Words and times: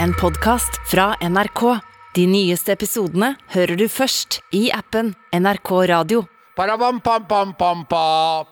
En 0.00 0.14
podkast 0.14 0.80
fra 0.90 1.16
NRK. 1.20 1.62
De 2.14 2.24
nyeste 2.28 2.72
episodene 2.74 3.32
hører 3.54 3.76
du 3.80 3.84
først 3.90 4.40
i 4.56 4.66
appen 4.74 5.12
NRK 5.36 5.70
Radio. 5.90 6.24
Parabam, 6.56 6.98
pam, 7.00 7.24
pam, 7.28 7.54
pam, 7.56 7.84
pa. 7.88 8.02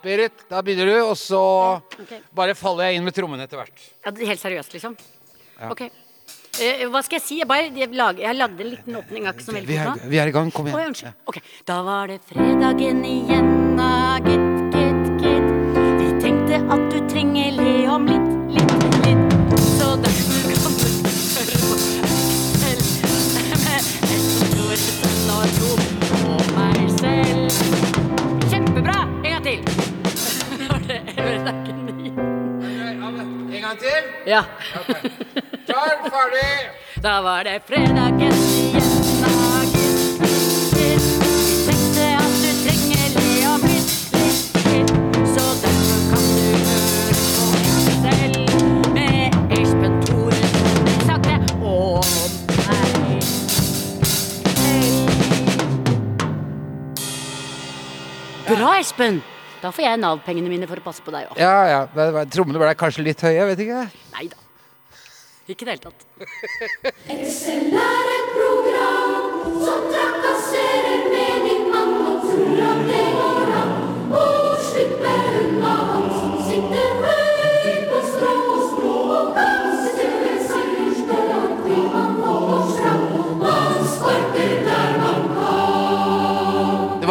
Berit, 0.03 0.47
da 0.49 0.63
begynner 0.65 0.89
du, 0.89 0.97
og 1.11 1.17
så 1.21 1.41
okay. 2.01 2.23
bare 2.37 2.57
faller 2.57 2.89
jeg 2.89 3.01
inn 3.01 3.05
med 3.09 3.17
trommene 3.17 3.45
etter 3.45 3.61
hvert. 3.61 3.85
Ja, 4.07 4.15
helt 4.31 4.41
seriøst, 4.41 4.73
liksom? 4.77 4.97
Ok. 5.69 5.85
Eh, 6.61 6.87
hva 6.91 7.05
skal 7.05 7.21
jeg 7.21 7.27
si? 7.27 7.39
Jeg, 7.43 7.49
bare, 7.49 7.69
jeg, 7.77 7.93
lag, 7.97 8.19
jeg 8.21 8.37
lagde 8.37 8.65
en 8.65 8.73
liten 8.73 8.99
åpning. 9.03 9.29
Ikke 9.31 9.45
så 9.45 9.55
veldig 9.57 9.69
Vi 9.71 9.79
er, 9.85 10.03
vi 10.15 10.21
er 10.23 10.33
i 10.33 10.35
gang, 10.35 10.51
kom 10.55 10.69
igjen. 10.69 10.91
unnskyld. 10.91 11.21
Ok. 11.29 11.41
Da 11.69 11.81
var 11.87 12.11
det 12.13 12.21
fredagen 12.33 13.05
igjen, 13.05 13.55
da, 13.81 13.93
gitt, 14.25 14.77
gitt, 14.77 15.15
gitt. 15.23 15.81
Vi 16.01 16.11
tenkte 16.25 16.65
at 16.65 16.91
du 16.93 17.01
trenger 17.13 17.57
le 17.61 17.79
om 17.93 18.09
litt. 18.09 18.30
Ja. 34.31 34.45
Klar, 35.67 36.11
ferdig. 36.11 36.71
Da 37.03 37.23
var 37.23 37.45
det 37.45 37.61
fredagen 37.67 38.33
igjen, 38.33 39.20
Bra, 58.61 58.75
Espen! 58.77 59.23
Da 59.63 59.71
får 59.73 59.85
jeg 59.87 60.01
Nav-pengene 60.01 60.51
mine 60.53 60.67
for 60.69 60.81
å 60.81 60.85
passe 60.85 61.01
på 61.05 61.13
deg 61.15 61.31
òg. 61.31 61.39
Ja, 61.41 61.57
ja. 61.69 61.81
det 61.97 62.27
Trommene 62.35 62.61
ble 62.61 62.75
kanskje 62.77 63.05
litt 63.07 63.25
høye, 63.25 63.39
jeg 63.39 63.49
vet 63.55 63.63
ikke. 63.65 63.85
Nei 64.17 64.27
da. 64.29 64.41
Ikke 65.49 65.65
i 65.65 65.69
det 65.69 65.79
hele 65.79 65.85
tatt. 65.89 66.01
Excel 67.17 67.73
er 67.81 68.20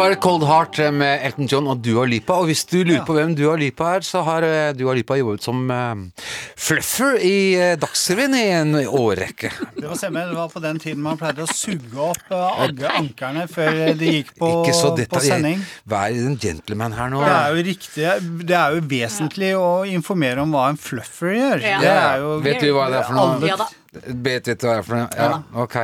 var 0.00 0.14
Cold 0.14 0.44
Heart 0.48 0.78
eh, 0.78 0.90
med 0.96 1.20
Elton 1.26 1.48
John 1.50 1.66
og 1.68 1.80
Dua 1.84 2.06
Lipa. 2.08 2.38
Og 2.40 2.46
hvis 2.48 2.62
du 2.70 2.78
lurer 2.86 3.02
på 3.04 3.12
hvem 3.16 3.34
Dua 3.36 3.52
Lipa 3.60 3.90
er, 3.98 4.04
så 4.06 4.22
har 4.24 4.44
eh, 4.46 4.70
Dua 4.78 4.94
Lipa 4.96 5.18
jobbet 5.18 5.44
som 5.44 5.58
eh, 5.74 6.22
fluffer 6.60 7.18
i 7.20 7.34
Dagsrevyen 7.80 8.36
i 8.38 8.44
en 8.56 8.72
årrekke. 8.86 9.50
Det 9.76 9.84
var 9.90 9.98
semmel, 10.00 10.30
det 10.32 10.38
var 10.38 10.48
på 10.54 10.62
den 10.64 10.80
tiden 10.80 11.02
man 11.04 11.20
pleide 11.20 11.44
å 11.44 11.50
suge 11.52 12.00
opp 12.00 12.32
agge 12.32 12.88
ankerne 12.96 13.44
før 13.50 13.80
de 14.00 14.14
gikk 14.20 14.32
på, 14.40 14.50
Ikke 14.62 14.76
så 14.78 14.94
på 14.96 15.22
sending. 15.24 15.60
Vær 15.90 16.16
en 16.16 16.38
gentleman 16.40 16.96
her 16.96 17.12
nå. 17.12 17.20
Det 17.26 17.34
er 17.36 17.58
jo 17.58 17.66
riktig, 17.68 18.08
det 18.48 18.56
er 18.62 18.78
jo 18.78 18.86
vesentlig 18.94 19.52
å 19.58 19.68
informere 19.90 20.46
om 20.46 20.56
hva 20.56 20.70
en 20.72 20.80
fluffer 20.80 21.36
gjør. 21.36 21.66
Ja. 21.66 21.82
Det 21.84 21.92
er 21.98 22.24
jo 22.24 22.32
Vet 22.46 22.64
du 22.64 22.72
hva 22.78 22.88
det 22.92 23.02
er 23.02 23.08
for 23.10 23.18
noe? 23.20 23.36
Alle- 23.36 23.52
Ja 23.52 23.60
da. 23.60 23.68
Vet 23.92 24.46
vi 24.46 24.54
hva 24.54 24.56
det 24.60 24.78
er 24.78 24.84
for 24.86 24.94
noe? 24.94 25.08
Ja, 25.18 25.40
ok. 25.64 25.74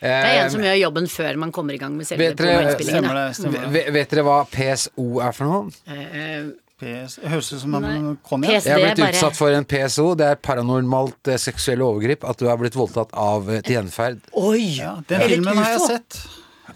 Det 0.00 0.08
er 0.10 0.38
en 0.46 0.50
som 0.50 0.62
Eh, 0.62 0.70
gjør 0.70 0.78
jobben 0.86 1.08
før 1.12 1.36
man 1.42 1.52
kommer 1.52 1.74
i 1.76 1.78
gang 1.82 1.92
med 1.96 2.06
selve 2.08 2.30
det. 2.34 3.92
Vet, 3.92 4.10
dere 4.14 4.24
hva 4.24 4.38
PSO 4.48 5.20
er 5.20 5.32
for 5.36 5.44
noe? 5.44 5.70
Eh, 5.86 6.48
PS, 6.80 7.18
høres 7.28 7.52
ut 7.52 7.60
som 7.60 7.74
en 7.76 8.16
konjakk. 8.24 8.64
Jeg 8.64 8.72
har 8.72 8.80
blitt 8.80 8.98
er 8.98 9.02
bare- 9.04 9.12
utsatt 9.12 9.36
for 9.36 9.52
en 9.52 9.64
PSO. 9.68 10.14
Det 10.16 10.26
er 10.26 10.36
paranormalt 10.40 11.28
eh, 11.28 11.36
seksuelle 11.36 11.84
overgrep. 11.84 12.24
At 12.24 12.38
du 12.40 12.46
har 12.48 12.56
blitt 12.56 12.72
voldtatt 12.74 13.12
av 13.12 13.44
til 13.62 13.76
gjenferd. 13.76 14.22
Oi! 14.32 14.78
Ja, 14.80 14.94
den 15.06 15.20
Er 15.20 15.28
filmen 15.28 15.56
har 15.60 15.74
jeg 15.76 15.80
sett. 15.80 16.22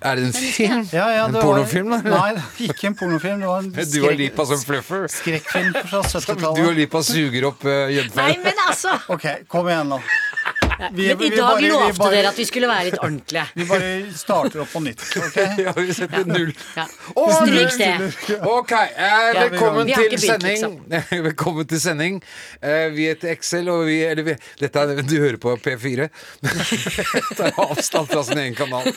Er 0.03 0.17
det 0.17 0.25
en 0.27 0.33
film? 0.35 0.89
Ja, 0.93 1.07
ja, 1.15 1.27
det 1.29 1.39
en 1.39 1.43
pornofilm, 1.47 1.89
da? 1.89 2.01
Nei, 2.03 2.43
ikke 2.67 2.89
en 2.91 2.95
pornofilm. 2.99 3.41
Det 3.41 3.49
var 3.49 3.59
en 3.63 3.71
Du 3.95 4.03
har 4.05 4.13
Lipa 4.19 4.45
som 4.45 4.59
fluffer. 4.61 5.07
skrekkfilm 5.09 5.73
fra 5.73 6.03
Du 6.03 6.19
har 6.19 6.21
70-tallet. 6.21 6.77
Lipa 6.77 7.01
suger 7.07 7.47
opp 7.49 7.65
uh, 7.65 7.89
Nei, 7.89 8.37
men 8.45 8.61
altså! 8.69 8.99
Ok, 9.09 9.25
kom 9.49 9.71
igjen 9.71 9.89
nå. 9.95 10.01
Vi- 10.93 11.07
Men 11.09 11.21
i 11.23 11.31
vi 11.31 11.37
dag 11.37 11.49
bare- 11.49 11.61
vi 11.63 11.69
lovte 11.71 11.99
bare- 11.99 12.11
dere 12.15 12.29
at 12.29 12.37
vi 12.39 12.45
skulle 12.45 12.69
være 12.69 12.85
litt 12.91 12.99
ordentlige. 13.07 13.45
Vi 13.55 13.65
bare 13.65 13.91
starter 14.15 14.61
opp 14.65 14.73
på 14.73 14.83
nytt. 14.85 15.01
ok? 15.17 15.37
Ja, 15.65 15.73
vi 15.77 15.93
setter 15.95 16.25
null. 16.29 16.53
Ja. 16.77 16.87
Å, 17.15 17.25
Stryk 17.41 17.79
det. 17.79 17.93
Ok, 18.45 18.73
eh, 18.73 19.31
velkommen 19.51 19.87
vi 19.87 19.93
har 19.93 20.03
til 20.03 20.13
ikke 20.19 20.39
begynt, 20.39 20.61
sending. 20.61 21.25
velkommen 21.31 21.67
til 21.71 21.81
sending. 21.81 22.21
Eh, 22.61 22.89
vi 22.95 23.09
heter 23.11 23.33
Excel, 23.35 23.69
og 23.73 23.87
vi, 23.89 24.01
eller 24.05 24.23
vi 24.31 24.37
Dette 24.61 24.83
er, 24.83 25.03
Du 25.03 25.17
hører 25.21 25.39
på 25.41 25.55
P4. 25.65 26.09
Tar 27.39 27.53
avstand 27.65 28.09
fra 28.11 28.23
sin 28.27 28.39
egen 28.39 28.55
kanal. 28.59 28.91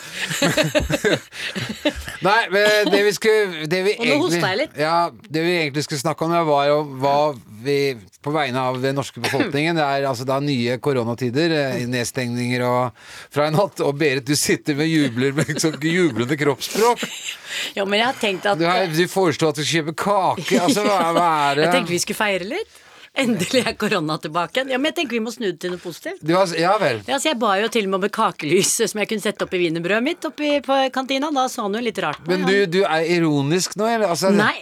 Nei, 2.26 2.40
men 2.52 2.90
det 2.92 3.02
vi 3.06 3.14
skulle 3.16 3.68
det 3.70 3.82
vi 3.86 3.94
Og 4.00 4.08
nå 4.10 4.18
hosta 4.26 4.52
jeg 4.52 4.60
litt. 4.64 4.78
Ja, 4.80 4.96
det 5.14 5.44
vi 5.46 5.54
egentlig 5.62 5.84
skulle 5.86 6.02
snakke 6.02 6.26
om, 6.26 6.34
det 6.34 6.44
var 6.48 6.68
jo 6.70 6.80
hva 7.02 7.18
vi 7.64 7.78
På 8.24 8.32
vegne 8.36 8.60
av 8.70 8.78
den 8.82 8.96
norske 8.98 9.22
befolkningen 9.24 9.78
Det 9.80 9.86
er 9.86 10.06
altså 10.10 10.26
da 10.28 10.40
nye 10.44 10.78
koronatider, 10.84 11.54
eh, 11.62 11.77
nedstengninger 11.86 12.64
og 12.66 12.98
fra 13.34 13.48
en 13.48 13.58
natt. 13.60 13.84
Og 13.86 13.94
Berit, 14.00 14.26
du 14.28 14.36
sitter 14.40 14.78
med 14.80 14.90
jubler 14.90 15.36
med 15.38 15.54
sånn 15.62 15.78
jublende 15.82 16.40
kroppsspråk. 16.40 17.06
Jo, 17.78 17.86
men 17.90 18.02
jeg 18.02 18.06
har 18.06 18.18
tenkt 18.20 18.46
at 18.46 18.60
Du, 18.60 18.66
har, 18.68 18.84
du 18.92 19.08
foreslo 19.10 19.50
at 19.50 19.58
du 19.58 19.64
kjøper 19.66 19.96
kake. 19.98 20.60
Altså, 20.62 20.84
hva, 20.86 20.98
hva 21.16 21.30
er 21.52 21.58
det? 21.58 21.64
Jeg 21.66 21.74
tenkte 21.74 21.94
vi 21.96 22.02
skulle 22.04 22.20
feire 22.20 22.50
litt. 22.50 22.84
Endelig 23.18 23.64
er 23.66 23.74
korona 23.82 24.20
tilbake. 24.22 24.62
Ja, 24.70 24.78
men 24.78 24.92
jeg 24.92 24.98
tenker 25.00 25.18
vi 25.18 25.22
må 25.26 25.32
snu 25.34 25.48
det 25.48 25.58
til 25.64 25.72
noe 25.74 25.82
positivt. 25.82 26.22
Har, 26.30 26.52
ja 26.60 26.76
vel. 26.78 27.00
Ja, 27.10 27.18
så 27.18 27.32
Jeg 27.32 27.40
ba 27.42 27.56
jo 27.58 27.70
til 27.74 27.88
og 27.88 27.94
med 27.96 27.98
om 27.98 28.06
et 28.06 28.14
kakelys 28.14 28.76
som 28.84 29.02
jeg 29.02 29.10
kunne 29.10 29.26
sette 29.26 29.48
opp 29.48 29.56
i 29.58 29.62
wienerbrødet 29.64 30.06
mitt 30.06 30.28
oppi 30.30 30.52
på 30.66 30.78
kantina. 30.94 31.32
Da 31.34 31.48
så 31.50 31.66
han 31.66 31.80
jo 31.80 31.82
litt 31.82 31.98
rart 32.04 32.22
på 32.22 32.30
Men 32.30 32.46
du, 32.46 32.58
du 32.78 32.84
er 32.86 33.10
ironisk 33.18 33.74
nå, 33.80 33.90
eller? 33.90 34.14
Altså, 34.14 34.30
Nei. 34.38 34.54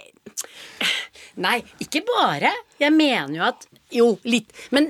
Nei, 1.36 1.58
ikke 1.84 2.00
bare. 2.08 2.54
Jeg 2.80 2.96
mener 2.96 3.36
jo 3.36 3.44
at 3.50 3.68
Jo, 3.92 4.06
litt. 4.24 4.56
Men, 4.74 4.88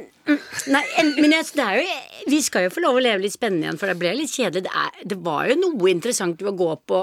nei, 0.72 0.84
en, 1.00 1.12
men 1.20 1.32
jeg, 1.36 1.46
det 1.56 1.64
er 1.66 1.80
jo, 1.80 1.98
vi 2.32 2.40
skal 2.42 2.66
jo 2.66 2.72
få 2.74 2.82
lov 2.84 2.98
å 2.98 3.02
leve 3.04 3.22
litt 3.24 3.34
spennende 3.36 3.68
igjen, 3.68 3.78
for 3.80 3.90
det 3.92 3.98
ble 4.00 4.14
litt 4.18 4.32
kjedelig. 4.34 4.64
Det, 4.66 4.72
er, 4.74 5.04
det 5.12 5.18
var 5.26 5.46
jo 5.50 5.58
noe 5.60 5.90
interessant 5.92 6.42
å 6.42 6.54
gå 6.58 6.70
på, 6.90 7.02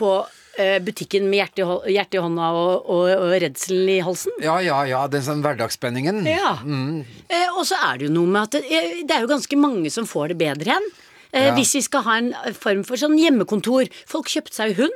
på 0.00 0.12
eh, 0.56 0.78
butikken 0.84 1.28
med 1.28 1.42
hjertet 1.42 1.62
i 1.62 1.66
hå- 1.68 1.82
i 1.92 2.22
hånda 2.24 2.48
og, 2.56 2.88
og, 2.88 3.04
og 3.26 3.34
redselen 3.44 3.92
i 3.92 3.98
halsen. 4.04 4.32
Ja, 4.44 4.56
ja, 4.64 4.80
ja. 4.88 5.02
Den 5.12 5.24
sånn 5.26 5.44
hverdagsspenningen. 5.44 6.22
Ja. 6.28 6.54
Eh, 6.64 7.48
og 7.52 7.64
så 7.68 7.76
er 7.90 8.00
det 8.00 8.08
jo 8.08 8.14
noe 8.16 8.32
med 8.32 8.42
at 8.48 8.56
det, 8.58 8.64
eh, 8.72 9.00
det 9.04 9.16
er 9.18 9.26
jo 9.26 9.32
ganske 9.34 9.60
mange 9.60 9.92
som 9.92 10.08
får 10.08 10.32
det 10.32 10.40
bedre 10.46 10.72
igjen. 10.72 10.90
Eh, 11.32 11.46
Ja. 11.48 11.54
Hvis 11.56 11.70
vi 11.76 11.80
skal 11.80 12.02
ha 12.04 12.16
en 12.20 12.32
form 12.52 12.82
for 12.84 13.00
sånn 13.00 13.14
hjemmekontor. 13.16 13.88
Folk 14.08 14.28
kjøpte 14.28 14.52
seg 14.58 14.74
hund. 14.76 14.92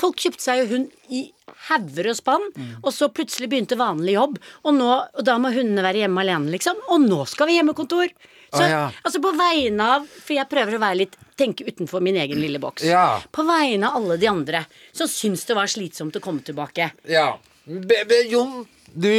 Folk 0.00 0.20
kjøpte 0.20 0.42
seg 0.42 0.62
jo 0.62 0.68
hund 0.74 1.14
i 1.14 1.24
hauger 1.68 2.10
og 2.10 2.16
spann, 2.18 2.46
og 2.82 2.90
så 2.94 3.10
plutselig 3.12 3.50
begynte 3.52 3.78
vanlig 3.78 4.16
jobb. 4.16 4.38
Og, 4.64 4.72
nå, 4.76 4.90
og 4.90 5.26
da 5.26 5.36
må 5.40 5.52
hundene 5.54 5.84
være 5.84 6.04
hjemme 6.04 6.24
alene, 6.24 6.52
liksom. 6.54 6.80
Og 6.94 7.04
nå 7.04 7.24
skal 7.30 7.50
vi 7.50 7.58
hjemmekontor! 7.58 8.14
Så, 8.54 8.62
ah, 8.62 8.70
ja. 8.70 8.82
altså 9.02 9.18
på 9.18 9.32
vegne 9.34 9.86
av 9.96 10.04
For 10.06 10.36
jeg 10.36 10.46
prøver 10.46 10.76
å 10.76 10.78
være 10.78 10.98
litt 11.00 11.16
tenke 11.34 11.64
utenfor 11.66 12.04
min 12.04 12.14
egen 12.22 12.38
lille 12.38 12.60
boks. 12.62 12.84
Ja. 12.86 13.18
På 13.34 13.42
vegne 13.48 13.88
av 13.88 13.98
alle 13.98 14.18
de 14.20 14.28
andre 14.30 14.60
som 14.94 15.10
syns 15.10 15.42
det 15.48 15.56
var 15.58 15.70
slitsomt 15.70 16.14
å 16.14 16.22
komme 16.22 16.44
tilbake. 16.46 16.92
Ja. 17.10 17.32
Be, 17.64 18.04
be, 18.06 18.20
Jon, 18.30 18.60
du 18.94 19.10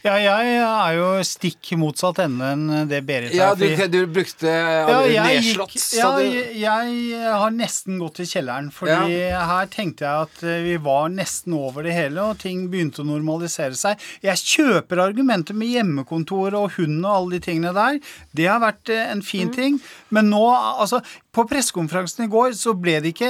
Ja, 0.00 0.14
jeg 0.16 0.52
er 0.64 0.94
jo 0.96 1.08
stikk 1.28 1.74
motsatt 1.76 2.22
ende 2.24 2.46
enn 2.54 2.88
det 2.88 3.02
Berit 3.04 3.34
Ja, 3.36 3.50
er. 3.52 3.58
du, 3.60 3.66
fordi- 3.76 3.90
du 3.92 4.06
brukte 4.08 4.48
Ja, 4.48 5.02
jeg, 5.04 5.42
nedslått, 5.42 5.74
gikk, 5.74 5.82
sa 5.82 5.96
ja, 5.98 6.10
du. 6.16 6.54
jeg, 6.56 7.10
jeg 7.10 7.34
har 7.36 7.50
nesten 7.52 7.98
gått 8.00 8.14
til 8.16 8.24
kjelleren, 8.30 8.70
fordi 8.72 9.18
her 9.28 9.66
tenkte 9.68 10.06
jeg 10.08 10.24
at 10.24 10.42
eh, 10.42 10.62
vi 10.64 10.76
var 10.80 11.10
nesten 11.12 11.52
over 11.52 11.82
det 11.84 11.92
hele, 11.92 12.16
og 12.30 12.38
ting 12.40 12.70
begynte 12.72 13.02
å 13.04 13.08
normalisere 13.10 13.76
seg. 13.76 14.00
Jeg 14.24 14.40
kjøper 14.40 15.04
argumenter 15.04 15.52
med 15.54 15.68
hjemmekontor 15.68 16.56
og 16.56 16.72
hund 16.78 17.04
og 17.04 17.12
alle 17.18 17.36
de 17.36 17.44
tingene 17.50 17.74
der. 17.76 18.00
Det 18.32 18.48
har 18.48 18.64
vært 18.64 18.88
eh, 18.88 19.04
en 19.12 19.20
fin 19.20 19.52
ting. 19.52 19.76
Men 20.08 20.30
nå, 20.32 20.46
altså 20.80 21.02
På 21.30 21.44
pressekonferansen 21.46 22.24
i 22.24 22.26
går 22.26 22.56
så 22.58 22.72
ble 22.74 22.96
det 23.04 23.12
ikke, 23.14 23.28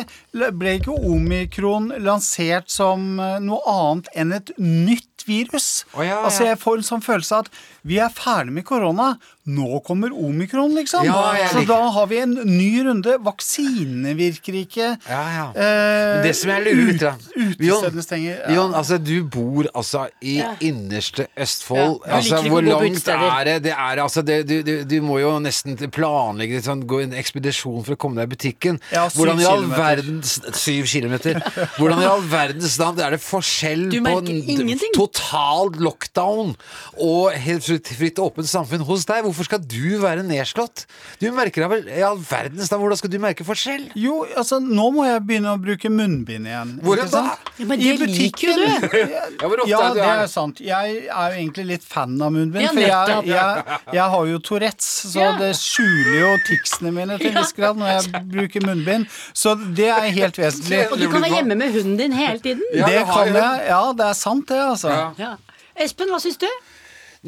ble 0.56 0.78
ikke 0.78 0.94
omikron 1.04 1.90
lansert 2.00 2.70
som 2.72 3.18
eh, 3.20 3.34
noe 3.44 3.60
annet 3.68 4.08
enn 4.16 4.32
et 4.38 4.54
nytt 4.56 5.09
virus. 5.28 5.84
Oh, 5.94 6.02
ja, 6.04 6.14
ja. 6.14 6.20
Altså 6.24 6.46
jeg 6.48 6.60
får 6.60 6.80
en 6.80 6.88
sånn 6.90 7.04
følelse 7.04 7.42
at 7.44 7.50
vi 7.86 8.00
er 8.02 8.12
ferdig 8.14 8.54
med 8.56 8.66
korona. 8.68 9.14
Nå 9.48 9.80
kommer 9.86 10.12
omikron, 10.12 10.74
liksom. 10.76 11.04
Ja, 11.08 11.48
så 11.48 11.62
da 11.66 11.78
har 11.94 12.06
vi 12.10 12.18
en 12.20 12.34
ny 12.44 12.82
runde. 12.84 13.16
Vaksinene 13.24 14.12
virker 14.18 14.52
ikke. 14.60 14.90
Ja, 15.08 15.20
ja. 15.32 15.46
Eh, 15.56 16.22
det 16.26 16.34
som 16.36 16.50
jeg 16.52 16.64
lurer 16.66 16.92
litt 16.92 17.02
ut- 17.02 17.56
Utestedene 17.56 18.04
stenger. 18.04 18.36
Ja. 18.44 18.54
Jon, 18.58 18.74
altså 18.76 18.98
du 19.02 19.24
bor 19.24 19.64
altså 19.74 20.04
i 20.22 20.36
innerste 20.60 21.26
Østfold. 21.40 22.00
Ja, 22.06 22.18
Altså, 22.20 22.42
hvor 22.52 22.60
langt 22.62 23.08
er 23.08 23.44
det? 23.48 23.56
Det 23.64 23.72
er 23.72 24.02
altså 24.04 24.22
det, 24.22 24.36
du, 24.48 24.60
du, 24.62 24.84
du 24.84 24.96
må 25.02 25.18
jo 25.22 25.32
nesten 25.40 25.76
planlegge 25.90 26.58
det 26.58 26.64
sånn, 26.68 26.84
gå 26.86 27.00
en 27.06 27.16
ekspedisjon 27.16 27.80
for 27.86 27.96
å 27.96 27.98
komme 28.00 28.20
deg 28.20 28.28
i 28.28 28.34
butikken. 28.36 28.80
Ja, 28.92 29.06
syv 29.08 29.16
Hvordan 29.22 29.40
i 29.40 29.48
all 29.48 29.64
verdens 29.72 30.36
Syv 30.60 30.84
kilometer. 30.90 31.40
Hvordan 31.78 32.02
i 32.04 32.08
all 32.10 32.22
verdens 32.28 32.76
navn 32.80 33.00
er 33.00 33.16
det 33.16 33.22
forskjell 33.24 33.88
Du 33.90 33.98
på 34.04 34.18
en 34.20 34.84
total 34.94 35.72
lockdown 35.80 36.54
og 37.00 37.32
helt 37.40 37.64
fritt, 37.64 37.88
fritt 37.96 38.20
åpent 38.22 38.48
samfunn 38.50 38.84
hos 38.84 39.06
deg? 39.08 39.29
Hvorfor 39.30 39.46
skal 39.46 39.60
du 39.62 39.96
være 40.02 40.24
nedslått? 40.26 40.84
Du 41.22 41.28
merker 41.36 41.62
deg 41.64 41.70
vel 41.70 41.90
i 41.94 42.02
all 42.02 42.18
verdens 42.18 42.70
navn, 42.72 42.82
hvordan 42.82 42.98
skal 42.98 43.12
du 43.12 43.18
merke 43.22 43.44
forskjell? 43.46 43.84
Jo, 43.98 44.24
altså, 44.34 44.58
nå 44.58 44.88
må 44.96 45.04
jeg 45.06 45.22
begynne 45.28 45.52
å 45.54 45.60
bruke 45.62 45.90
munnbind 45.92 46.50
igjen. 46.50 46.72
Hvor 46.82 46.98
er 46.98 47.06
da? 47.06 47.12
sant? 47.14 47.52
Ja, 47.60 47.66
men 47.70 47.80
det 47.82 48.08
liker 48.10 48.50
jo 48.50 48.56
du. 48.58 48.96
Ja, 49.40 49.46
hvor 49.46 49.62
ofte 49.62 49.70
Ja, 49.70 49.80
er 49.86 49.94
det 49.94 50.02
det 50.02 50.08
er 50.24 50.30
sant. 50.32 50.60
Jeg 50.64 50.96
er 51.06 51.34
jo 51.36 51.38
egentlig 51.44 51.66
litt 51.70 51.86
fan 51.86 52.16
av 52.20 52.34
munnbind, 52.34 52.64
Ja, 52.66 52.72
for 52.74 52.82
jeg, 52.82 53.30
jeg, 53.30 53.78
jeg 54.00 54.08
har 54.16 54.26
jo 54.32 54.40
Tourettes, 54.50 54.90
så 55.14 55.22
Ja. 55.22 55.30
det 55.38 55.52
skjuler 55.60 56.18
jo 56.20 56.32
ticsene 56.48 56.92
mine 56.96 57.18
til 57.22 57.30
en 57.30 57.38
viss 57.40 57.54
grad 57.56 57.78
når 57.80 57.92
jeg 57.94 58.24
bruker 58.34 58.66
munnbind. 58.66 59.06
Så 59.36 59.54
det 59.78 59.88
er 59.94 60.10
helt 60.18 60.40
vesentlig. 60.42 60.82
Og 60.90 60.98
du 60.98 61.06
kan 61.12 61.22
være 61.22 61.38
hjemme 61.38 61.56
med 61.62 61.72
hunden 61.78 61.96
din 62.00 62.16
hele 62.18 62.42
tiden. 62.42 62.66
Ja, 62.74 62.90
det 62.90 63.04
kan 63.08 63.30
jeg. 63.30 63.36
jeg. 63.38 63.70
Ja, 63.70 63.80
det 64.02 64.06
er 64.10 64.18
sant, 64.18 64.48
det, 64.50 64.58
altså. 64.72 64.90
Ja. 64.90 65.06
Ja. 65.20 65.32
Espen, 65.80 66.10
hva 66.12 66.18
syns 66.20 66.40
du? 66.42 66.48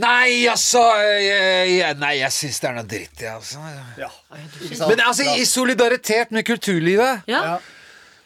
Nei, 0.00 0.46
altså 0.48 0.80
jeg, 1.20 1.72
jeg, 1.76 1.96
Nei, 2.00 2.14
jeg 2.22 2.32
syns 2.32 2.60
det 2.62 2.68
er 2.70 2.76
noe 2.78 2.88
dritt, 2.88 3.20
jeg, 3.20 3.32
altså. 3.34 3.60
Men 4.88 5.02
altså, 5.04 5.26
i 5.36 5.44
solidaritet 5.44 6.32
med 6.32 6.46
kulturlivet 6.48 7.28
Ja. 7.28 7.42
Ja. 7.44 7.56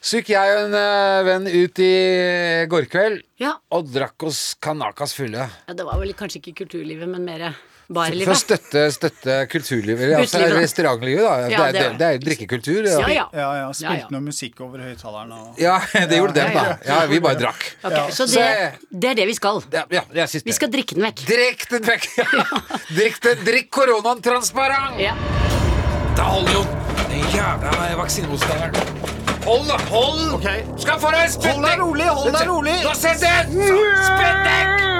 så 0.06 0.20
gikk 0.20 0.30
jeg 0.36 0.52
og 0.54 0.60
en 0.68 0.76
uh, 0.78 1.24
venn 1.26 1.48
ut 1.50 1.80
i 1.82 1.90
går 2.70 2.86
kveld 2.92 3.22
Ja. 3.42 3.56
og 3.74 3.90
drakk 3.90 4.28
oss 4.28 4.54
kanakas 4.62 5.16
fulle. 5.18 5.48
ja. 5.66 5.74
Det 5.74 5.84
var 5.88 5.98
vel 5.98 6.14
kanskje 6.14 6.38
ikke 6.44 6.54
kulturlivet, 6.62 7.08
men 7.10 7.24
mer 7.26 7.48
For 7.86 8.32
å 8.32 8.34
støtte, 8.34 8.80
støtte 8.90 9.34
kulturlivet. 9.50 10.10
Altså, 10.18 10.40
restaurantlivet, 10.56 11.22
da. 11.22 11.34
Ja, 11.46 11.46
det, 11.46 11.58
er, 11.58 11.72
det 11.76 11.98
det, 12.00 12.06
er 12.06 12.16
jo 12.16 12.22
drikkekultur. 12.24 12.88
Ja. 12.90 12.96
Ja, 13.06 13.26
ja. 13.30 13.50
Ja, 13.60 13.68
Spilte 13.76 14.08
ja. 14.08 14.10
noe 14.10 14.24
musikk 14.26 14.62
over 14.66 14.82
høyttaleren 14.82 15.34
og 15.36 15.60
Ja, 15.62 15.76
det 16.10 16.18
gjorde 16.18 16.34
dem, 16.40 16.50
da. 16.56 16.64
Ja, 16.86 16.98
vi 17.10 17.20
bare 17.22 17.38
drakk. 17.38 17.68
Ok, 17.82 17.94
Ja. 17.96 18.06
Så 18.16 18.26
det, 18.32 18.48
det 18.90 19.12
er 19.12 19.20
det 19.20 19.28
vi 19.30 19.36
skal. 19.38 19.62
Ja, 19.72 19.84
ja, 19.92 20.02
jeg 20.18 20.32
synes 20.34 20.46
Vi 20.48 20.56
skal 20.56 20.72
drikke 20.72 20.98
den 20.98 21.06
vekk. 21.06 21.22
Drikk 21.30 21.66
den 21.70 21.86
vekk! 21.86 22.08
drikk, 22.98 23.20
den, 23.22 23.46
drikk 23.46 23.70
koronaen 23.78 24.22
transparent! 24.24 24.98
Ja. 25.02 25.14
Da 26.18 26.26
holder 26.32 26.58
jo 26.58 26.66
den 27.06 27.22
jævla 27.36 27.94
vaksinemotstanderen. 28.02 29.14
Hold! 29.46 29.70
Hold! 29.92 30.34
Okay. 30.40 30.66
Skal 30.82 30.98
få 30.98 31.14
deg 31.14 31.38
Hold 31.46 31.62
deg 31.68 31.80
rolig, 31.84 32.10
hold 32.10 32.34
deg 32.34 32.50
rolig! 32.50 32.76
Da 32.82 32.98
setter 32.98 33.30
jeg 33.30 33.72
Spennende! 34.02 34.95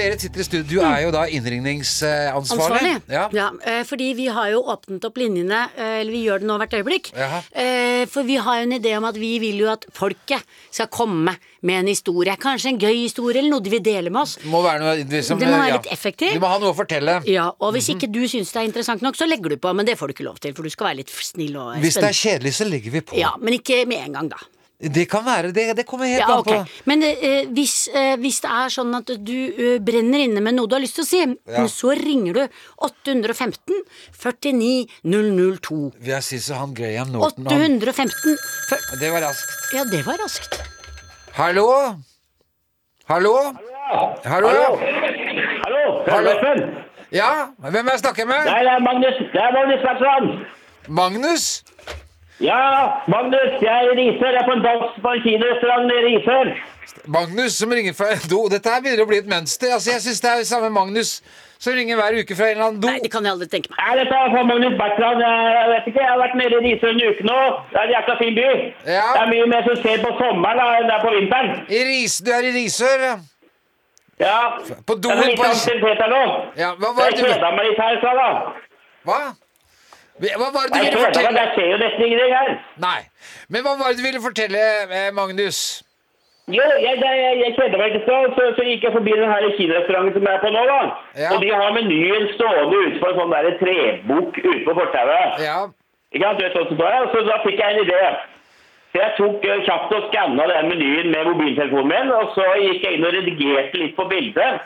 Berit 0.00 0.24
sitter 0.24 0.40
i 0.40 0.46
studio. 0.46 0.80
Du 0.80 0.86
er 0.86 1.02
jo 1.04 1.10
da 1.14 1.26
innringningsansvarlig. 1.28 2.40
Ansvarlig. 2.40 2.94
Ja. 3.12 3.24
Ja, 3.36 3.48
eh, 3.68 3.82
fordi 3.88 4.10
vi 4.16 4.26
har 4.32 4.48
jo 4.54 4.62
åpnet 4.72 5.04
opp 5.04 5.18
linjene, 5.20 5.66
eh, 5.76 6.00
eller 6.00 6.12
vi 6.14 6.22
gjør 6.26 6.40
det 6.40 6.48
nå 6.48 6.56
hvert 6.62 6.76
øyeblikk. 6.78 7.10
Jaha. 7.16 7.42
Eh, 7.52 8.06
For 8.10 8.24
vi 8.24 8.36
har 8.40 8.60
jo 8.60 8.62
en 8.68 8.72
idé 8.78 8.96
om 8.96 9.04
at 9.04 9.16
vi 9.20 9.38
vil 9.42 9.58
jo 9.60 9.68
at 9.70 9.84
folket 9.92 10.42
skal 10.72 10.88
komme 10.88 11.34
med 11.62 11.80
en 11.82 11.90
historie. 11.92 12.32
Kanskje 12.40 12.72
en 12.72 12.78
gøy 12.80 13.02
historie, 13.02 13.38
eller 13.42 13.50
noe 13.50 13.60
de 13.60 13.70
vil 13.70 13.82
dele 13.84 14.10
med 14.10 14.22
oss. 14.22 14.36
Det 14.40 14.48
må 14.50 14.62
være 14.64 14.80
noe 14.80 14.94
liksom, 15.04 15.38
Det 15.38 15.48
må 15.50 15.58
være 15.58 15.68
ja. 15.68 15.76
litt 15.76 15.92
effektivt. 15.92 16.34
Du 16.34 16.40
må 16.40 16.48
ha 16.48 16.58
noe 16.58 16.72
å 16.72 16.76
fortelle. 16.78 17.18
Ja, 17.28 17.50
Og 17.60 17.74
hvis 17.76 17.90
ikke 17.92 18.08
du 18.10 18.22
syns 18.26 18.52
det 18.54 18.62
er 18.62 18.70
interessant 18.70 19.02
nok, 19.04 19.16
så 19.20 19.28
legger 19.28 19.50
du 19.52 19.56
på. 19.60 19.74
Men 19.76 19.84
det 19.86 19.98
får 20.00 20.08
du 20.08 20.14
ikke 20.16 20.24
lov 20.30 20.40
til, 20.40 20.54
for 20.56 20.62
du 20.64 20.70
skal 20.72 20.90
være 20.90 21.02
litt 21.02 21.10
snill 21.12 21.56
og 21.56 21.74
spennende. 21.74 21.84
Hvis 21.84 22.00
det 22.00 22.08
er 22.08 22.16
kjedelig, 22.22 22.54
så 22.56 22.64
legger 22.70 22.90
vi 22.96 23.00
på. 23.12 23.18
Ja, 23.20 23.34
men 23.38 23.58
ikke 23.60 23.84
med 23.86 24.06
en 24.08 24.12
gang, 24.16 24.32
da. 24.32 24.40
Det 24.80 25.04
kan 25.12 25.24
være 25.26 25.50
det. 25.52 25.76
Det 25.76 25.84
kommer 25.86 26.06
helt 26.08 26.22
Ja, 26.24 26.38
an 26.38 26.44
på. 26.44 26.54
Men 26.88 27.02
eh, 27.04 27.44
hvis, 27.52 27.88
eh, 27.92 28.14
hvis 28.16 28.38
det 28.40 28.48
er 28.50 28.68
sånn 28.72 28.94
at 28.96 29.10
du 29.26 29.34
eh, 29.52 29.78
brenner 29.84 30.22
inne 30.24 30.40
med 30.40 30.56
noe 30.56 30.66
du 30.66 30.72
har 30.74 30.80
lyst 30.80 30.96
til 30.96 31.04
å 31.04 31.08
si, 31.08 31.20
Ja. 31.52 31.66
så 31.68 31.92
ringer 31.98 32.32
du 32.32 32.40
815 32.88 33.82
49 34.16 34.86
002. 35.04 35.92
Jeg 36.00 36.22
syns 36.24 36.48
han 36.56 36.72
Graham 36.74 37.12
Norton 37.12 37.44
815 37.44 38.38
fyr- 38.70 38.98
Det 39.00 39.10
var 39.12 39.20
raskt. 39.28 39.50
Ja, 39.76 39.84
det 39.84 40.00
var 40.06 40.16
raskt. 40.24 40.56
Hallo? 41.36 41.66
Hallo? 43.10 43.34
Hallo? 44.24 44.48
Hallo, 44.48 44.48
Hallo. 45.66 46.04
Hallo? 46.08 46.32
Ja? 47.12 47.50
Hvem 47.58 47.86
er 47.86 47.90
jeg 47.92 48.00
snakker 48.00 48.26
med? 48.26 48.44
Nei, 48.48 48.60
det 48.64 48.72
er 48.78 48.80
Magnus. 48.86 49.16
Det 49.32 49.40
er 49.44 49.52
Magnus 49.58 49.82
Bertrand. 49.84 50.28
Magnus? 50.88 51.46
Ja, 52.40 52.60
Magnus, 53.12 53.52
jeg 53.60 53.68
er 53.68 53.90
i 53.92 53.96
Risør. 54.00 54.30
Jeg 54.32 54.40
er 54.42 54.46
på 54.48 54.54
en 54.56 54.62
dans 54.64 54.94
på 55.04 55.10
en 55.16 55.22
kinarestaurant 55.26 55.92
i 55.92 55.98
Risør. 56.06 56.50
Magnus 57.06 57.52
som 57.60 57.70
ringer 57.76 57.92
fra 57.98 58.06
en 58.14 58.24
do. 58.32 58.40
Dette 58.52 58.72
her 58.72 58.80
begynner 58.84 59.04
å 59.04 59.10
bli 59.10 59.18
et 59.20 59.28
mønster. 59.30 59.74
Altså, 59.76 59.90
jeg 59.94 60.04
syns 60.06 60.20
det 60.24 60.30
er 60.32 60.44
samme 60.48 60.70
Magnus 60.72 61.10
som 61.60 61.74
ringer 61.76 61.98
hver 62.00 62.16
uke 62.22 62.36
fra 62.38 62.46
en 62.48 62.54
eller 62.56 62.66
annen 62.70 62.80
do. 62.80 62.88
Nei, 62.88 63.02
det 63.04 63.10
kan 63.12 63.26
jeg 63.28 63.34
aldri 63.36 63.48
tenke 63.52 63.68
meg. 63.74 63.80
Nei, 63.84 63.96
dette 64.00 64.16
er 64.22 64.30
fra 64.32 64.44
Magnus 64.48 64.78
Bertrand. 64.80 65.20
Jeg 65.26 65.66
vet 65.74 65.90
ikke, 65.92 66.00
jeg 66.06 66.12
har 66.14 66.22
vært 66.22 66.38
nede 66.40 66.56
i 66.56 66.62
Risør 66.70 66.94
en 66.94 67.02
uke 67.10 67.26
nå. 67.28 67.40
Det 67.74 67.80
er 67.82 67.84
en 67.84 67.92
jækla 67.96 68.16
fin 68.22 68.38
by. 68.38 68.46
Ja. 68.94 69.04
Det 69.12 69.20
er 69.26 69.30
mye 69.34 69.50
mer 69.52 69.68
som 69.68 69.76
skjer 69.82 70.00
på 70.06 70.14
sommeren 70.22 70.62
da, 70.62 70.70
enn 70.78 70.88
det 70.88 70.96
er 70.96 71.04
på 71.04 71.12
vinteren. 71.18 71.52
I 71.68 71.82
Ris, 71.90 72.16
du 72.24 72.32
er 72.38 72.48
i 72.48 72.54
Risør? 72.56 73.04
ja. 73.10 73.18
Ja. 74.20 74.40
På 74.84 74.94
doen 75.00 75.16
Det 75.16 75.22
er 75.24 75.28
litt 75.30 75.38
på- 75.40 75.46
aktivitet 75.48 76.00
her 76.04 76.10
nå. 76.12 76.24
Ja, 76.60 76.74
hva 76.76 76.90
var 76.96 77.06
Jeg 77.08 77.14
det 77.16 77.20
du 77.22 77.28
kjeda 77.30 77.52
meg 77.56 77.68
litt 77.70 77.78
her 77.80 77.94
i 77.94 78.00
stad, 78.02 78.18
da. 78.20 78.26
Hva? 79.08 79.20
Hva 80.20 80.48
var 80.52 80.68
det 80.68 80.72
du 80.74 80.80
ville 80.84 81.04
fortelle? 81.04 81.36
Jeg 81.40 81.52
ser 81.56 81.68
jo 81.72 81.76
nesten 81.80 82.04
ingenting 82.06 82.34
her. 82.36 82.50
Nei. 82.86 82.98
Men 83.48 83.64
hva 83.64 83.76
var 83.80 83.92
det 83.92 84.00
du 84.00 84.04
ville 84.04 84.20
fortelle, 84.24 84.64
eh, 84.98 85.08
Magnus? 85.16 85.60
Jo, 86.50 86.64
jeg, 86.82 86.96
jeg, 86.98 87.34
jeg 87.40 87.54
kjente 87.56 87.78
meg 87.78 87.92
ikke 87.94 88.06
så, 88.08 88.16
så, 88.36 88.46
så 88.56 88.64
gikk 88.66 88.84
jeg 88.86 88.94
forbi 88.96 89.12
den 89.14 89.30
her 89.30 89.44
kinarestauranten 89.56 90.16
som 90.16 90.26
jeg 90.26 90.38
er 90.38 90.42
på 90.42 90.50
nå, 90.54 90.64
da. 90.70 90.80
Ja. 91.22 91.30
Og 91.34 91.44
de 91.44 91.52
har 91.54 91.76
menyen 91.76 92.26
stående 92.34 92.80
ute 92.80 92.98
på 93.02 93.10
en 93.10 93.20
sånn 93.20 93.34
der 93.36 93.48
trebukk 93.60 94.40
ute 94.42 94.64
på 94.66 94.74
fortauet. 94.80 95.38
Ja. 95.44 95.60
Ikke 96.10 96.26
sant, 96.26 96.68
du 96.72 96.76
det 96.80 96.90
er? 96.90 97.08
Så 97.14 97.24
da 97.28 97.38
fikk 97.46 97.62
jeg 97.62 97.76
en 97.76 97.82
idé. 97.84 98.02
Så 98.90 98.98
jeg 98.98 99.14
tok 99.20 99.44
eh, 99.46 99.64
kjapt 99.68 99.92
og 99.94 100.06
skanna 100.08 100.46
den 100.50 100.70
menyen 100.72 101.12
med 101.14 101.28
mobiltelefonen 101.30 101.92
min, 101.92 102.14
og 102.16 102.32
så 102.34 102.46
gikk 102.58 102.86
jeg 102.86 102.98
inn 102.98 103.06
og 103.06 103.14
redigerte 103.14 103.82
litt 103.84 103.94
på 103.98 104.08
bildet. 104.10 104.64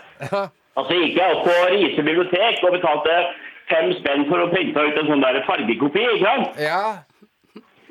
Og 0.74 0.88
så 0.88 0.96
gikk 1.02 1.18
jeg 1.20 1.34
opp 1.36 1.44
på 1.44 1.58
Riise 1.74 2.02
bibliotek 2.06 2.64
og 2.64 2.78
betalte 2.78 3.18
fem 3.70 3.90
spenn 4.00 4.28
for 4.30 4.44
å 4.44 4.50
printe 4.52 4.86
ut 4.86 5.00
en 5.00 5.10
sånn 5.10 5.24
der 5.24 5.42
fargekopi, 5.48 6.06
ikke 6.14 6.24
sant? 6.28 6.62
Ja. 6.62 6.84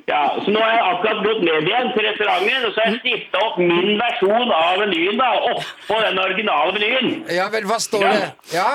Ja, 0.03 0.23
så 0.43 0.51
nå 0.51 0.59
har 0.59 0.73
jeg 0.73 0.87
akkurat 0.89 1.21
gått 1.23 1.43
ned 1.47 1.69
igjen 1.69 1.93
til 1.95 2.03
restauranten, 2.09 2.65
og 2.67 2.73
så 2.75 2.81
har 2.83 2.89
jeg 2.91 2.99
stifta 3.03 3.43
opp 3.45 3.61
min 3.61 3.93
versjon 4.01 4.51
av 4.51 4.81
menyen 4.81 5.21
da, 5.21 5.29
oppå 5.53 5.99
den 6.03 6.19
originale 6.19 6.73
menyen. 6.75 7.13
Ja 7.31 7.47
vel, 7.53 7.69
hva 7.69 7.79
står 7.79 8.03
det? 8.09 8.27
Ja. 8.51 8.67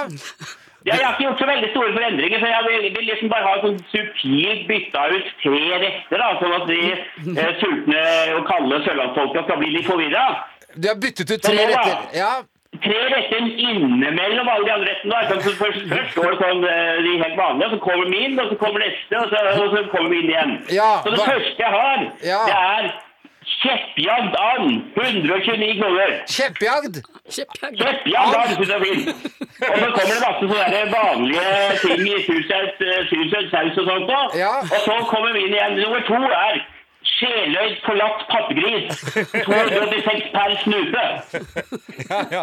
Ja, 0.86 0.94
jeg 0.94 1.04
har 1.04 1.16
ikke 1.16 1.24
gjort 1.26 1.40
så 1.42 1.46
veldig 1.50 1.68
store 1.74 1.92
forendringer, 1.92 2.40
for 2.40 2.49
jeg 2.49 2.64
vil, 2.68 2.84
vil 2.94 3.08
liksom 3.11 3.32
bare 3.32 3.49
ha 3.50 3.56
sånn 3.61 3.80
subtilt 3.92 4.62
bytta 4.70 5.02
ut 5.12 5.32
tre 5.42 5.64
retter, 5.82 6.23
da, 6.23 6.28
sånn 6.40 6.54
at 6.54 6.68
de 6.70 6.78
eh, 6.94 7.50
sultne 7.61 8.04
og 8.38 8.46
kalde 8.49 8.78
sørlandsfolka 8.87 9.42
skal 9.49 9.61
bli 9.61 9.73
litt 9.75 9.88
forvirra. 9.90 10.25
Du 10.78 10.88
har 10.88 10.96
byttet 11.02 11.34
ut 11.34 11.44
tre 11.44 11.58
nå, 11.58 11.66
retter. 11.75 12.06
Ja. 12.16 12.30
Tre 12.85 12.99
retter 13.14 13.42
innimellom 13.68 14.49
alle 14.49 14.64
de 14.68 14.73
andre 14.76 14.88
rettene. 14.92 15.20
da. 15.30 15.40
Så 15.40 15.50
først, 15.62 15.80
først 15.92 16.11
står 16.14 16.30
det 16.30 16.38
sånn 16.44 16.64
eh, 16.68 17.02
de 17.06 17.12
helt 17.25 17.37
vanlige, 17.40 17.70
så 17.75 17.78
kommer 17.88 18.08
min, 18.14 18.38
og 18.40 18.49
så 18.52 18.56
kommer 18.62 18.85
neste, 18.85 19.18
og 19.23 19.28
så, 19.32 19.42
og 19.64 19.68
så 19.76 19.82
kommer 19.94 20.08
min 20.14 20.30
igjen. 20.32 20.52
Ja, 20.78 20.90
så 21.04 21.11
det 21.14 21.18
hva- 21.20 21.28
første 21.32 21.62
jeg 21.64 21.73
har, 21.78 21.99
Ja. 22.32 22.40
det 22.49 22.56
er 22.58 22.90
kjeppjagd 23.49 24.35
and. 24.38 24.70
129 24.94 25.80
kroner. 25.80 26.11
Kjeppjagd. 26.37 26.97
Kjeppjagd 27.37 28.35
and, 28.40 28.50
synes 28.56 28.73
jeg 28.75 28.80
vil. 28.87 29.00
Og 29.70 29.76
så 29.82 29.88
kommer 29.97 30.12
det 30.14 30.23
masse 30.26 30.49
sånne 30.52 30.82
vanlige 30.94 31.47
ting 31.82 32.02
i 32.08 32.18
sursaus 32.26 32.82
eh, 32.85 33.47
saus 33.52 33.78
og 33.82 33.87
sånt. 33.90 34.08
da. 34.11 34.20
Ja. 34.38 34.52
Og 34.62 34.78
så 34.87 34.99
kommer 35.12 35.32
min 35.32 35.54
igjen. 35.54 35.78
Nummer 35.80 36.00
to 36.11 36.20
er 36.28 36.61
Sjeløyd 37.18 37.76
forlatt 37.82 38.20
pattegris. 38.30 39.00
286 39.44 40.28
per 40.34 40.52
snupe. 40.62 41.04
Ja, 42.10 42.20
ja. 42.30 42.42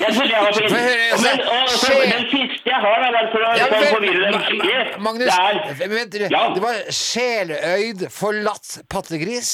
Jeg 0.00 0.10
synes 0.14 0.30
det 0.30 0.40
var. 0.40 0.52
Få 0.56 0.64
Og 0.64 1.22
men, 1.22 1.42
og, 1.46 1.68
så, 1.70 1.92
den 2.02 2.24
siste 2.32 2.66
jeg 2.72 2.80
har, 2.82 3.04
da, 3.14 3.22
for 3.32 3.46
å 3.46 3.52
Ja, 3.60 3.68
men, 3.70 3.86
forvirre 3.94 4.32
Ma- 4.34 4.40
skikkelig, 4.48 4.80
Magnus, 5.06 5.30
det 5.78 5.86
er 5.86 5.92
vent, 5.94 6.18
Ja. 6.34 6.42
det 6.56 6.62
var 6.66 6.80
Seløyd 7.02 8.06
forlatt 8.10 8.78
pattegris? 8.90 9.52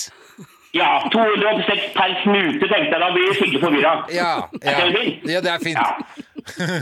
ja, 0.74 0.88
286 1.12 1.84
per 1.94 2.16
snute, 2.24 2.66
tenkte 2.66 2.96
jeg. 2.96 3.00
Da 3.04 3.10
blir 3.14 3.28
jeg 3.28 3.36
skikkelig 3.38 3.60
forvirra. 3.62 3.92
Ja, 4.10 4.32
Er 4.62 4.80
ja. 4.80 4.86
det 4.88 4.96
fint? 4.96 5.30
ja, 5.30 5.40
er. 5.44 5.78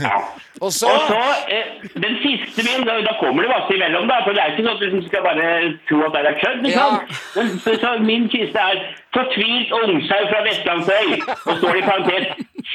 Ja. 0.07 0.17
Og 0.63 0.71
så 0.79 0.87
Og 0.95 0.99
så, 1.11 1.21
eh, 1.55 1.65
den 2.05 2.15
siste 2.23 2.59
min, 2.67 2.81
da, 2.87 2.93
da 3.07 3.13
kommer 3.21 3.39
det 3.43 3.51
masse 3.55 3.71
imellom, 3.77 4.05
da, 4.11 4.15
for 4.23 4.31
det 4.35 4.41
er 4.41 4.49
ikke 4.51 4.63
sånn 4.65 4.75
at 4.75 4.81
du 4.81 4.85
liksom 4.85 5.05
skal 5.09 5.21
bare 5.29 5.47
tro 5.89 5.97
at 6.07 6.13
det 6.15 6.21
er 6.31 6.37
kødd. 6.43 6.61
Ja. 6.77 6.87
Men, 7.35 7.45
så, 7.63 7.69
så 7.83 7.89
min 8.09 8.25
kiste 8.33 8.59
er 8.71 8.77
'Fortvilt 9.13 9.69
ungsau 9.79 10.23
fra 10.31 10.39
Vestlandsøy', 10.47 11.13
og 11.47 11.53
står 11.57 11.71
det 11.73 11.81
i 11.83 11.87
parentes 11.91 12.25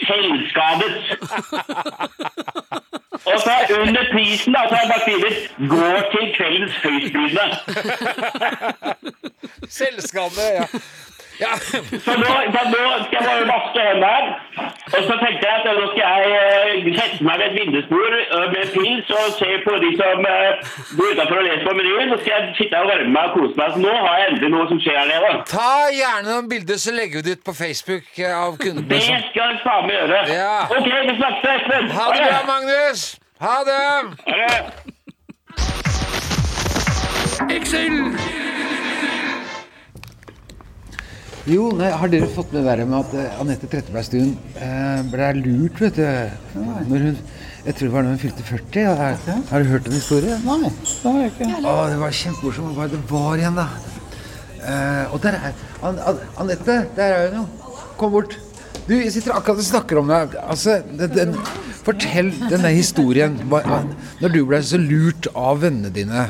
selvskadet. 0.08 0.94
Og 3.30 3.36
så 3.44 3.50
er 3.58 3.64
under 3.80 4.04
prisen, 4.12 4.50
da, 4.54 4.60
så 4.68 4.72
har 4.74 4.82
jeg 4.84 4.90
bare 4.92 5.04
skrevet 5.06 5.36
'går 5.72 5.98
til 6.14 6.26
kveldens 6.36 6.76
høystbydende'. 6.84 7.50
Selvskade, 9.80 10.44
ja. 10.58 10.64
Ja. 11.42 11.52
Så 12.06 12.12
nå, 12.22 12.30
så 12.54 12.62
nå 12.72 12.82
skal 13.06 13.16
jeg 13.18 13.24
bare 13.28 13.44
vaske 13.48 13.80
hendene. 13.88 14.30
Og 14.88 15.00
så 15.08 15.14
tenkte 15.22 15.44
jeg 15.46 15.54
at 15.58 15.66
nå 15.78 15.84
skal 15.92 16.04
jeg 16.08 16.24
eh, 16.38 16.88
sette 16.98 17.20
meg 17.26 17.34
ved 17.40 17.46
et 17.48 17.56
vindusbord 17.58 18.14
eh, 18.18 18.46
med 18.54 18.64
pils 18.74 19.06
og 19.18 19.26
se 19.38 19.50
på 19.66 19.72
de 19.84 19.90
som 20.00 20.18
eh, 20.32 20.50
går 20.98 21.06
utenfor 21.14 21.36
og 21.42 21.46
leser 21.48 21.64
på 21.68 21.74
menyen. 21.78 22.08
Så 22.12 22.18
skal 22.22 22.32
jeg 22.34 22.42
sitte 22.60 22.74
og 22.82 22.90
varme 22.92 23.12
meg 23.14 23.24
og 23.28 23.32
kose 23.36 23.54
meg. 23.60 23.68
Så 23.76 23.78
nå 23.84 23.94
har 23.94 24.14
jeg 24.22 24.26
endelig 24.32 24.50
noe 24.56 24.66
som 24.72 24.78
skjer 24.84 24.98
her 25.00 25.08
nede. 25.12 25.30
Ta 25.52 25.70
gjerne 25.94 26.26
noen 26.32 26.50
bilder, 26.52 26.78
så 26.84 26.90
legger 26.98 27.16
vi 27.20 27.24
det 27.28 27.38
ut 27.38 27.44
på 27.48 27.56
Facebook 27.62 28.06
eh, 28.18 28.34
av 28.42 28.52
kundene. 28.62 28.88
Det 28.92 29.02
skal 29.06 29.54
jeg 29.54 29.62
faen 29.66 29.84
meg 29.88 29.94
gjøre. 30.00 30.20
Ja. 30.34 30.54
Ok, 30.74 30.86
vi 30.90 31.14
snakkes, 31.22 31.50
Espen. 31.56 31.84
Ha 31.98 32.06
det 32.14 32.22
bra, 32.26 32.40
Magnus! 32.52 33.00
Ha 33.38 33.56
det! 33.68 33.82
Ha 34.26 34.44
det. 34.50 34.98
Jo, 41.48 41.70
nei, 41.72 41.88
har 41.96 42.10
dere 42.12 42.26
fått 42.28 42.50
med 42.52 42.66
dere 42.68 42.84
med 42.84 42.98
at 42.98 43.12
eh, 43.16 43.36
Anette 43.40 43.68
Trettebergstuen 43.72 44.34
eh, 44.60 44.98
ble 45.08 45.28
lurt, 45.38 45.78
vet 45.80 45.96
du? 45.96 46.58
Når 46.90 47.04
hun, 47.06 47.20
jeg 47.64 47.76
tror 47.78 47.86
det 47.86 47.92
var 47.94 48.04
da 48.04 48.10
hun 48.12 48.20
fylte 48.20 48.44
40. 48.44 48.82
Ja. 48.82 48.96
Har, 48.98 49.38
har 49.48 49.64
du 49.64 49.70
hørt 49.70 49.88
en 49.88 49.96
historie? 49.96 50.36
Nei, 50.44 50.58
det 50.68 51.06
har 51.06 51.22
jeg 51.22 51.32
ikke. 51.32 51.48
Å, 51.62 51.72
det 51.88 52.02
var 52.02 52.18
kjempemorsomt. 52.18 52.74
Hva 52.76 52.88
det 52.92 53.00
var 53.08 53.40
igjen, 53.40 53.56
da? 53.56 53.64
Eh, 54.58 55.14
og 55.14 55.22
der 55.24 55.38
er 55.38 55.64
An 55.88 56.02
An 56.10 56.20
Anette, 56.44 56.76
der 56.98 57.16
er 57.16 57.30
hun 57.30 57.40
jo. 57.40 57.46
Kom 57.96 58.12
bort. 58.12 58.36
Du, 58.84 58.92
jeg 58.98 59.14
sitter 59.14 59.32
akkurat 59.36 59.62
og 59.62 59.68
snakker 59.70 60.02
om 60.02 60.12
deg. 60.12 60.36
Altså, 60.44 60.82
den, 61.00 61.16
den, 61.16 61.32
fortell 61.86 62.28
denne 62.50 62.74
historien. 62.76 63.40
Hva, 63.48 63.62
når 64.20 64.36
du 64.36 64.42
ble 64.50 64.60
så 64.60 64.80
lurt 64.80 65.30
av 65.32 65.64
vennene 65.64 65.92
dine. 65.94 66.26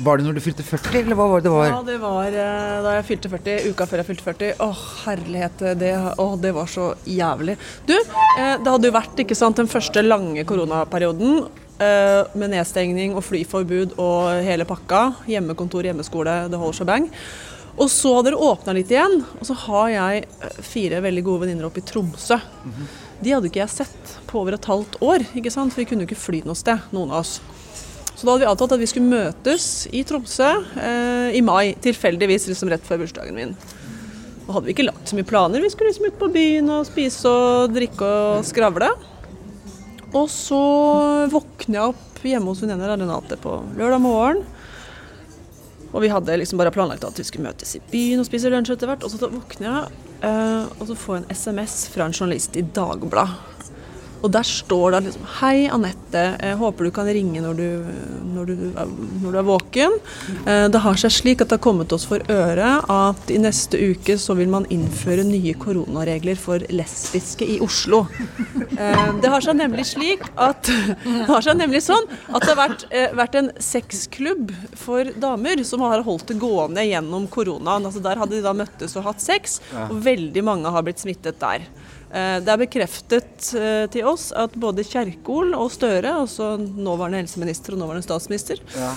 Var 0.00 0.18
det 0.18 0.24
når 0.24 0.38
du 0.38 0.40
fylte 0.40 0.64
40, 0.64 0.94
eller 1.02 1.18
hva 1.18 1.26
var 1.28 1.42
det 1.42 1.46
det 1.46 1.52
var? 1.52 1.66
Ja, 1.68 1.80
det 1.84 1.96
var 2.00 2.26
eh, 2.32 2.76
da 2.84 2.94
jeg 2.96 3.06
fylte 3.10 3.30
40, 3.32 3.66
uka 3.72 3.86
før 3.90 4.00
jeg 4.00 4.08
fylte 4.08 4.24
40. 4.24 4.52
Åh, 4.64 4.84
herlighet, 5.04 5.64
det, 5.80 5.90
å, 6.22 6.26
det 6.40 6.52
var 6.56 6.70
så 6.72 6.86
jævlig. 7.04 7.58
Du, 7.88 7.94
eh, 7.98 8.54
det 8.56 8.72
hadde 8.72 8.88
jo 8.88 8.94
vært 8.96 9.20
ikke 9.24 9.36
sant, 9.36 9.60
den 9.60 9.70
første 9.70 10.04
lange 10.06 10.46
koronaperioden 10.48 11.42
eh, 11.76 12.22
med 12.32 12.54
nedstengning 12.54 13.16
og 13.18 13.26
flyforbud 13.28 13.96
og 14.00 14.42
hele 14.48 14.66
pakka. 14.68 15.04
Hjemmekontor, 15.28 15.90
hjemmeskole, 15.90 16.38
det 16.48 16.60
holder 16.62 16.80
seg 16.80 16.88
bang. 16.88 17.08
Og 17.76 17.88
så 17.92 18.16
hadde 18.16 18.32
det 18.32 18.42
åpna 18.48 18.74
litt 18.76 18.90
igjen, 18.92 19.22
og 19.40 19.46
så 19.48 19.56
har 19.66 19.92
jeg 19.92 20.26
fire 20.72 21.04
veldig 21.04 21.22
gode 21.24 21.46
venninner 21.46 21.68
oppe 21.68 21.80
i 21.80 21.86
Tromsø. 21.88 22.36
De 23.22 23.32
hadde 23.32 23.48
ikke 23.48 23.62
jeg 23.62 23.72
sett 23.72 24.16
på 24.28 24.40
over 24.42 24.56
et 24.56 24.68
halvt 24.68 24.98
år, 25.04 25.24
ikke 25.38 25.52
sant? 25.52 25.72
for 25.72 25.80
vi 25.80 25.86
kunne 25.88 26.04
jo 26.04 26.10
ikke 26.10 26.20
fly 26.20 26.42
noe 26.48 26.58
sted, 26.58 26.84
noen 26.92 27.12
av 27.14 27.22
oss. 27.22 27.38
Så 28.22 28.26
da 28.28 28.36
hadde 28.36 28.44
vi 28.44 28.50
avtalt 28.52 28.72
at 28.76 28.78
vi 28.78 28.86
skulle 28.86 29.10
møtes 29.10 29.64
i 29.90 30.04
Tromsø 30.06 30.46
eh, 30.78 31.32
i 31.34 31.40
mai, 31.42 31.72
tilfeldigvis 31.82 32.44
liksom 32.52 32.68
rett 32.70 32.84
før 32.86 33.00
bursdagen 33.00 33.34
min. 33.34 33.56
Og 34.44 34.52
hadde 34.54 34.68
vi 34.68 34.74
ikke 34.76 34.84
lagt 34.86 35.10
så 35.10 35.18
mye 35.18 35.26
planer. 35.26 35.58
Vi 35.58 35.70
skulle 35.72 35.90
liksom 35.90 36.06
ut 36.06 36.20
på 36.20 36.28
byen 36.30 36.70
og 36.70 36.86
spise 36.86 37.26
og 37.26 37.74
drikke 37.74 38.06
og 38.06 38.46
skravle. 38.46 38.92
Og 40.14 40.30
så 40.30 40.60
våkner 41.34 41.80
jeg 41.80 41.96
opp 41.96 42.22
hjemme 42.22 42.54
hos 42.54 42.62
venninna 42.62 42.92
Renate 42.92 43.40
på 43.42 43.56
lørdag 43.74 44.04
morgen. 44.06 44.46
Og 45.90 46.06
vi 46.06 46.14
hadde 46.14 46.38
liksom 46.44 46.62
bare 46.62 46.70
planlagt 46.70 47.02
at 47.02 47.18
vi 47.18 47.26
skulle 47.26 47.50
møtes 47.50 47.74
i 47.74 47.82
byen 47.90 48.22
og 48.22 48.30
spise 48.30 48.54
lunsj 48.54 48.76
etter 48.76 48.92
hvert. 48.92 49.02
Og 49.02 49.10
så 49.10 49.32
våkner 49.34 49.66
jeg, 49.66 50.04
eh, 50.30 50.70
og 50.78 50.86
så 50.92 50.94
får 50.94 51.18
jeg 51.18 51.24
en 51.24 51.40
SMS 51.42 51.80
fra 51.90 52.06
en 52.06 52.14
journalist 52.14 52.54
i 52.54 52.62
Dagbladet. 52.70 53.51
Og 54.22 54.30
der 54.30 54.46
står 54.46 54.94
det 54.94 55.00
liksom 55.08 55.24
Hei, 55.40 55.66
Anette. 55.72 56.22
Jeg 56.38 56.58
håper 56.60 56.86
du 56.86 56.90
kan 56.94 57.08
ringe 57.10 57.40
når 57.42 57.56
du, 57.58 57.64
når 58.34 58.50
du, 58.50 58.54
når 59.22 59.34
du 59.34 59.38
er 59.40 59.46
våken. 59.48 59.96
Eh, 60.46 60.66
Det 60.72 60.82
har 60.84 61.00
seg 61.00 61.10
slik 61.14 61.42
at 61.42 61.50
det 61.50 61.58
har 61.58 61.64
kommet 61.64 61.92
oss 61.96 62.04
for 62.08 62.22
øre 62.30 62.68
at 62.92 63.32
i 63.34 63.38
neste 63.42 63.80
uke 63.92 64.16
så 64.20 64.36
vil 64.38 64.50
man 64.52 64.66
innføre 64.72 65.24
nye 65.26 65.54
koronaregler 65.58 66.38
for 66.38 66.62
lesbiske 66.70 67.48
i 67.56 67.58
Oslo. 67.64 68.04
Eh, 68.76 69.08
Det 69.22 69.32
har 69.32 69.42
seg 69.44 69.58
nemlig 69.58 69.86
slik 69.90 70.22
at 70.36 70.70
Det 71.04 71.28
har 71.28 71.42
seg 71.44 71.58
nemlig 71.58 71.82
sånn 71.84 72.06
at 72.30 72.42
det 72.46 72.52
har 72.52 72.60
vært, 72.62 72.86
eh, 72.94 73.10
vært 73.18 73.38
en 73.40 73.50
sexklubb 73.62 74.52
for 74.78 75.10
damer 75.18 75.64
som 75.66 75.82
har 75.86 76.04
holdt 76.06 76.30
det 76.30 76.38
gående 76.42 76.84
gjennom 76.86 77.26
koronaen. 77.32 77.86
Altså 77.88 78.02
Der 78.04 78.20
hadde 78.22 78.38
de 78.38 78.44
da 78.46 78.54
møttes 78.56 78.94
og 78.98 79.06
hatt 79.10 79.22
sex, 79.22 79.58
og 79.88 79.98
veldig 80.04 80.42
mange 80.46 80.70
har 80.70 80.84
blitt 80.86 81.02
smittet 81.02 81.40
der. 81.42 81.66
Eh, 82.12 82.38
Det 82.44 82.52
er 82.52 82.60
bekreftet 82.60 83.46
eh, 83.56 83.86
til 83.92 84.04
oss 84.08 84.30
at 84.36 84.52
både 84.60 84.84
Kjerkol 84.84 85.54
og 85.56 85.70
Støre, 85.72 86.12
altså 86.24 86.54
nåværende 86.60 87.22
helseminister 87.22 87.72
og 87.72 87.80
nåværende 87.82 88.04
statsminister, 88.04 88.60
ja. 88.76 88.90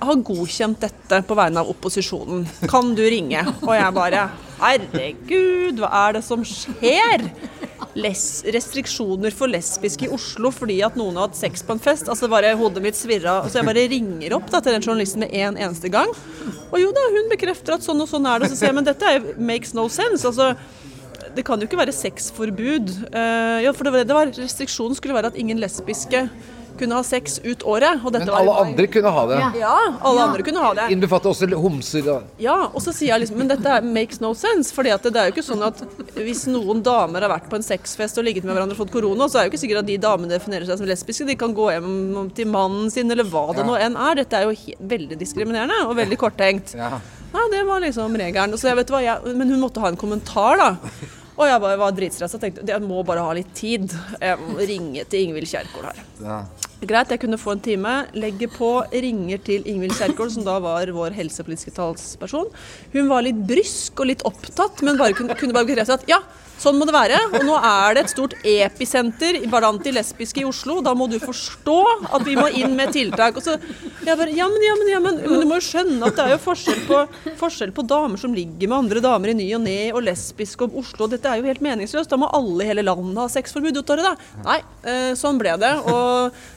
har 0.00 0.22
godkjent 0.24 0.80
dette 0.80 1.20
på 1.28 1.36
vegne 1.36 1.60
av 1.60 1.68
opposisjonen. 1.72 2.46
Kan 2.72 2.94
du 2.96 3.04
ringe? 3.04 3.44
Og 3.60 3.74
jeg 3.76 3.94
bare 3.96 4.30
Herregud, 4.62 5.80
hva 5.82 5.90
er 6.06 6.16
det 6.16 6.22
som 6.24 6.44
skjer? 6.46 7.24
Les 7.98 8.20
restriksjoner 8.54 9.34
for 9.36 9.50
lesbiske 9.52 10.06
i 10.06 10.12
Oslo 10.14 10.52
fordi 10.54 10.78
at 10.86 10.94
noen 10.96 11.18
har 11.18 11.26
hatt 11.28 11.36
sex 11.36 11.64
på 11.66 11.74
en 11.74 11.82
fest. 11.82 12.08
Altså 12.08 12.28
bare 12.30 12.54
Hodet 12.56 12.80
mitt 12.84 12.96
svirra. 12.96 13.40
Så 13.50 13.58
jeg 13.58 13.68
bare 13.68 13.84
ringer 13.90 14.36
opp 14.38 14.46
da, 14.52 14.62
til 14.62 14.76
den 14.76 14.84
journalisten 14.86 15.24
med 15.26 15.34
en 15.34 15.58
eneste 15.60 15.90
gang. 15.92 16.08
Og 16.70 16.78
jo 16.80 16.92
da, 16.94 17.08
hun 17.12 17.28
bekrefter 17.32 17.76
at 17.76 17.84
sånn 17.84 18.00
og 18.00 18.08
sånn 18.08 18.28
er 18.30 18.38
det. 18.40 18.48
Og 18.48 18.54
så 18.54 18.60
sier 18.62 18.70
jeg 18.70 18.78
men 18.78 18.86
dette 18.88 19.10
er, 19.18 19.26
makes 19.36 19.74
no 19.76 19.88
sense. 19.92 20.24
altså 20.24 20.54
det 21.36 21.44
kan 21.46 21.60
jo 21.60 21.68
ikke 21.68 21.80
være 21.80 21.94
sexforbud. 21.96 22.90
Uh, 23.12 23.60
ja, 23.64 23.72
for 23.76 23.88
det 23.88 23.94
var, 23.94 24.08
det 24.08 24.18
var 24.18 24.34
Restriksjonen 24.36 24.98
skulle 24.98 25.16
være 25.16 25.32
at 25.32 25.38
ingen 25.40 25.60
lesbiske 25.62 26.26
kunne 26.78 26.96
ha 26.96 27.02
sex 27.04 27.38
ut 27.44 27.62
året. 27.68 28.00
Og 28.04 28.12
dette 28.14 28.26
Men 28.26 28.34
alle 28.36 28.54
andre 28.64 28.86
kunne 28.90 29.12
ha 29.14 29.24
det. 29.30 29.40
Ja, 29.60 29.74
alle 30.00 30.24
andre 30.26 30.44
kunne 30.46 30.62
ha 30.64 30.72
det. 30.78 30.86
Innbefatter 30.94 31.32
også 31.32 31.48
homser. 31.60 32.04
da. 32.06 32.16
Ja, 32.42 32.56
og 32.72 32.80
så 32.84 32.94
sier 32.94 33.12
jeg 33.12 33.24
liksom 33.24 33.38
Men 33.38 33.48
dette 33.52 33.68
er- 33.68 33.82
makes 33.82 34.20
no 34.20 34.32
sense. 34.34 34.72
fordi 34.72 34.90
at 34.94 35.02
det, 35.02 35.12
det 35.12 35.20
er 35.20 35.30
jo 35.30 35.34
ikke 35.36 35.48
sånn 35.50 35.64
at 35.66 35.82
hvis 36.16 36.46
noen 36.48 36.82
damer 36.82 37.22
har 37.22 37.30
vært 37.30 37.48
på 37.50 37.56
en 37.56 37.62
sexfest 37.62 38.18
og 38.18 38.24
ligget 38.24 38.44
med 38.44 38.54
hverandre 38.54 38.76
og 38.76 38.86
fått 38.86 38.92
korona, 38.92 39.28
så 39.28 39.38
er 39.38 39.44
det 39.44 39.52
jo 39.52 39.52
ikke 39.52 39.64
sikkert 39.66 39.82
at 39.82 39.86
de 39.86 39.98
damene 39.98 40.32
definerer 40.32 40.66
seg 40.66 40.78
som 40.78 40.86
lesbiske. 40.86 41.26
De 41.26 41.36
kan 41.36 41.54
gå 41.54 41.70
hjem 41.72 42.30
til 42.34 42.46
mannen 42.46 42.90
sin, 42.90 43.10
eller 43.10 43.24
hva 43.24 43.54
det 43.54 43.66
nå 43.66 43.76
enn 43.78 43.96
er. 43.96 44.14
Dette 44.22 44.32
er 44.36 44.48
jo 44.48 44.76
veldig 44.80 45.18
diskriminerende 45.18 45.86
og 45.86 45.96
veldig 45.96 46.18
korttenkt. 46.18 46.74
Ja. 46.74 46.98
Ja, 47.32 47.48
det 47.50 47.64
var 47.64 47.80
liksom 47.80 48.14
regelen. 48.16 48.52
Jeg 48.52 48.86
hva, 48.86 49.00
jeg, 49.00 49.36
men 49.36 49.48
hun 49.48 49.60
måtte 49.60 49.80
ha 49.80 49.88
en 49.88 49.96
kommentar, 49.96 50.56
da. 50.60 50.76
Og 51.38 51.46
jeg 51.48 51.62
bare 51.64 51.78
var 51.80 51.94
dritstressa 51.96 52.36
og 52.36 52.42
tenkte 52.42 52.66
jeg 52.68 52.84
må 52.84 53.00
bare 53.08 53.24
ha 53.24 53.32
litt 53.36 53.54
tid. 53.56 53.88
Jeg 54.20 54.36
må 54.42 54.58
ringe 54.60 55.06
til 55.08 55.28
Ingvild 55.28 55.48
Kjerkol 55.48 55.88
her. 55.88 56.02
Ja. 56.20 56.42
Greit, 56.82 57.12
jeg 57.14 57.22
kunne 57.22 57.38
få 57.38 57.54
en 57.54 57.62
time. 57.62 57.90
Legge 58.18 58.48
på, 58.50 58.68
ringer 58.90 59.40
til 59.46 59.66
Ingvild 59.70 59.94
Kjerkol, 59.96 60.32
som 60.34 60.44
da 60.46 60.56
var 60.62 60.90
vår 60.92 61.14
helsepolitiske 61.14 61.72
talsperson. 61.76 62.50
Hun 62.92 63.10
var 63.12 63.22
litt 63.24 63.38
brysk 63.48 64.02
og 64.02 64.10
litt 64.10 64.24
opptatt, 64.28 64.82
men 64.82 64.98
bare 65.00 65.14
kunne, 65.16 65.36
kunne 65.38 65.54
bare 65.56 65.68
bekrefte 65.68 66.00
at 66.00 66.08
ja, 66.10 66.18
sånn 66.62 66.78
må 66.78 66.84
det 66.88 66.94
være. 66.94 67.18
Og 67.32 67.42
nå 67.46 67.54
er 67.58 67.94
det 67.96 68.02
et 68.04 68.12
stort 68.12 68.34
episenter 68.46 69.32
blant 69.50 69.82
de 69.84 69.90
lesbiske 69.96 70.40
i 70.42 70.46
Oslo. 70.48 70.74
Da 70.84 70.92
må 70.96 71.04
du 71.10 71.18
forstå 71.22 71.78
at 72.08 72.22
vi 72.26 72.34
må 72.38 72.46
inn 72.58 72.76
med 72.78 72.88
tiltak. 72.94 73.32
Og 73.38 73.42
så 73.44 73.52
jeg 74.02 74.18
bare 74.18 74.34
ja, 74.34 74.46
men, 74.50 74.62
ja, 74.66 74.74
men, 74.78 74.88
ja, 74.90 75.00
men, 75.02 75.14
men 75.22 75.40
du 75.42 75.46
må 75.48 75.54
jo 75.58 75.66
skjønne 75.66 76.06
at 76.08 76.16
det 76.18 76.24
er 76.24 76.30
jo 76.36 76.46
forskjell 76.46 76.80
på, 76.88 76.96
forskjell 77.40 77.72
på 77.76 77.82
damer 77.88 78.18
som 78.20 78.36
ligger 78.36 78.66
med 78.68 78.78
andre 78.78 79.00
damer 79.04 79.28
i 79.32 79.38
ny 79.38 79.48
og 79.56 79.62
ne, 79.66 79.80
og 79.92 80.06
lesbiske 80.06 80.62
om 80.66 80.72
Oslo. 80.82 81.02
Dette 81.10 81.26
er 81.28 81.36
jo 81.40 81.50
helt 81.50 81.64
meningsløst. 81.64 82.10
Da 82.12 82.16
må 82.20 82.26
alle 82.34 82.60
i 82.64 82.70
hele 82.70 82.86
landet 82.86 83.22
ha 83.22 83.26
sexforbud. 83.32 83.76
Utover 83.82 84.02
det. 84.06 84.16
Nei, 84.46 84.60
eh, 84.88 85.12
sånn 85.18 85.40
ble 85.40 85.52
det. 85.62 85.74
Og 85.92 86.10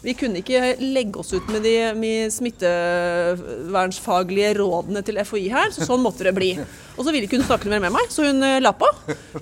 vi 0.05 0.13
kunne 0.17 0.39
ikke 0.41 0.61
legge 0.81 1.17
oss 1.21 1.31
ut 1.35 1.47
med 1.53 1.61
de 1.65 1.75
med 1.95 2.19
smittevernsfaglige 2.33 4.57
rådene 4.59 5.01
til 5.05 5.17
FHI 5.21 5.47
her, 5.53 5.69
så 5.75 5.81
sånn 5.87 6.05
måtte 6.05 6.23
det 6.27 6.35
bli. 6.35 6.51
Og 6.95 7.03
så 7.03 7.11
ville 7.11 7.27
ikke 7.27 7.39
hun 7.39 7.45
snakke 7.47 7.69
mer 7.71 7.81
med 7.83 7.93
meg, 7.95 8.07
så 8.11 8.23
hun 8.27 8.39
eh, 8.45 8.61
la 8.63 8.71
på. 8.75 8.87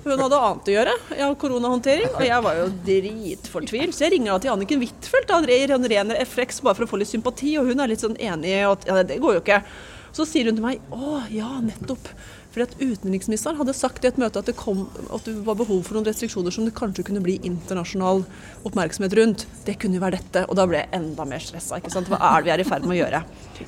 Hun 0.04 0.18
hadde 0.18 0.40
annet 0.40 0.70
å 0.70 0.74
gjøre. 0.74 0.94
Jeg 1.14 1.22
har 1.22 1.36
koronahåndtering, 1.38 2.10
og 2.10 2.24
jeg 2.26 2.44
var 2.46 2.58
jo 2.58 2.68
dritfortvilt. 2.88 3.94
Så 3.94 4.06
jeg 4.06 4.16
ringer 4.16 4.34
da 4.34 4.38
til 4.42 4.54
Anniken 4.54 4.82
Huitfeldt, 4.82 5.34
en 5.34 5.88
ren 5.94 6.14
FX, 6.26 6.62
bare 6.66 6.78
for 6.78 6.86
å 6.86 6.90
få 6.90 7.00
litt 7.00 7.12
sympati, 7.12 7.54
og 7.60 7.70
hun 7.70 7.82
er 7.82 7.92
litt 7.92 8.02
sånn 8.02 8.18
enig 8.18 8.50
i 8.56 8.62
at 8.66 8.88
ja, 8.90 9.02
det 9.06 9.20
går 9.22 9.38
jo 9.38 9.44
ikke. 9.44 9.62
Så 10.14 10.26
sier 10.30 10.50
hun 10.50 10.58
til 10.58 10.66
meg 10.66 10.94
å 10.94 11.20
ja, 11.34 11.50
nettopp. 11.62 12.10
Fordi 12.54 12.68
at 12.68 12.74
utenriksministeren 12.78 13.58
hadde 13.58 13.72
sagt 13.74 14.04
i 14.04 14.08
et 14.12 14.18
møte 14.20 14.38
at 14.38 14.46
det, 14.46 14.54
kom, 14.54 14.84
at 15.10 15.26
det 15.26 15.34
var 15.42 15.56
behov 15.58 15.80
for 15.82 15.96
noen 15.96 16.06
restriksjoner 16.06 16.54
som 16.54 16.68
det 16.68 16.76
kanskje 16.78 17.02
kunne 17.08 17.22
bli 17.24 17.40
internasjonal 17.42 18.22
oppmerksomhet 18.62 19.16
rundt. 19.18 19.42
Det 19.66 19.74
kunne 19.82 19.98
jo 19.98 20.04
være 20.04 20.20
dette. 20.20 20.44
Og 20.46 20.54
da 20.54 20.68
ble 20.70 20.84
jeg 20.84 20.92
enda 20.94 21.26
mer 21.26 21.42
stressa. 21.42 21.80
Hva 21.82 22.20
er 22.20 22.38
det 22.38 22.46
vi 22.46 22.54
er 22.54 22.62
i 22.62 22.68
ferd 22.68 22.86
med 22.86 22.94
å 22.94 23.00
gjøre? 23.00 23.22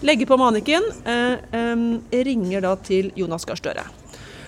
Legger 0.07 0.31
på 0.31 0.39
Maniken. 0.39 0.87
Eh, 1.03 1.35
eh, 1.59 2.23
ringer 2.31 2.63
da 2.63 2.77
til 2.79 3.11
Jonas 3.19 3.49
Gahr 3.49 3.59
Støre. 3.59 3.89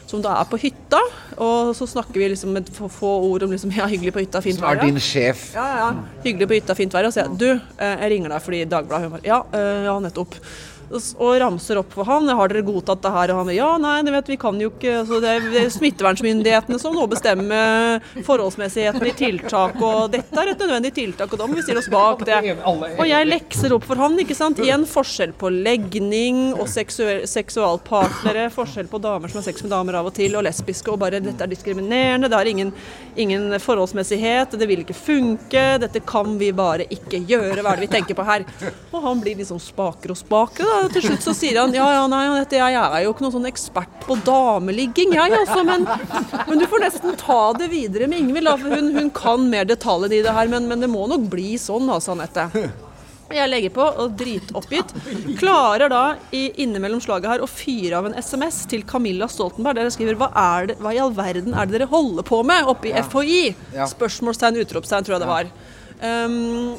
Som 0.08 0.22
da 0.24 0.38
er 0.40 0.46
på 0.48 0.56
hytta, 0.62 1.02
og 1.36 1.74
så 1.76 1.84
snakker 1.90 2.16
vi 2.16 2.30
liksom 2.32 2.54
med 2.56 2.70
få, 2.72 3.10
ord 3.28 3.42
om 3.44 3.50
liksom, 3.52 3.74
ja, 3.80 3.90
hyggelig 3.90 4.14
på 4.14 4.22
hytta, 4.22 4.40
fint 4.44 4.62
Som 4.62 4.70
er 4.70 4.80
din 4.86 5.02
sjef. 5.02 5.50
Ja, 5.58 5.66
ja. 5.82 5.92
Hyggelig 6.22 6.48
på 6.48 6.60
hytta, 6.60 6.78
fint 6.78 6.94
vær. 6.94 7.10
Og 7.10 7.16
sier 7.16 7.26
jeg 7.26 7.42
du, 7.42 7.50
eh, 7.76 7.94
jeg 8.04 8.14
ringer 8.14 8.38
deg 8.38 8.46
fordi 8.46 8.64
Dagbladet 8.70 9.26
Ja, 9.26 9.42
eh, 9.50 9.84
ja, 9.90 9.98
nettopp. 10.06 10.38
Og 10.90 11.32
ramser 11.40 11.80
opp 11.80 11.92
for 11.92 12.08
han. 12.08 12.28
Har 12.28 12.50
dere 12.50 12.64
godtatt 12.66 13.02
det 13.04 13.12
her? 13.12 13.32
Og 13.34 13.42
han 13.42 13.54
ja, 13.54 13.68
nei, 13.80 13.96
det 14.06 14.14
vet 14.14 14.30
vi 14.32 14.38
kan 14.40 14.58
jo 14.60 14.70
ikke 14.72 15.02
Så 15.08 15.20
Det 15.22 15.34
er 15.36 15.68
smittevernmyndighetene 15.72 16.78
som 16.80 16.94
nå 16.96 17.04
bestemmer 17.10 18.00
forholdsmessigheten 18.24 19.06
i 19.08 19.14
tiltak, 19.16 19.76
og 19.84 20.12
dette 20.12 20.40
er 20.40 20.52
et 20.52 20.62
nødvendig 20.62 20.92
tiltak, 20.96 21.32
og 21.32 21.40
da 21.40 21.48
må 21.48 21.58
vi 21.58 21.64
stille 21.66 21.82
oss 21.82 21.90
bak 21.92 22.24
det. 22.26 22.38
Og 22.64 23.04
jeg 23.08 23.28
lekser 23.28 23.74
opp 23.76 23.86
for 23.88 24.00
han, 24.00 24.16
ikke 24.22 24.36
sant. 24.36 24.60
Igjen 24.62 24.86
forskjell 24.88 25.34
på 25.38 25.50
legning 25.52 26.54
og 26.56 26.68
seksualpartnere. 26.68 28.48
Forskjell 28.54 28.88
på 28.90 29.00
damer 29.02 29.32
som 29.32 29.42
har 29.42 29.48
sex 29.48 29.64
med 29.64 29.72
damer 29.74 30.00
av 30.00 30.10
og 30.10 30.16
til, 30.16 30.36
og 30.38 30.46
lesbiske, 30.46 30.92
og 30.92 31.00
bare 31.02 31.20
dette 31.24 31.44
er 31.44 31.52
diskriminerende. 31.52 32.30
Det 32.30 32.38
har 32.38 32.50
ingen, 32.50 32.72
ingen 33.16 33.58
forholdsmessighet, 33.62 34.56
det 34.58 34.70
vil 34.70 34.84
ikke 34.84 34.96
funke. 34.96 35.64
Dette 35.82 36.02
kan 36.06 36.36
vi 36.40 36.52
bare 36.56 36.88
ikke 36.92 37.22
gjøre. 37.28 37.60
Hva 37.62 37.74
er 37.74 37.80
det 37.80 37.88
vi 37.88 37.92
tenker 37.98 38.18
på 38.18 38.26
her? 38.28 38.46
Og 38.92 39.02
han 39.04 39.22
blir 39.24 39.38
liksom 39.40 39.60
spakere 39.62 40.14
og 40.16 40.20
spakere. 40.20 40.68
Da. 40.68 40.77
Til 40.94 41.04
slutt 41.04 41.24
så 41.24 41.34
sier 41.36 41.60
han 41.60 41.74
ja, 41.76 41.86
ja, 41.94 42.02
nei, 42.10 42.24
dette, 42.38 42.58
jeg 42.60 42.78
er 42.78 43.04
jo 43.04 43.12
ikke 43.12 43.24
noen 43.26 43.36
sånn 43.36 43.50
ekspert 43.50 44.02
på 44.06 44.16
dameligging, 44.26 45.14
jeg 45.16 45.38
altså, 45.40 45.62
men, 45.66 45.86
men 46.48 46.60
du 46.60 46.66
får 46.70 46.84
nesten 46.86 47.16
ta 47.20 47.40
det 47.58 47.70
videre 47.72 48.08
med 48.10 48.22
Ingvild, 48.24 48.50
for 48.62 48.76
hun, 48.78 48.92
hun 48.96 49.10
kan 49.14 49.48
mer 49.50 49.68
detaljene 49.68 50.20
i 50.20 50.24
det 50.24 50.34
her, 50.34 50.50
men, 50.52 50.68
men 50.70 50.84
det 50.84 50.90
må 50.92 51.06
nok 51.10 51.26
bli 51.32 51.56
sånn, 51.60 51.90
altså, 51.92 52.16
Anette. 52.16 52.48
Jeg 53.28 53.50
legger 53.50 53.72
på, 53.76 53.84
og 53.84 54.14
dritoppgitt. 54.16 54.94
Klarer 55.36 55.90
da 55.92 56.02
i, 56.32 56.46
innimellom 56.64 57.00
slaget 57.04 57.28
her 57.34 57.42
å 57.44 57.48
fyre 57.50 57.98
av 57.98 58.08
en 58.08 58.16
SMS 58.16 58.62
til 58.70 58.86
Camilla 58.88 59.28
Stoltenberg 59.28 59.76
der 59.76 59.88
jeg 59.90 59.98
skriver 59.98 60.16
hva, 60.20 60.30
er 60.32 60.70
det, 60.70 60.78
hva 60.80 60.94
i 60.96 61.00
all 61.02 61.12
verden 61.16 61.52
er 61.52 61.68
det 61.68 61.76
dere 61.76 61.90
holder 61.90 62.24
på 62.24 62.40
med 62.48 62.70
oppe 62.72 62.88
i 62.88 62.94
FHI? 62.96 63.42
Spørsmålstegn, 63.92 64.62
utropstegn, 64.64 65.04
tror 65.04 65.18
jeg 65.18 65.26
det 65.26 65.28
var. 65.28 65.52
Um, 66.00 66.78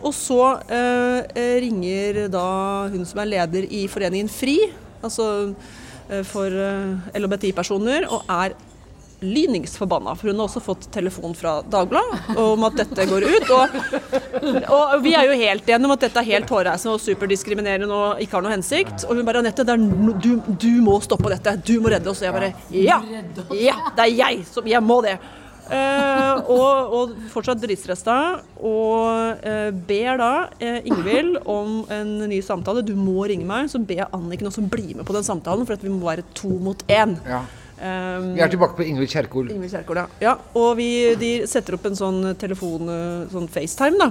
og 0.00 0.14
så 0.16 0.40
eh, 0.72 1.60
ringer 1.60 2.24
da 2.32 2.46
hun 2.92 3.04
som 3.08 3.20
er 3.22 3.30
leder 3.34 3.68
i 3.68 3.84
foreningen 3.90 4.30
FRI, 4.32 4.58
altså 5.04 5.26
eh, 6.08 6.24
for 6.26 6.48
eh, 6.48 7.16
LHBTI-personer, 7.20 8.08
og 8.08 8.24
er 8.32 8.56
lyningsforbanna. 9.20 10.14
For 10.16 10.30
hun 10.30 10.38
har 10.40 10.48
også 10.48 10.62
fått 10.64 10.86
telefon 10.94 11.34
fra 11.36 11.58
Dagbladet 11.68 12.38
om 12.40 12.64
at 12.68 12.78
dette 12.80 13.04
går 13.10 13.26
ut. 13.28 13.50
Og, 13.52 13.74
og 14.72 14.94
vi 15.04 15.12
er 15.16 15.28
jo 15.28 15.36
helt 15.42 15.68
enige 15.68 15.90
om 15.90 15.94
at 15.94 16.06
dette 16.06 16.22
er 16.22 16.30
helt 16.30 16.48
hårreisende 16.48 16.94
og 16.96 17.02
superdiskriminerende 17.04 17.92
og 17.92 18.22
ikke 18.24 18.38
har 18.38 18.46
noe 18.46 18.54
hensikt. 18.54 19.04
Og 19.08 19.20
hun 19.20 19.28
bare 19.28 19.42
Anette, 19.44 19.66
du, 20.24 20.30
du 20.56 20.72
må 20.84 20.96
stoppe 21.04 21.32
dette. 21.34 21.58
Du 21.66 21.76
må 21.84 21.92
redde 21.92 22.08
oss. 22.08 22.22
Og 22.24 22.30
jeg 22.30 22.38
bare 22.38 22.54
Ja! 22.72 23.00
Ja, 23.60 23.76
det 23.96 24.06
er 24.06 24.14
jeg 24.14 24.42
som 24.48 24.68
Jeg 24.68 24.82
må 24.84 25.00
det. 25.04 25.18
Eh, 25.70 26.50
og, 26.50 26.94
og 26.96 27.14
fortsatt 27.30 27.60
dritstressa. 27.62 28.16
Og 28.66 29.46
eh, 29.46 29.70
ber 29.70 30.20
da 30.20 30.32
eh, 30.58 30.80
Ingvild 30.90 31.40
om 31.44 31.80
en 31.94 32.16
ny 32.30 32.40
samtale. 32.44 32.84
Du 32.86 32.96
må 32.98 33.24
ringe 33.30 33.46
meg. 33.48 33.70
Så 33.70 33.82
ber 33.82 34.02
jeg 34.02 34.10
Anniken 34.16 34.50
også 34.50 34.66
bli 34.66 34.94
med 34.98 35.06
på 35.08 35.16
den 35.16 35.26
samtalen, 35.26 35.66
for 35.68 35.80
vi 35.80 35.92
må 35.92 36.04
være 36.08 36.26
to 36.34 36.52
mot 36.62 36.84
én. 36.90 37.16
Ja. 37.28 37.44
Um, 37.80 38.34
Vi 38.36 38.42
er 38.44 38.50
tilbake 38.52 38.76
på 38.76 38.84
Ingvild 38.84 39.08
Kjerkol. 39.08 39.46
Ingvild 39.54 39.72
Kjerkol, 39.72 40.02
ja. 40.02 40.08
ja. 40.20 40.34
Og 40.58 40.74
vi, 40.76 40.90
de 41.16 41.30
setter 41.48 41.78
opp 41.78 41.86
en 41.88 41.96
sånn 41.96 42.18
telefon, 42.40 42.90
eh, 42.92 43.30
sånn 43.32 43.48
FaceTime, 43.48 43.96
da. 43.96 44.10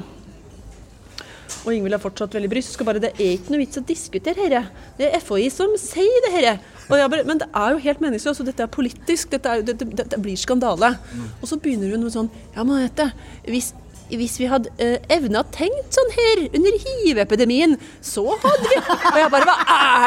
Og 1.65 1.73
Ingvild 1.75 1.97
er 1.97 2.01
fortsatt 2.01 2.35
veldig 2.35 2.49
brysk. 2.51 2.79
og 2.81 2.85
bare, 2.87 2.99
Det 3.03 3.11
er 3.15 3.33
ikke 3.35 3.53
noe 3.53 3.61
vits 3.63 3.77
å 3.77 3.85
diskutere 3.85 4.47
dette. 4.49 4.61
Det 4.97 5.09
er 5.09 5.19
FHI 5.19 5.49
som 5.51 5.75
sier 5.77 6.23
det 6.25 6.31
herre. 6.37 6.59
Jeg 6.89 7.11
bare, 7.11 7.25
men 7.27 7.41
det 7.41 7.49
er 7.53 7.75
jo 7.75 7.83
helt 7.83 8.01
meningsløst. 8.01 8.39
og 8.39 8.47
Dette 8.49 8.63
er 8.63 8.71
politisk. 8.71 9.29
Dette, 9.31 9.49
er, 9.49 9.61
dette, 9.61 9.85
dette 9.85 10.21
blir 10.21 10.39
skandale. 10.39 10.95
Og 11.41 11.47
så 11.51 11.59
begynner 11.59 11.91
hun 11.93 12.03
med 12.03 12.15
sånn 12.15 12.31
Ja, 12.55 12.63
men 12.63 12.79
Anette, 12.79 13.11
hvis, 13.45 13.73
hvis 14.09 14.39
vi 14.39 14.47
hadde 14.49 14.71
uh, 14.79 14.97
evna 15.11 15.43
tenkt 15.53 15.93
sånn 15.93 16.15
her 16.15 16.45
under 16.49 16.79
hiv-epidemien, 16.85 17.77
så 18.01 18.25
hadde 18.41 18.71
vi 18.71 18.79
Og 18.79 19.19
jeg 19.19 19.33
bare 19.35 19.51
Hva 19.51 19.57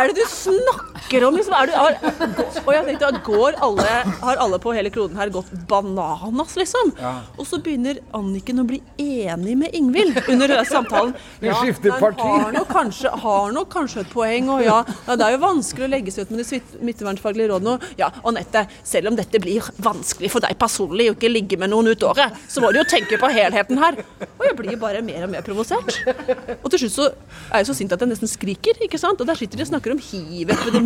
er 0.01 0.11
det 0.11 0.23
du 0.23 0.27
snakker 0.33 0.92
om? 1.27 1.35
Liksom, 1.37 1.53
du, 1.69 1.73
har, 1.77 1.97
og 2.63 2.71
jeg 2.73 2.85
tenkte 2.87 3.09
at 3.11 3.19
går 3.27 3.57
alle, 3.65 3.87
har 4.23 4.39
alle 4.41 4.59
på 4.63 4.73
hele 4.77 4.91
kloden 4.95 5.17
her 5.19 5.29
gått 5.35 5.51
bananas, 5.69 6.55
liksom? 6.57 6.93
Og 7.37 7.45
så 7.49 7.59
begynner 7.63 7.99
Anniken 8.17 8.63
å 8.63 8.65
bli 8.69 8.79
enig 9.03 9.57
med 9.61 9.75
Ingvild 9.77 10.17
under 10.33 10.55
samtalen. 10.69 11.13
Skifter 11.43 11.99
parti. 12.01 12.25
Har 12.25 12.53
nok, 12.55 12.69
kanskje, 12.73 13.13
har 13.25 13.53
nok 13.55 13.69
kanskje 13.73 14.05
et 14.07 14.13
poeng, 14.13 14.49
og 14.55 14.63
ja, 14.65 14.79
ja, 15.07 15.17
det 15.19 15.27
er 15.27 15.37
jo 15.37 15.43
vanskelig 15.45 15.89
å 15.89 15.93
legge 15.93 16.15
seg 16.15 16.27
ut 16.27 16.33
med 16.35 16.43
de 16.43 16.47
smitt- 16.49 16.75
smittevernfaglige 16.79 17.51
rådene. 17.53 17.77
Og 17.77 18.01
ja, 18.01 18.09
Anette, 18.29 18.65
selv 18.87 19.13
om 19.13 19.19
dette 19.19 19.41
blir 19.43 19.69
vanskelig 19.85 20.31
for 20.33 20.45
deg 20.45 20.57
personlig 20.61 21.11
å 21.13 21.17
ikke 21.17 21.31
ligge 21.33 21.59
med 21.61 21.73
noen 21.75 21.93
ut 21.93 22.07
året, 22.09 22.37
så 22.49 22.65
må 22.65 22.73
du 22.73 22.81
jo 22.81 22.87
tenke 22.89 23.19
på 23.21 23.31
helheten 23.33 23.81
her. 23.83 24.01
Og 24.39 24.47
jeg 24.49 24.57
blir 24.59 24.81
bare 24.81 25.03
mer 25.05 25.27
og 25.27 25.33
mer 25.35 25.45
provosert. 25.47 26.01
Og 26.63 26.71
til 26.73 26.85
slutt 26.87 26.97
så 26.97 27.09
er 27.53 27.63
jeg 27.63 27.71
så 27.71 27.77
sint 27.79 27.93
at 27.95 28.01
jeg 28.03 28.13
nesten 28.15 28.31
skriker, 28.31 28.81
ikke 28.87 29.01
sant. 29.01 29.21
Og 29.23 29.29
der 29.29 29.39
sitter 29.39 29.61
de 29.61 29.67
og 29.67 29.73
snakker 29.75 29.95
om 29.97 30.01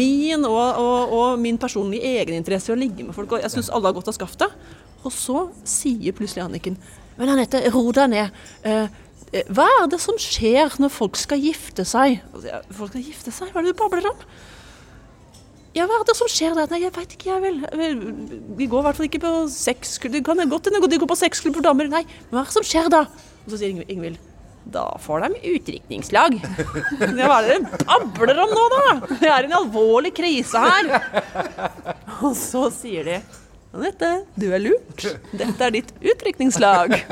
hiv-epidemien 0.06 0.44
og, 0.48 0.78
og, 0.80 1.14
og 1.16 1.40
min 1.40 1.58
personlige 1.58 2.06
egeninteresse 2.20 2.70
i 2.70 2.74
å 2.74 2.78
ligge 2.78 3.06
med 3.06 3.16
folk, 3.16 3.32
og 3.32 3.42
jeg 3.42 3.52
syns 3.52 3.70
alle 3.70 3.90
har 3.90 3.96
godt 3.96 4.10
av 4.12 4.16
skaftet. 4.16 4.54
Og 5.06 5.12
så 5.14 5.46
sier 5.68 6.14
plutselig 6.16 6.44
Anniken 6.44 6.78
Men 7.16 7.30
Anette, 7.32 7.62
ro 7.72 7.92
deg 7.94 8.10
ned. 8.12 8.34
Eh, 8.66 8.88
eh, 9.32 9.46
hva 9.54 9.66
er 9.80 9.86
det 9.92 10.00
som 10.02 10.18
skjer 10.20 10.74
når 10.82 10.92
folk 10.92 11.16
skal 11.16 11.40
gifte 11.40 11.86
seg? 11.86 12.20
Altså, 12.34 12.60
Folk 12.76 12.92
skal 12.92 13.06
gifte 13.06 13.32
seg? 13.32 13.52
Hva 13.52 13.62
er 13.62 13.68
det 13.68 13.76
du 13.76 13.80
babler 13.80 14.10
om? 14.10 14.26
Ja, 15.76 15.86
hva 15.86 16.00
er 16.00 16.06
det 16.08 16.16
som 16.16 16.28
skjer 16.32 16.56
der? 16.56 16.68
Nei, 16.72 16.82
jeg 16.86 16.92
veit 16.96 17.16
ikke, 17.16 17.34
jeg 17.34 17.42
vel. 17.44 17.58
Vi 18.56 18.68
går 18.68 18.80
i 18.80 18.86
hvert 18.88 18.98
fall 18.98 19.08
ikke 19.10 19.24
på 19.24 19.34
sexklubb. 19.52 20.16
Det 20.16 20.24
kan 20.24 20.40
godt 20.48 20.70
hende 20.70 20.88
de 20.88 21.00
går 21.02 21.12
på 21.12 21.20
sexklubb 21.20 21.58
for 21.58 21.68
damer. 21.68 21.92
Nei, 21.92 22.06
hva 22.30 22.42
er 22.42 22.48
det 22.48 22.56
som 22.56 22.64
skjer 22.64 22.88
da? 22.92 23.04
Og 23.44 23.52
så 23.52 23.60
sier 23.60 23.84
Ingvild 23.84 24.20
da 24.72 24.84
får 25.00 25.20
de 25.26 25.40
utdrikningslag. 25.54 26.38
Hva 26.98 27.38
er 27.38 27.46
det 27.46 27.58
dere 27.60 27.80
babler 27.86 28.40
om 28.42 28.54
nå, 28.56 28.64
da? 28.72 29.16
Det 29.20 29.30
er 29.30 29.46
en 29.46 29.56
alvorlig 29.60 30.12
krise 30.16 30.58
her. 30.62 30.90
Og 32.20 32.32
så 32.38 32.66
sier 32.74 33.06
de 33.06 33.20
Anette, 33.76 34.10
du 34.40 34.46
er 34.56 34.62
lurt. 34.64 35.04
Dette 35.36 35.66
er 35.68 35.74
ditt 35.76 35.92
utdrikningslag. 36.00 36.96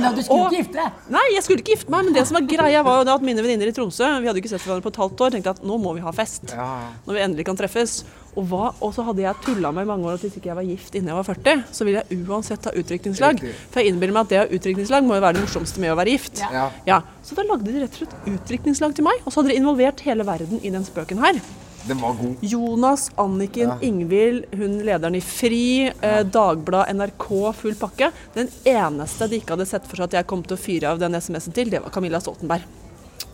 Da 0.00 0.10
du 0.14 0.20
skulle 0.22 0.46
ikke 0.46 0.60
gifte 0.60 0.76
deg. 0.78 0.98
Nei, 1.12 1.22
jeg 1.34 1.42
skulle 1.44 1.62
ikke 1.62 1.74
gifte 1.74 1.92
meg, 1.92 2.06
men 2.06 2.14
det 2.16 2.22
som 2.28 2.36
var 2.38 2.46
greia 2.48 2.80
var 2.86 3.00
jo 3.00 3.06
da 3.08 3.16
at 3.18 3.24
mine 3.26 3.42
venninner 3.42 3.70
i 3.70 3.74
Tromsø 3.74 4.06
Vi 4.22 4.28
hadde 4.28 4.38
jo 4.38 4.42
ikke 4.44 4.52
sett 4.52 4.62
hverandre 4.64 4.84
på 4.86 4.92
et 4.92 5.00
halvt 5.02 5.22
år. 5.26 5.34
tenkte 5.34 5.52
at 5.56 5.62
nå 5.66 5.78
må 5.82 5.94
vi 5.96 6.02
ha 6.04 6.12
fest. 6.14 6.54
Når 6.54 7.16
vi 7.16 7.22
endelig 7.26 7.46
kan 7.48 7.58
treffes. 7.58 8.00
Og, 8.38 8.44
hva, 8.46 8.68
og 8.78 8.92
så 8.94 9.02
hadde 9.08 9.24
jeg 9.24 9.40
tulla 9.42 9.72
meg 9.74 9.88
i 9.88 9.90
mange 9.90 10.06
år 10.06 10.14
at 10.18 10.22
hvis 10.22 10.36
ikke 10.38 10.52
jeg 10.52 10.58
var 10.60 10.66
gift 10.68 10.94
innen 10.94 11.10
jeg 11.10 11.18
var 11.18 11.26
40, 11.26 11.64
så 11.74 11.86
ville 11.88 12.02
jeg 12.04 12.20
uansett 12.30 12.68
ha 12.68 12.74
utdrikningslag. 12.78 13.40
For 13.72 13.82
jeg 13.82 13.90
innbiller 13.90 14.14
meg 14.14 14.28
at 14.28 14.30
det 14.30 14.38
å 14.38 14.44
ha 14.44 14.52
utdrikningslag 14.60 15.08
må 15.08 15.16
jo 15.18 15.24
være 15.24 15.38
det 15.40 15.42
morsomste 15.48 15.82
med 15.82 15.90
å 15.90 15.96
være 15.98 16.14
gift. 16.14 16.44
Ja. 16.44 16.68
Ja, 16.86 17.00
Så 17.26 17.34
da 17.38 17.42
lagde 17.48 17.66
de 17.72 17.82
rett 17.82 17.96
og 17.98 18.04
slett 18.04 18.30
utdrikningslag 18.30 18.94
til 18.94 19.08
meg, 19.08 19.18
og 19.24 19.34
så 19.34 19.40
hadde 19.42 19.50
de 19.50 19.58
involvert 19.58 20.04
hele 20.06 20.26
verden 20.28 20.62
i 20.62 20.70
den 20.70 20.86
spøken 20.86 21.18
her. 21.26 21.42
Den 21.88 22.00
var 22.00 22.16
god. 22.18 22.36
Jonas, 22.40 23.10
Anniken, 23.16 23.72
Ingvild, 23.80 24.44
hun 24.52 24.78
lederen 24.84 25.14
i 25.14 25.20
FRI, 25.20 25.92
eh, 26.00 26.20
Dagbladet, 26.26 26.94
NRK, 26.96 27.52
full 27.56 27.74
pakke. 27.74 28.10
Den 28.34 28.50
eneste 28.64 29.30
de 29.30 29.40
ikke 29.40 29.56
hadde 29.56 29.68
sett 29.70 29.88
for 29.88 30.00
seg 30.00 30.10
at 30.10 30.20
jeg 30.20 30.28
kom 30.30 30.44
til 30.44 30.58
å 30.58 30.60
fyre 30.60 30.92
av 30.92 31.00
den 31.00 31.16
SMS-en 31.16 31.56
til, 31.56 31.72
det 31.72 31.82
var 31.84 31.94
Camilla 31.94 32.20
Stoltenberg. 32.20 32.68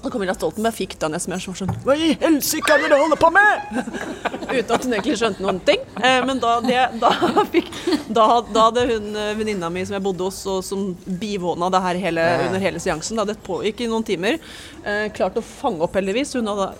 Og 0.04 0.12
Camilla 0.12 0.34
Stoltenberg 0.36 0.74
fikk 0.76 0.94
da 1.00 1.08
en 1.08 1.18
SMS 1.18 1.46
som 1.46 1.54
var 1.54 1.60
sånn 1.62 1.72
Hva 1.82 1.94
i 1.98 2.12
helsike 2.20 2.74
er 2.74 2.84
det 2.84 2.90
du 2.92 2.96
holder 3.00 3.18
på 3.18 3.30
med?! 3.34 3.80
Uten 4.56 4.74
at 4.76 4.84
hun 4.86 4.94
egentlig 4.94 5.16
skjønte 5.18 5.42
noen 5.42 5.58
ting. 5.66 5.82
Eh, 5.98 6.20
men 6.28 6.38
da, 6.42 6.52
det, 6.62 6.78
da, 7.02 7.10
fikk, 7.50 7.70
da, 8.06 8.26
da 8.46 8.68
hadde 8.68 8.86
hun 8.92 9.08
eh, 9.18 9.32
venninna 9.38 9.70
mi 9.72 9.82
som 9.88 9.96
jeg 9.96 10.04
bodde 10.04 10.28
hos, 10.28 10.38
og 10.50 10.62
som 10.64 10.92
bivåna 11.06 11.70
det 11.74 11.82
her 11.88 11.98
hele, 12.06 12.26
under 12.46 12.62
hele 12.62 12.82
seansen, 12.82 13.18
da 13.18 13.26
det 13.26 13.40
pågikk 13.46 13.82
i 13.82 13.90
noen 13.90 14.06
timer, 14.06 14.38
eh, 14.84 15.08
klart 15.16 15.40
å 15.40 15.44
fange 15.44 15.82
opp 15.84 15.98
heldigvis. 15.98 16.36
Hun 16.38 16.52
hadde 16.52 16.70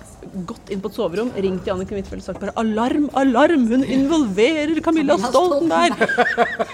gått 0.49 0.73
inn 0.73 0.83
på 0.83 0.91
et 0.91 0.99
soverom, 0.99 1.31
ringt 1.35 1.65
til 1.67 1.75
Anniken 1.75 1.99
Huitfeldt 1.99 2.23
og 2.23 2.27
sagt 2.27 2.43
bare 2.43 2.55
'alarm, 2.61 3.09
alarm', 3.19 3.67
hun 3.71 3.85
involverer 3.85 4.81
Camilla 4.85 5.17
Stoltenberg! 5.21 5.97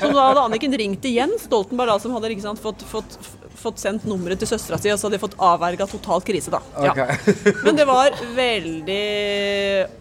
Så 0.01 0.11
da 0.11 0.27
hadde 0.31 0.45
Anniken 0.47 0.77
ringt 0.83 1.07
igjen, 1.09 1.33
Stoltenberg 1.41 1.93
da, 1.93 1.99
som 2.03 2.17
hadde 2.17 2.33
ikke 2.35 2.47
sant, 2.47 2.63
fått, 2.63 2.85
fått, 2.89 3.17
fått 3.63 3.83
sendt 3.83 4.05
nummeret 4.09 4.41
til 4.43 4.51
søstera 4.51 4.81
si, 4.81 4.91
og 4.93 4.99
så 5.01 5.09
hadde 5.09 5.19
de 5.19 5.25
fått 5.25 5.39
avverga 5.39 5.89
total 5.91 6.25
krise, 6.27 6.53
da. 6.55 6.63
Ja. 6.83 7.09
Men 7.67 7.79
det 7.79 7.89
var 7.89 8.17
veldig 8.37 9.01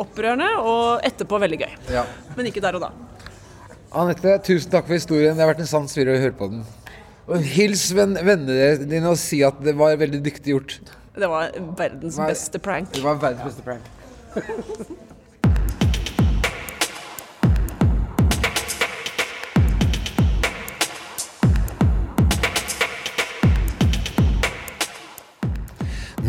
opprørende, 0.01 0.51
og 0.61 1.07
etterpå 1.07 1.41
veldig 1.45 1.63
gøy. 1.65 1.73
Ja. 1.97 2.05
Men 2.37 2.51
ikke 2.51 2.63
der 2.63 2.79
og 2.79 2.87
da. 2.87 2.93
Anette, 3.91 4.37
tusen 4.47 4.71
takk 4.71 4.87
for 4.87 4.95
historien. 4.95 5.35
Det 5.35 5.43
har 5.43 5.51
vært 5.51 5.65
en 5.65 5.73
sann 5.73 5.89
svir 5.91 6.07
å 6.07 6.15
høre 6.15 6.37
på 6.37 6.47
den. 6.53 6.63
Og 7.31 7.43
hils 7.53 7.83
venn, 7.95 8.15
vennene 8.15 8.73
dine 8.87 9.11
og 9.11 9.19
si 9.19 9.41
at 9.45 9.59
det 9.63 9.75
var 9.79 9.99
veldig 9.99 10.21
dyktig 10.23 10.55
gjort. 10.55 10.79
Det 11.15 11.27
var 11.27 11.51
verdens 11.77 12.17
var, 12.17 12.27
beste 12.27 12.59
prank. 12.59 12.93
Det 12.93 13.01
var 13.03 13.15
verdens 13.15 13.43
beste 13.43 13.61
prank. 13.61 13.83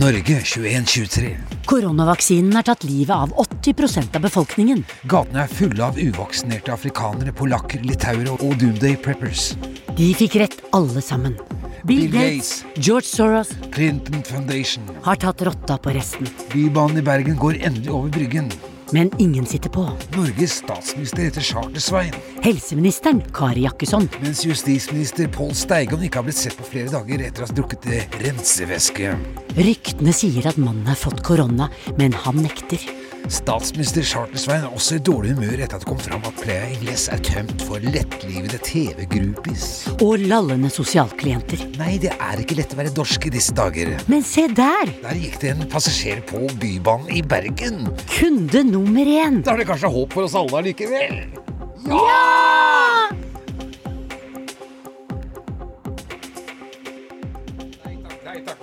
Norge 0.02 0.40
2123. 0.40 1.36
Koronavaksinen 1.66 2.56
har 2.56 2.62
tatt 2.66 2.84
livet 2.84 3.14
av 3.14 3.30
80% 3.38 4.16
av 4.16 4.24
befolkningen. 4.24 4.82
Gatene 5.06 5.44
er 5.44 5.52
fulle 5.52 5.84
av 5.84 6.00
uvaksinerte 6.00 6.74
afrikanere, 6.74 7.30
polakker, 7.38 7.84
litauere 7.86 8.34
og 8.40 8.56
doomday 8.58 8.96
preppers. 8.98 9.52
De 9.94 10.10
fikk 10.18 10.40
rett 10.42 10.58
alle 10.74 11.04
sammen. 11.04 11.38
Bill 11.84 12.10
Bill 12.10 12.12
Gates, 12.12 12.62
Gates. 12.62 12.86
George 12.86 13.06
Soros 13.06 13.48
Clinton 13.72 14.22
Foundation. 14.22 14.84
har 15.02 15.16
tatt 15.16 15.42
rotta 15.42 15.78
på 15.78 15.90
resten. 15.90 16.28
Bybanen 16.52 16.98
i 16.98 17.02
Bergen 17.02 17.36
går 17.36 17.58
endelig 17.58 17.90
over 17.90 18.08
Bryggen. 18.08 18.52
Men 18.92 19.10
ingen 19.18 19.46
sitter 19.46 19.70
på. 19.70 19.88
Norges 20.16 20.52
statsminister 20.60 21.22
heter 21.22 21.40
Charter-Svein. 21.40 22.14
Helseministeren, 22.42 23.22
Kari 23.34 23.64
Jakkesson. 23.64 24.08
Mens 24.20 24.44
justisminister 24.46 25.28
Pål 25.32 25.54
Steigon 25.56 26.04
ikke 26.04 26.20
har 26.20 26.26
blitt 26.28 26.38
sett 26.38 26.58
på 26.58 26.66
flere 26.68 26.92
dager 26.92 27.24
etter 27.24 27.42
å 27.42 27.48
ha 27.48 27.56
drukket 27.56 27.88
rensevæske. 28.20 29.14
Ryktene 29.56 30.14
sier 30.14 30.46
at 30.52 30.60
mannen 30.60 30.86
har 30.86 31.00
fått 31.00 31.24
korona, 31.24 31.70
men 31.98 32.12
han 32.12 32.44
nekter. 32.44 32.84
Statsminister 33.30 34.02
Charter-Svein 34.02 34.64
er 34.66 34.72
også 34.74 34.96
i 34.98 35.02
dårlig 35.04 35.34
humør 35.36 35.62
etter 35.62 35.78
at 35.78 35.84
det 35.84 35.88
kom 35.88 36.00
fram 36.02 36.24
at 36.26 36.38
Playa 36.40 36.66
Ingles 36.72 37.06
er 37.12 37.22
tømt 37.22 37.62
for 37.68 37.82
lettlivede 37.84 38.58
TV-groupies. 38.66 39.66
Og 40.02 40.24
lallende 40.26 40.70
sosialklienter. 40.72 41.62
Nei, 41.78 41.94
det 42.02 42.12
er 42.16 42.42
ikke 42.42 42.58
lett 42.58 42.74
å 42.74 42.80
være 42.80 42.94
dorsk 42.96 43.28
i 43.28 43.34
disse 43.36 43.54
dager. 43.56 43.94
Men 44.10 44.26
se 44.26 44.48
der! 44.50 44.90
Der 45.04 45.22
gikk 45.22 45.38
det 45.44 45.54
en 45.54 45.66
passasjer 45.72 46.24
på 46.28 46.44
Bybanen 46.62 47.12
i 47.14 47.22
Bergen. 47.22 47.86
Kunde 48.16 48.64
nummer 48.68 49.14
én. 49.18 49.42
Da 49.46 49.54
er 49.54 49.62
det 49.62 49.70
kanskje 49.70 49.92
håp 49.94 50.18
for 50.18 50.26
oss 50.26 50.36
alle 50.38 50.62
allikevel. 50.64 51.22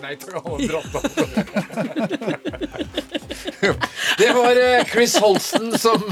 Nei 0.02 0.16
takk, 0.16 0.44
takk. 0.44 0.62
dratt 0.70 0.96
av. 0.96 1.04
Det 4.18 4.32
var 4.34 4.56
eh, 4.80 4.84
Chris 4.86 5.18
Holsten 5.20 5.78
som 5.80 6.04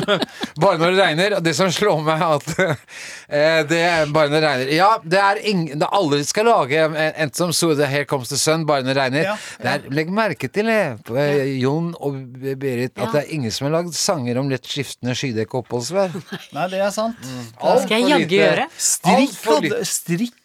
Bare 0.62 0.78
når 0.80 0.91
det 0.95 1.00
regner. 1.02 1.36
Det 1.43 1.54
som 1.58 1.71
slår 1.73 2.02
meg, 2.06 2.21
at 2.23 2.47
eh, 2.60 3.62
det 3.67 3.80
er 3.84 4.12
bare 4.13 4.32
når 4.32 4.41
det 4.43 4.47
regner 4.52 4.71
Ja, 4.78 4.89
det 5.04 5.21
er 5.21 5.41
ingen 5.52 5.80
det 5.82 5.89
Alle 5.95 6.19
skal 6.28 6.47
lage 6.50 6.84
En 6.88 6.95
enten 6.97 7.36
som 7.38 7.54
So 7.56 7.73
the 7.78 7.88
Here 7.89 8.06
Comes 8.10 8.30
the 8.32 8.39
Sun, 8.39 8.65
bare 8.69 8.84
når 8.86 8.93
det 8.93 9.02
regner. 9.02 9.28
Ja, 9.32 9.36
Det 9.63 9.73
er, 9.73 9.88
legg 10.00 10.12
merke 10.13 10.50
til 10.52 10.69
det, 10.69 10.80
eh, 11.15 11.54
Jon 11.62 11.93
og 12.00 12.17
Berit, 12.60 12.93
at 12.97 13.06
Ja. 13.08 13.12
det 13.15 13.23
er 13.26 13.34
ingen 13.38 13.52
som 13.54 13.67
har 13.69 13.78
lagd 13.80 13.93
sanger 13.97 14.38
om 14.41 14.50
lett 14.52 14.67
skiftende 14.67 15.15
skydekk 15.17 15.54
og 15.56 15.63
oppholdsvær. 15.65 16.15
Nei, 16.56 16.67
det 16.73 16.80
er 16.84 16.91
sant. 16.95 17.15
Alt 17.62 17.86
skal 17.86 18.02
jeg 18.04 18.10
jaggu 18.13 18.36
gjøre. 18.39 18.67
Strikk 18.78 19.17
Alt 19.17 19.38
for 19.41 19.58
hadde 19.58 19.69
lite. 19.69 19.84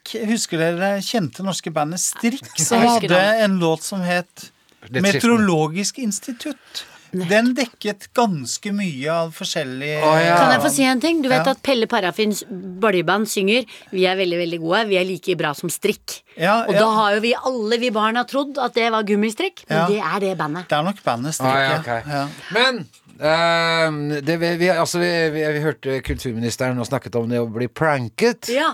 Strikk, 0.03 0.29
Husker 0.29 0.59
dere 0.59 1.01
kjente 1.03 1.43
norske 1.47 1.71
bandet 1.73 2.01
Strikk, 2.03 2.49
som 2.59 2.81
hadde 2.83 3.19
en 3.45 3.59
låt 3.61 3.83
som 3.83 4.01
het 4.03 4.51
Meteorologisk 4.91 5.99
institutt. 6.03 6.87
Den 7.13 7.51
dekket 7.55 8.07
ganske 8.17 8.71
mye 8.73 9.13
av 9.13 9.35
forskjellig 9.37 9.91
oh, 10.01 10.15
ja. 10.17 10.39
Kan 10.41 10.55
jeg 10.55 10.63
få 10.65 10.71
si 10.73 10.85
en 10.89 11.01
ting? 11.01 11.21
Du 11.23 11.29
vet 11.29 11.45
Ja. 11.45 11.53
at 11.53 11.61
Pelle 11.63 11.85
Parafins 11.87 12.41
bølgeband 12.49 13.29
synger 13.29 13.67
Vi 13.93 14.07
er 14.09 14.17
veldig, 14.17 14.39
veldig 14.41 14.59
gode, 14.63 14.87
vi 14.89 14.97
er 14.97 15.05
like 15.05 15.37
bra 15.37 15.53
som 15.55 15.69
strikk. 15.69 16.23
Ja, 16.39 16.63
Og 16.67 16.73
ja. 16.73 16.81
da 16.81 16.89
har 16.97 17.15
jo 17.15 17.21
vi 17.21 17.35
alle 17.37 17.79
vi 17.79 17.91
barna 17.93 18.25
trodd 18.25 18.57
at 18.59 18.73
det 18.75 18.89
var 18.91 19.05
gummistrikk, 19.05 19.67
men 19.69 19.79
Ja. 19.79 19.87
det 19.87 20.01
er 20.01 20.21
det 20.21 20.39
bandet. 20.39 20.69
Det 20.69 20.79
er 20.79 20.83
nok 20.89 21.03
bandet 21.05 21.35
Strikk, 21.37 21.53
oh, 21.53 21.61
ja, 21.61 21.83
ja. 21.85 22.03
ja. 22.09 22.29
Men 22.51 22.87
Uh, 23.23 24.19
det, 24.25 24.35
vi, 24.41 24.49
vi, 24.59 24.69
altså, 24.73 24.99
vi, 24.99 25.09
vi, 25.31 25.43
vi 25.55 25.61
hørte 25.63 26.01
kulturministeren 26.03 26.79
og 26.81 26.89
snakket 26.89 27.15
om 27.21 27.29
det 27.31 27.39
å 27.39 27.47
bli 27.47 27.69
pranket. 27.71 28.49
Ja. 28.51 28.73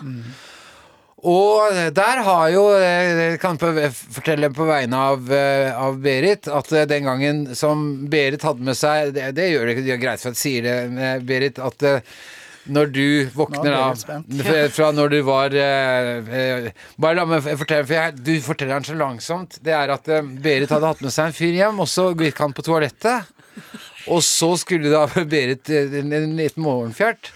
Og 1.26 1.74
der 1.96 2.20
har 2.22 2.48
jo 2.54 2.64
eh, 2.78 3.32
Jeg 3.32 3.38
kan 3.42 3.58
på, 3.58 3.72
fortelle 4.14 4.52
på 4.54 4.68
vegne 4.68 5.00
av, 5.14 5.30
eh, 5.34 5.70
av 5.74 5.98
Berit 6.02 6.46
at 6.46 6.72
eh, 6.72 6.86
den 6.86 7.08
gangen 7.08 7.40
som 7.58 8.06
Berit 8.10 8.44
hadde 8.46 8.62
med 8.62 8.78
seg 8.78 9.14
Det, 9.16 9.32
det 9.34 9.48
gjør 9.50 9.66
det 9.66 9.74
ikke 9.74 9.86
det 9.88 9.94
er 9.96 10.04
greit 10.04 10.22
for 10.22 10.30
at 10.30 10.38
jeg 10.38 10.44
sier 10.44 10.68
det, 10.68 10.76
eh, 10.94 11.16
Berit, 11.26 11.58
at 11.58 11.86
eh, 11.88 12.12
når 12.68 12.90
du 12.92 13.08
våkner 13.34 13.70
er 13.72 13.78
av 13.80 13.96
fra, 14.44 14.58
fra 14.76 14.90
når 14.94 15.14
du 15.14 15.18
var 15.26 15.54
eh, 15.56 16.30
eh, 16.40 16.68
Bare 17.00 17.18
la 17.18 17.26
meg 17.28 17.46
fortelle, 17.48 17.86
for 17.88 17.96
jeg, 17.96 18.18
du 18.20 18.34
forteller 18.44 18.76
den 18.76 18.88
så 18.88 18.98
langsomt. 18.98 19.58
Det 19.64 19.74
er 19.74 19.94
at 19.94 20.10
eh, 20.12 20.30
Berit 20.44 20.70
hadde 20.74 20.92
hatt 20.92 21.02
med 21.04 21.14
seg 21.14 21.30
en 21.30 21.36
fyr 21.38 21.56
hjem, 21.56 21.82
og 21.82 21.90
så 21.90 22.10
gikk 22.12 22.44
han 22.44 22.54
på 22.54 22.66
toalettet. 22.68 23.34
Og 24.08 24.22
så 24.24 24.52
skulle 24.60 24.92
da 24.92 25.04
Berit 25.32 25.68
eh, 25.70 25.98
en, 26.00 26.12
en 26.12 26.36
liten 26.38 26.64
morgenfjert. 26.64 27.32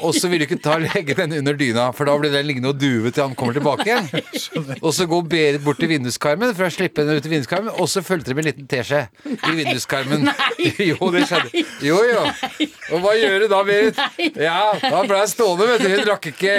Og 0.00 0.14
så 0.16 0.28
ville 0.30 0.46
du 0.46 0.48
ikke 0.48 0.62
ta 0.64 0.78
legge 0.80 1.14
den 1.16 1.34
under 1.36 1.56
dyna, 1.56 1.90
for 1.96 2.08
da 2.08 2.14
ble 2.16 2.30
den 2.32 2.46
liggende 2.48 2.70
og 2.72 2.78
duve 2.80 3.12
til 3.12 3.26
han 3.26 3.36
kommer 3.36 3.56
tilbake 3.56 3.84
igjen. 3.84 4.08
Og 4.80 4.94
så 4.96 5.06
går 5.10 5.26
Berit 5.30 5.64
bort 5.64 5.80
til 5.82 5.90
vinduskarmen 5.92 6.54
for 6.56 6.68
å 6.68 6.72
slippe 6.72 7.04
den 7.04 7.20
ut 7.20 7.28
i 7.28 7.32
vinduskarmen, 7.34 7.72
og 7.76 7.90
så 7.92 8.02
fulgte 8.04 8.32
det 8.32 8.38
med 8.38 8.46
en 8.46 8.50
liten 8.50 8.70
teskje 8.70 9.02
i 9.28 9.56
vinduskarmen. 9.58 10.28
Jo, 10.90 11.08
det 11.12 11.22
skjedde. 11.28 11.62
Jo, 11.84 11.98
jo. 12.04 12.20
Og 12.94 13.02
hva 13.02 13.12
gjør 13.16 13.42
du 13.42 13.46
da, 13.50 13.60
Berit? 13.66 13.98
Ja, 14.38 14.72
da 14.80 15.02
ble 15.06 15.20
jeg 15.22 15.32
stående, 15.32 15.66
vet 15.70 15.84
du. 15.84 15.88
Hun 15.92 16.02
rakk 16.08 16.28
ikke, 16.30 16.54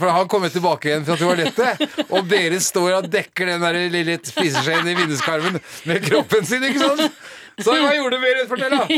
for 0.00 0.14
han 0.14 0.28
kom 0.30 0.46
tilbake 0.50 0.90
igjen 0.90 1.06
fra 1.06 1.16
toalettet. 1.18 1.84
Og 2.08 2.26
Berit 2.30 2.64
står 2.64 2.98
og 3.00 3.08
dekker 3.12 3.54
den 3.54 3.64
der 3.64 3.78
lille 3.92 4.18
spiseskjeen 4.22 4.90
i 4.90 4.96
vinduskarmen 4.98 5.58
med 5.88 6.06
kroppen 6.06 6.46
sin, 6.48 6.66
ikke 6.66 6.82
sant? 6.82 7.22
Så 7.62 7.70
hva 7.78 7.92
gjorde 7.94 8.16
du, 8.16 8.20
Berit? 8.24 8.48
Fortell, 8.48 8.70
da. 8.74 8.84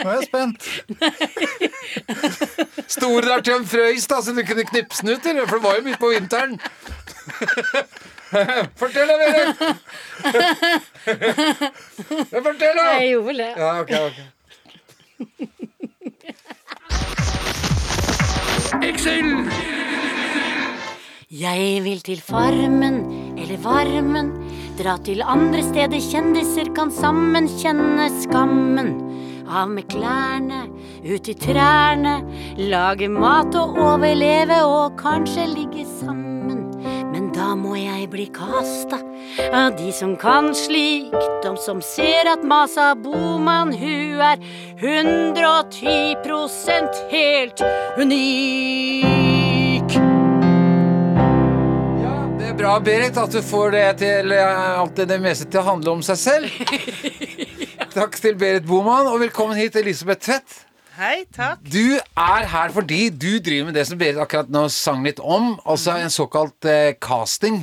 Nå 0.00 0.06
er 0.10 0.14
jeg 0.16 0.24
spent. 0.28 0.58
Sto 2.86 3.08
du 3.20 3.26
der 3.26 3.40
til 3.46 3.54
en 3.58 3.66
frøys, 3.66 4.06
da, 4.10 4.20
så 4.22 4.30
du 4.36 4.42
kunne 4.46 4.64
knipse 4.68 5.02
den 5.02 5.10
ut, 5.16 5.26
eller? 5.26 5.46
For 5.50 5.56
det 5.58 5.64
var 5.66 5.74
jo 5.80 5.82
midt 5.88 5.98
på 6.00 6.08
vinteren. 6.14 6.52
Fortell, 8.80 9.08
da, 9.10 9.14
Berit. 9.20 9.56
Ja, 12.30 12.38
Fortell, 12.38 12.76
da. 12.78 12.84
Jeg 13.00 13.08
gjorde 13.14 13.26
vel 13.26 13.38
det. 13.42 13.52
Ja, 13.56 13.80
ok, 13.80 13.90
ok. 14.06 14.18
Jeg 21.30 21.84
vil 21.84 22.00
til 22.02 22.18
farmen 22.26 22.96
eller 23.38 23.54
varmen. 23.62 24.32
Dra 24.74 24.98
til 25.06 25.22
andre 25.22 25.62
steder 25.62 26.02
kjendiser 26.02 26.74
kan 26.74 26.90
sammen 26.90 27.46
kjenne 27.46 28.08
skammen. 28.16 28.88
Av 29.46 29.70
med 29.70 29.86
klærne, 29.92 30.64
ut 31.06 31.28
i 31.30 31.34
trærne. 31.38 32.26
Lage 32.58 33.06
mat 33.14 33.54
og 33.54 33.78
overleve 33.78 34.58
og 34.66 34.98
kanskje 34.98 35.46
ligge 35.52 35.86
sammen. 36.00 36.66
Men 37.14 37.30
da 37.30 37.54
må 37.54 37.78
jeg 37.78 38.10
bli 38.10 38.26
kasta 38.34 38.98
av 39.54 39.78
de 39.78 39.94
som 39.94 40.18
kan 40.18 40.50
slikt. 40.50 41.14
De 41.46 41.54
som 41.62 41.78
ser 41.78 42.26
at 42.26 42.42
Masa 42.42 42.98
Boman 42.98 43.70
hun 43.70 44.18
er 44.18 44.34
110% 44.82 47.06
helt 47.14 47.62
unik. 48.02 49.59
Bra, 52.60 52.74
Berit, 52.84 53.16
at 53.16 53.32
du 53.32 53.40
får 53.44 53.70
det 53.72 53.84
til 54.02 54.32
eh, 54.36 54.80
alt 54.82 54.98
det, 55.08 55.16
meste 55.22 55.46
til 55.48 55.62
å 55.62 55.68
handle 55.70 55.94
om 55.96 56.02
seg 56.04 56.18
selv. 56.20 56.56
Takk 57.96 58.18
til 58.20 58.36
Berit 58.36 58.66
Boman, 58.68 59.08
og 59.08 59.22
velkommen 59.22 59.56
hit, 59.56 59.78
Elisabeth 59.80 60.26
Tvedt. 60.26 60.58
Hei, 61.00 61.22
takk. 61.32 61.62
Du 61.64 61.96
er 61.96 62.44
her 62.50 62.72
fordi 62.74 63.06
du 63.08 63.38
driver 63.40 63.70
med 63.70 63.78
det 63.78 63.86
som 63.88 63.96
Berit 63.96 64.20
akkurat 64.20 64.50
nå 64.52 64.66
sang 64.74 65.00
litt 65.06 65.22
om, 65.22 65.54
altså 65.64 65.94
en 66.02 66.12
såkalt 66.12 66.68
eh, 66.68 66.90
casting. 67.00 67.62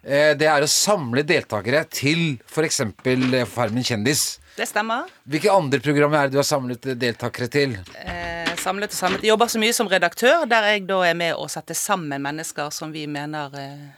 Eh, 0.00 0.32
det 0.40 0.48
er 0.48 0.64
å 0.64 0.70
samle 0.72 1.26
deltakere 1.28 1.84
til 1.92 2.38
f.eks. 2.48 2.80
Eh, 3.04 3.44
Farmen 3.52 3.84
kjendis. 3.84 4.38
Det 4.56 4.70
stemmer. 4.70 5.12
Hvilke 5.28 5.52
andre 5.52 5.82
programmer 5.84 6.22
er 6.22 6.30
det 6.30 6.38
du 6.38 6.40
har 6.40 6.48
samlet 6.48 6.94
deltakere 6.96 7.52
til? 7.52 7.76
Eh, 8.00 8.56
samlet 8.64 8.96
og 8.96 9.02
samlet. 9.02 9.28
Jobber 9.28 9.52
så 9.52 9.60
mye 9.60 9.76
som 9.76 9.92
redaktør, 9.92 10.48
der 10.48 10.72
jeg 10.72 10.88
da 10.88 11.02
er 11.12 11.24
med 11.26 11.36
å 11.36 11.50
sette 11.52 11.76
sammen 11.76 12.24
mennesker 12.24 12.72
som 12.72 12.96
vi 12.96 13.04
mener 13.10 13.52
eh, 13.60 13.88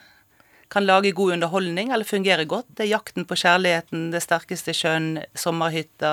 kan 0.71 0.87
lage 0.87 1.13
god 1.17 1.33
underholdning 1.37 1.91
eller 1.91 2.07
fungere 2.07 2.45
godt. 2.49 2.69
Det 2.79 2.85
er 2.87 2.93
Jakten 2.93 3.27
på 3.29 3.37
kjærligheten, 3.39 4.11
Det 4.13 4.23
sterkeste 4.23 4.75
kjønn, 4.77 5.09
Sommerhytta 5.35 6.13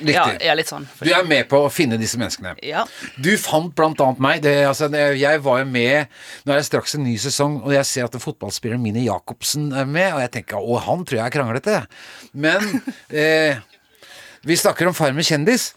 Riktig. 0.00 0.14
Ja, 0.14 0.24
ja, 0.50 0.56
litt 0.58 0.70
sånn. 0.70 0.86
Du 0.98 1.10
er 1.14 1.26
med 1.28 1.46
på 1.50 1.60
å 1.66 1.70
finne 1.72 1.98
disse 2.00 2.18
menneskene. 2.20 2.56
Ja. 2.66 2.84
Du 3.16 3.30
fant 3.40 3.74
blant 3.76 4.00
annet 4.02 4.22
meg. 4.22 4.42
Det, 4.44 4.54
altså, 4.68 4.90
jeg 4.90 5.42
var 5.44 5.62
jo 5.62 5.68
med 5.70 6.10
Nå 6.44 6.54
er 6.54 6.60
det 6.60 6.66
straks 6.66 6.96
en 6.98 7.06
ny 7.06 7.14
sesong, 7.20 7.60
og 7.62 7.74
jeg 7.76 7.86
ser 7.88 8.08
at 8.08 8.18
fotballspilleren 8.20 8.82
Mine 8.82 9.04
Jacobsen 9.04 9.70
er 9.76 9.86
med, 9.88 10.10
og 10.16 10.24
jeg 10.24 10.34
tenker 10.40 10.58
å, 10.58 10.80
han 10.82 11.06
tror 11.06 11.20
jeg 11.20 11.26
er 11.26 11.34
kranglete. 11.34 11.78
Men 12.34 12.82
eh, 13.22 13.62
vi 14.44 14.58
snakker 14.60 14.90
om 14.90 14.96
Farmen 14.96 15.24
kjendis. 15.24 15.72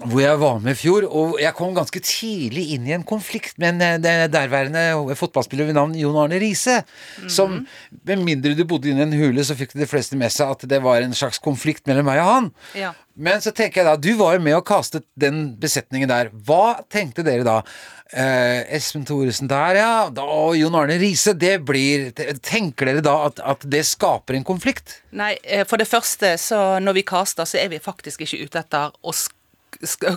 Hvor 0.00 0.20
jeg 0.22 0.38
var 0.40 0.60
med 0.64 0.72
i 0.72 0.78
fjor, 0.80 1.04
og 1.12 1.34
jeg 1.42 1.52
kom 1.58 1.74
ganske 1.76 2.00
tidlig 2.00 2.62
inn 2.76 2.86
i 2.88 2.94
en 2.96 3.02
konflikt 3.04 3.58
med 3.60 3.82
en 3.84 4.06
eh, 4.08 4.24
derværende 4.32 5.14
fotballspiller 5.18 5.68
ved 5.68 5.76
navn 5.76 5.92
Jon 5.98 6.16
Arne 6.22 6.38
Riise. 6.40 6.78
Som, 7.28 7.58
med 8.08 8.22
mindre 8.24 8.54
du 8.56 8.62
bodde 8.64 8.88
i 8.88 8.94
en 8.96 9.12
hule, 9.12 9.44
så 9.44 9.56
fikk 9.58 9.74
de 9.76 9.88
fleste 9.90 10.16
med 10.16 10.32
seg 10.32 10.54
at 10.54 10.64
det 10.70 10.80
var 10.84 11.04
en 11.04 11.12
slags 11.16 11.40
konflikt 11.44 11.84
mellom 11.90 12.08
meg 12.08 12.20
og 12.22 12.30
han. 12.30 12.48
Ja. 12.78 12.92
Men 13.20 13.42
så 13.44 13.52
tenker 13.52 13.82
jeg 13.82 13.88
da, 13.90 13.96
du 14.00 14.14
var 14.16 14.38
jo 14.38 14.44
med 14.46 14.56
og 14.56 14.64
kastet 14.70 15.04
den 15.20 15.50
besetningen 15.60 16.08
der. 16.08 16.30
Hva 16.48 16.78
tenkte 16.88 17.24
dere 17.26 17.44
da? 17.44 17.56
Eh, 18.10 18.62
Espen 18.78 19.04
Thoresen 19.06 19.50
der, 19.50 19.76
ja. 19.82 19.90
Da, 20.16 20.24
og 20.24 20.56
Jon 20.56 20.78
Arne 20.80 20.96
Riise. 21.02 21.34
Det 21.36 21.58
blir 21.68 22.08
Tenker 22.40 22.88
dere 22.88 23.04
da 23.04 23.18
at, 23.28 23.42
at 23.44 23.66
det 23.68 23.84
skaper 23.86 24.38
en 24.38 24.46
konflikt? 24.48 25.02
Nei, 25.12 25.34
eh, 25.44 25.66
for 25.68 25.76
det 25.82 25.90
første, 25.90 26.32
så 26.40 26.78
når 26.80 26.96
vi 27.02 27.04
kaster, 27.12 27.44
så 27.46 27.60
er 27.60 27.68
vi 27.74 27.82
faktisk 27.84 28.24
ikke 28.24 28.40
ute 28.46 28.64
etter 28.64 28.96
å 29.04 29.12
sk- 29.14 29.28
sk- 29.30 29.36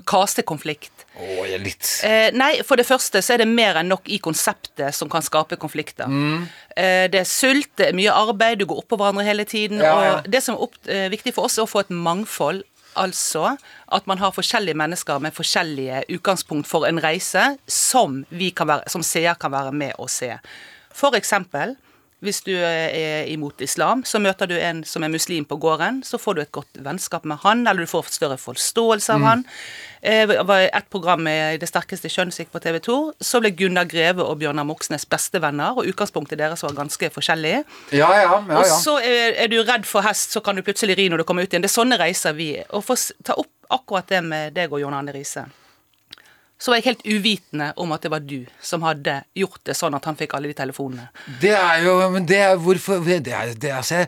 kastekonflikt. 0.10 1.06
Oh, 1.14 1.44
jeg 1.46 1.60
er 1.60 1.62
litt 1.62 1.90
Eh, 2.04 2.32
nei, 2.36 2.64
for 2.66 2.80
det 2.80 2.86
første 2.88 3.22
så 3.24 3.36
er 3.36 3.44
det 3.44 3.48
mer 3.50 3.78
enn 3.80 3.92
nok 3.92 4.10
i 4.12 4.20
konseptet 4.24 4.96
som 4.96 5.10
kan 5.12 5.24
skape 5.24 5.58
konflikter. 5.62 6.10
Mm. 6.10 6.48
Eh, 6.76 7.06
det 7.14 7.22
er 7.22 7.30
sult, 7.30 7.70
det 7.80 7.90
er 7.90 7.98
mye 7.98 8.14
arbeid, 8.14 8.60
du 8.60 8.68
går 8.70 8.84
oppå 8.84 8.98
hverandre 9.00 9.26
hele 9.28 9.46
tiden. 9.46 9.82
Ja, 9.84 9.94
ja. 10.04 10.14
Og 10.18 10.30
det 10.32 10.44
som 10.44 10.58
er 10.58 10.66
opp, 10.66 10.78
eh, 10.88 11.08
viktig 11.14 11.36
for 11.36 11.48
oss, 11.48 11.58
er 11.58 11.68
å 11.68 11.70
få 11.70 11.84
et 11.86 11.94
mangfold. 11.94 12.64
Altså 12.96 13.58
at 13.90 14.06
man 14.06 14.20
har 14.22 14.36
forskjellige 14.36 14.78
mennesker 14.78 15.20
med 15.20 15.34
forskjellige 15.34 16.04
utgangspunkt 16.14 16.68
for 16.70 16.86
en 16.86 17.02
reise 17.02 17.58
som 17.68 18.26
vi 18.30 18.52
kan 18.52 18.70
være, 18.70 18.90
som 18.90 19.02
seer 19.02 19.34
kan 19.40 19.52
være 19.52 19.74
med 19.74 19.98
å 19.98 20.10
se. 20.10 20.36
For 20.94 21.18
eksempel 21.18 21.76
hvis 22.24 22.42
du 22.46 22.52
er 22.56 23.28
imot 23.32 23.62
islam, 23.62 24.02
så 24.08 24.20
møter 24.24 24.48
du 24.48 24.56
en 24.58 24.84
som 24.88 25.04
er 25.04 25.12
muslim 25.12 25.46
på 25.46 25.58
gården. 25.60 26.02
Så 26.08 26.18
får 26.22 26.36
du 26.38 26.42
et 26.42 26.52
godt 26.56 26.80
vennskap 26.86 27.26
med 27.30 27.42
han, 27.44 27.66
eller 27.68 27.84
du 27.84 27.92
får 27.92 28.10
større 28.16 28.38
forståelse 28.40 29.14
av 29.14 29.26
han. 29.28 29.44
Eh, 30.02 30.26
Det 30.28 30.46
var 30.48 30.66
et 30.66 30.90
program 30.92 31.22
med 31.24 31.60
Det 31.60 31.68
sterkeste 31.70 32.10
kjønnsik 32.12 32.50
på 32.52 32.60
TV 32.64 32.80
2. 32.80 32.98
Så 33.22 33.40
ble 33.44 33.52
Gunnar 33.52 33.86
Greve 33.86 34.24
og 34.24 34.40
Bjørnar 34.40 34.66
Moxnes 34.68 35.06
bestevenner, 35.06 35.78
og 35.78 35.86
utgangspunktet 35.88 36.38
deres 36.40 36.64
var 36.64 36.74
ganske 36.74 37.10
forskjellig. 37.14 37.64
Ja, 37.92 38.10
ja, 38.16 38.44
ja. 38.50 38.58
Og 38.60 38.66
så 38.66 38.98
er, 39.04 39.34
er 39.44 39.48
du 39.52 39.60
redd 39.64 39.86
for 39.86 40.02
hest, 40.02 40.32
så 40.32 40.42
kan 40.44 40.56
du 40.56 40.62
plutselig 40.64 40.98
ri 40.98 41.10
når 41.10 41.24
du 41.24 41.24
kommer 41.30 41.44
ut 41.44 41.52
igjen. 41.54 41.62
Det 41.64 41.72
er 41.72 41.78
sånne 41.80 42.00
reiser 42.00 42.34
vi 42.34 42.54
er. 42.62 42.66
Og 42.72 42.84
få 42.84 42.96
ta 43.24 43.36
opp 43.38 43.52
akkurat 43.70 44.08
det 44.08 44.24
med 44.24 44.54
deg 44.56 44.72
og 44.72 44.80
John 44.84 44.94
Arne 44.94 45.12
Riise, 45.16 45.46
så 46.64 46.72
var 46.72 46.80
jeg 46.80 46.86
helt 46.94 47.02
uvitende 47.04 47.66
om 47.84 47.92
at 47.92 48.06
det 48.06 48.10
var 48.14 48.24
du 48.24 48.46
som 48.64 48.86
hadde 48.88 49.18
gjort 49.36 49.60
det 49.68 49.76
sånn 49.76 49.98
at 49.98 50.06
han 50.08 50.16
fikk 50.16 50.36
alle 50.38 50.48
de 50.48 50.56
telefonene. 50.56 51.10
Det 51.42 51.52
er 51.52 51.84
jo 51.84 51.96
Men 52.14 52.28
det 52.30 52.40
er 52.40 52.56
hvorfor 52.62 53.04
det 53.04 53.34
er, 53.36 53.52
det 53.60 53.72
er, 53.72 53.82
altså, 53.82 54.06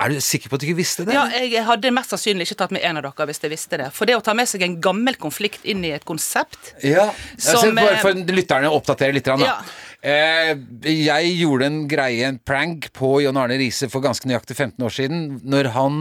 Er 0.00 0.10
du 0.10 0.18
sikker 0.18 0.50
på 0.50 0.58
at 0.58 0.64
du 0.64 0.66
ikke 0.66 0.80
visste 0.80 1.06
det? 1.06 1.14
Ja, 1.14 1.28
jeg 1.38 1.62
hadde 1.68 1.92
mest 1.94 2.10
sannsynlig 2.10 2.48
ikke 2.48 2.58
tatt 2.64 2.74
med 2.74 2.82
en 2.88 2.98
av 2.98 3.06
dere 3.06 3.28
hvis 3.30 3.42
jeg 3.44 3.52
visste 3.54 3.78
det. 3.78 3.88
For 3.94 4.10
det 4.10 4.18
å 4.18 4.24
ta 4.24 4.34
med 4.34 4.50
seg 4.50 4.64
en 4.66 4.80
gammel 4.82 5.18
konflikt 5.20 5.62
inn 5.68 5.86
i 5.86 5.94
et 5.94 6.06
konsept 6.08 6.74
Ja, 6.82 7.06
Som, 7.36 7.54
altså, 7.54 7.72
bare 7.78 7.94
eh, 8.00 8.02
for 8.02 8.34
lytterne 8.34 8.72
å 8.72 8.80
oppdatere 8.80 9.14
litt. 9.14 9.30
Da. 9.30 9.38
Ja. 9.38 9.56
Eh, 10.02 10.56
jeg 10.82 11.28
gjorde 11.38 11.66
en 11.68 11.76
greie, 11.86 12.26
en 12.26 12.38
prank, 12.42 12.88
på 12.96 13.20
John 13.22 13.36
Arne 13.38 13.54
Riise 13.60 13.86
for 13.92 14.02
ganske 14.02 14.26
nøyaktig 14.26 14.56
15 14.58 14.82
år 14.82 14.94
siden. 14.96 15.20
Når 15.46 15.68
han 15.76 16.00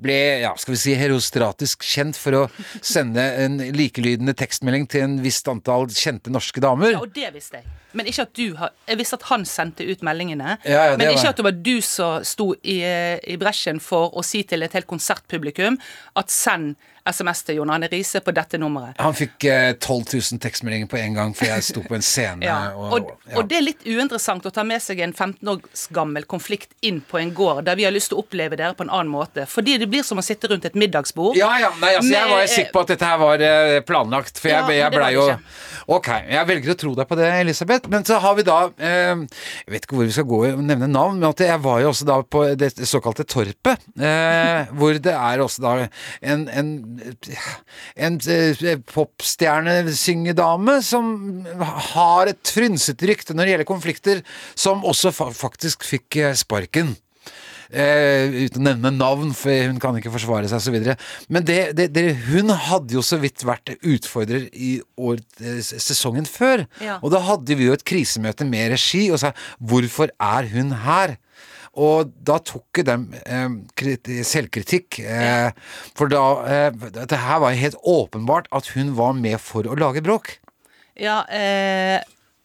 ble 0.00 0.16
ja, 0.46 0.54
skal 0.56 0.72
vi 0.72 0.80
si, 0.80 0.94
herostratisk 0.96 1.84
kjent 1.84 2.16
for 2.16 2.38
å 2.38 2.42
sende 2.80 3.20
en 3.44 3.58
likelydende 3.76 4.32
tekstmelding 4.40 4.86
til 4.88 5.04
en 5.04 5.18
visst 5.24 5.50
antall 5.52 5.84
kjente 5.92 6.32
norske 6.32 6.64
damer. 6.64 6.94
Ja, 6.96 7.02
og 7.04 7.12
det 7.12 7.28
visste 7.36 7.60
jeg. 7.60 7.68
Men 7.92 8.08
ikke 8.08 8.24
at 8.24 8.32
du 8.38 8.54
har 8.56 8.70
Jeg 8.88 8.96
visste 9.02 9.18
at 9.18 9.26
han 9.28 9.42
sendte 9.44 9.84
ut 9.84 10.00
meldingene. 10.00 10.54
Ja, 10.64 10.86
ja, 10.88 10.96
men 10.96 11.10
ikke 11.10 11.26
var- 11.26 11.34
at 11.34 11.36
det 11.42 11.44
var 11.44 11.58
du 11.68 11.74
som 11.84 12.24
sto 12.24 12.54
i, 12.64 12.78
i 12.80 13.36
bresjen 13.36 13.80
for 13.84 14.16
å 14.16 14.24
si 14.24 14.42
til 14.48 14.62
et 14.64 14.72
helt 14.72 14.88
konsertpublikum 14.88 15.76
at 16.16 16.30
send 16.32 16.76
SMS 17.08 17.42
til 17.46 17.58
Jon 17.58 17.70
Arne 17.74 17.88
Riise 17.90 18.20
på 18.22 18.34
dette 18.34 18.58
nummeret. 18.60 18.98
Han 19.02 19.16
fikk 19.16 19.46
eh, 19.50 19.72
12 19.74 20.12
000 20.12 20.42
tekstmeldinger 20.42 20.90
på 20.90 21.00
en 21.00 21.16
gang, 21.18 21.34
for 21.36 21.48
jeg 21.50 21.66
sto 21.66 21.82
på 21.86 21.98
en 21.98 22.04
scene. 22.06 22.42
Ja. 22.52 22.72
og, 22.74 22.92
Og, 22.96 23.10
ja. 23.28 23.36
og 23.38 23.46
det 23.48 23.56
er 23.58 23.64
litt 23.64 23.84
uinteressant 23.86 24.44
å 24.48 24.50
ta 24.54 24.64
med 24.66 24.82
seg 24.82 25.00
en 25.04 25.12
15 25.14 25.48
år 25.48 25.60
gammel 25.94 26.26
konflikt 26.28 26.72
inn 26.82 27.00
på 27.06 27.20
en 27.20 27.30
gård 27.34 27.64
der 27.66 27.78
vi 27.78 27.86
har 27.86 27.94
lyst 27.94 28.10
til 28.10 28.18
å 28.18 28.24
oppleve 28.24 28.58
dere 28.58 28.74
på 28.76 28.84
en 28.86 28.90
annen 28.92 29.12
måte. 29.12 29.46
Fordi 29.48 29.76
det 29.80 29.88
blir 29.90 30.04
som 30.06 30.20
å 30.20 30.24
sitte 30.26 30.50
rundt 30.50 30.66
et 30.68 30.76
middagsbord. 30.78 31.36
Ja, 31.38 31.52
ja, 31.62 31.70
nei, 31.80 31.94
altså, 31.98 32.12
jeg 32.12 32.30
var 32.32 32.50
sikker 32.50 32.74
på 32.74 32.82
at 32.84 32.92
dette 32.94 33.10
her 33.12 33.20
var 33.22 33.44
eh, 33.46 33.78
planlagt, 33.86 34.40
for 34.42 34.52
jeg, 34.52 34.62
Ja, 34.62 34.78
jeg 34.84 34.96
blei 34.96 35.12
jo. 35.16 35.26
Ok, 35.90 36.08
jeg 36.30 36.46
velger 36.46 36.74
å 36.74 36.78
tro 36.78 36.92
deg 36.98 37.08
på 37.10 37.18
det, 37.18 37.28
Elisabeth. 37.42 37.90
Men 37.92 38.06
så 38.06 38.20
har 38.22 38.36
vi 38.38 38.44
da 38.46 38.58
eh, 38.78 39.24
Jeg 39.64 39.74
vet 39.74 39.86
ikke 39.86 39.98
hvor 39.98 40.08
vi 40.08 40.14
skal 40.14 40.28
gå 40.30 40.40
og 40.52 40.62
nevne 40.62 40.88
navn, 40.90 41.18
men 41.22 41.34
jeg 41.42 41.62
var 41.64 41.80
jo 41.82 41.90
også 41.90 42.06
da 42.08 42.18
på 42.22 42.44
det 42.58 42.72
såkalte 42.88 43.26
Torpet. 43.28 43.86
Eh, 43.98 44.70
hvor 44.78 44.98
det 45.02 45.14
er 45.16 45.42
også 45.42 45.64
da 45.64 45.74
en, 45.82 46.46
en, 46.48 46.72
en 48.08 48.18
eh, 48.30 48.74
popstjernesyngedame 48.92 50.78
som 50.86 51.12
har 51.94 52.32
et 52.32 52.52
frynsete 52.54 53.08
rykte 53.10 53.36
når 53.36 53.44
det 53.44 53.54
gjelder 53.54 53.70
konflikter, 53.70 54.22
som 54.54 54.84
også 54.88 55.14
faktisk 55.14 55.86
fikk 55.88 56.20
eh, 56.22 56.36
sparken. 56.38 56.94
Eh, 57.72 58.28
uten 58.44 58.60
å 58.60 58.66
nevne 58.66 58.90
navn, 58.92 59.30
for 59.36 59.70
hun 59.70 59.78
kan 59.80 59.96
ikke 59.96 60.12
forsvare 60.12 60.48
seg 60.50 60.60
osv. 60.60 60.90
Men 61.32 61.46
det, 61.48 61.60
det, 61.78 61.88
det, 61.96 62.04
hun 62.26 62.52
hadde 62.52 62.98
jo 62.98 63.04
så 63.04 63.16
vidt 63.22 63.44
vært 63.48 63.72
utfordrer 63.78 64.44
i 64.52 64.74
år, 65.00 65.22
eh, 65.40 65.60
sesongen 65.64 66.28
før. 66.28 66.66
Ja. 66.84 66.98
Og 67.00 67.14
da 67.14 67.22
hadde 67.24 67.56
vi 67.56 67.70
jo 67.70 67.76
et 67.76 67.86
krisemøte 67.88 68.44
med 68.48 68.74
regi 68.74 69.06
og 69.08 69.22
sa 69.22 69.32
'hvorfor 69.56 70.12
er 70.20 70.52
hun 70.52 70.76
her'? 70.84 71.16
Og 71.80 72.10
da 72.20 72.36
tok 72.44 72.82
de 72.84 72.96
eh, 73.24 74.24
selvkritikk. 74.28 74.98
Eh, 75.00 75.52
For 75.96 76.12
da 76.12 76.24
eh, 76.44 76.88
Det 77.08 77.16
her 77.16 77.40
var 77.40 77.56
helt 77.56 77.78
åpenbart 77.80 78.50
at 78.52 78.68
hun 78.74 78.92
var 78.98 79.14
med 79.16 79.40
for 79.40 79.64
å 79.64 79.78
lage 79.78 80.04
bråk. 80.04 80.34
Ja, 81.00 81.22
eh, 81.32 82.02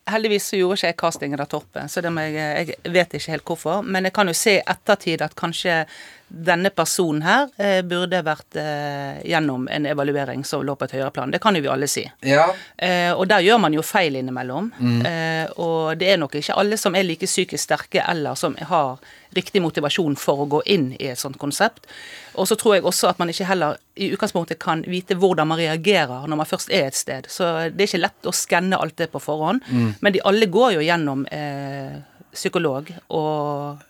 heldigvis 0.07 0.47
så 0.47 0.59
gjorde 0.61 0.79
ikke 0.79 0.91
jeg 0.93 0.99
castingen 1.01 1.43
av 1.43 1.49
Torpe, 1.51 1.83
så 1.91 1.99
jeg, 1.99 2.35
jeg 2.37 2.93
vet 2.95 3.17
ikke 3.17 3.33
helt 3.33 3.49
hvorfor. 3.51 3.83
Men 3.83 4.07
jeg 4.07 4.15
kan 4.15 4.31
jo 4.31 4.37
se 4.37 4.57
i 4.59 4.63
ettertid 4.63 5.21
at 5.25 5.35
kanskje 5.35 5.81
denne 6.27 6.69
personen 6.75 7.21
her 7.23 7.47
eh, 7.55 7.79
burde 7.87 8.19
vært 8.25 8.57
eh, 8.59 9.19
gjennom 9.29 9.67
en 9.71 9.85
evaluering 9.87 10.43
som 10.45 10.65
lå 10.65 10.75
på 10.75 10.87
et 10.87 10.95
høyere 10.97 11.11
plan. 11.15 11.31
Det 11.31 11.39
kan 11.43 11.55
jo 11.55 11.63
vi 11.63 11.69
alle 11.71 11.87
si. 11.87 12.03
Ja. 12.27 12.49
Eh, 12.75 13.13
og 13.13 13.29
der 13.31 13.45
gjør 13.45 13.61
man 13.63 13.75
jo 13.75 13.83
feil 13.85 14.17
innimellom. 14.19 14.67
Mm. 14.75 14.99
Eh, 15.07 15.45
og 15.63 15.95
det 15.99 16.11
er 16.11 16.19
nok 16.19 16.35
ikke 16.35 16.57
alle 16.59 16.79
som 16.79 16.97
er 16.99 17.07
like 17.07 17.29
psykisk 17.29 17.63
sterke 17.63 18.03
eller 18.03 18.35
som 18.35 18.57
har 18.59 18.99
riktig 19.37 19.61
motivasjon 19.63 20.17
for 20.19 20.43
å 20.43 20.49
gå 20.51 20.61
inn 20.73 20.89
i 20.99 21.09
et 21.13 21.19
sånt 21.19 21.39
konsept. 21.39 21.87
Og 22.35 22.49
så 22.49 22.59
tror 22.59 22.75
jeg 22.75 22.87
også 22.87 23.11
at 23.11 23.23
man 23.23 23.31
ikke 23.31 23.47
heller 23.47 23.79
i 23.95 24.11
utgangspunktet 24.11 24.59
kan 24.59 24.83
vite 24.87 25.15
hvordan 25.17 25.47
man 25.47 25.61
reagerer 25.61 26.27
når 26.27 26.43
man 26.43 26.49
først 26.49 26.71
er 26.75 26.89
et 26.89 26.99
sted. 26.99 27.31
Så 27.31 27.71
det 27.71 27.85
er 27.85 27.89
ikke 27.89 28.03
lett 28.03 28.27
å 28.29 28.35
skanne 28.35 28.79
alt 28.79 28.99
det 28.99 29.09
på 29.15 29.23
forhånd. 29.23 29.63
Mm. 29.71 29.89
Men 30.03 30.15
de 30.15 30.23
alle 30.27 30.51
går 30.51 30.75
jo 30.75 30.85
gjennom 30.85 31.23
eh, 31.31 31.99
psykolog 32.35 32.91
og 33.15 33.87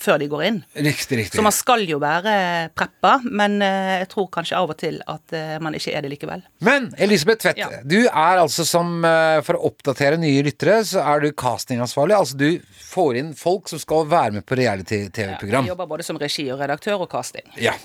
før 0.00 0.18
de 0.22 0.26
går 0.32 0.42
inn. 0.46 0.58
Riktig, 0.74 1.18
riktig. 1.20 1.36
Så 1.36 1.44
man 1.44 1.52
skal 1.52 1.82
jo 1.88 1.98
være 2.00 2.32
preppa, 2.76 3.18
men 3.28 3.58
eh, 3.64 3.98
jeg 4.00 4.08
tror 4.14 4.30
kanskje 4.32 4.56
av 4.56 4.72
og 4.72 4.78
til 4.80 4.96
at 5.10 5.34
eh, 5.36 5.56
man 5.60 5.76
ikke 5.76 5.92
er 5.96 6.04
det 6.06 6.12
likevel. 6.14 6.42
Men 6.64 6.88
Elisabeth 6.98 7.42
Tvedt, 7.44 7.60
Ja. 7.60 7.68
du 7.84 7.98
er 8.08 8.40
altså 8.40 8.64
som 8.64 9.04
eh, 9.04 9.40
For 9.44 9.58
å 9.58 9.68
oppdatere 9.70 10.16
nye 10.20 10.42
lyttere, 10.46 10.78
så 10.88 11.02
er 11.04 11.20
du 11.24 11.30
castingansvarlig. 11.36 12.16
Altså 12.16 12.38
du 12.40 12.48
får 12.90 13.20
inn 13.20 13.34
folk 13.36 13.68
som 13.70 13.80
skal 13.82 14.08
være 14.10 14.38
med 14.38 14.46
på 14.48 14.56
reality-TV-program. 14.58 15.68
Jeg 15.68 15.74
jobber 15.74 15.90
både 15.92 16.06
som 16.06 16.18
regi 16.20 16.46
og 16.52 16.60
redaktør 16.64 17.04
og 17.04 17.10
casting. 17.12 17.44
Ja. 17.60 17.76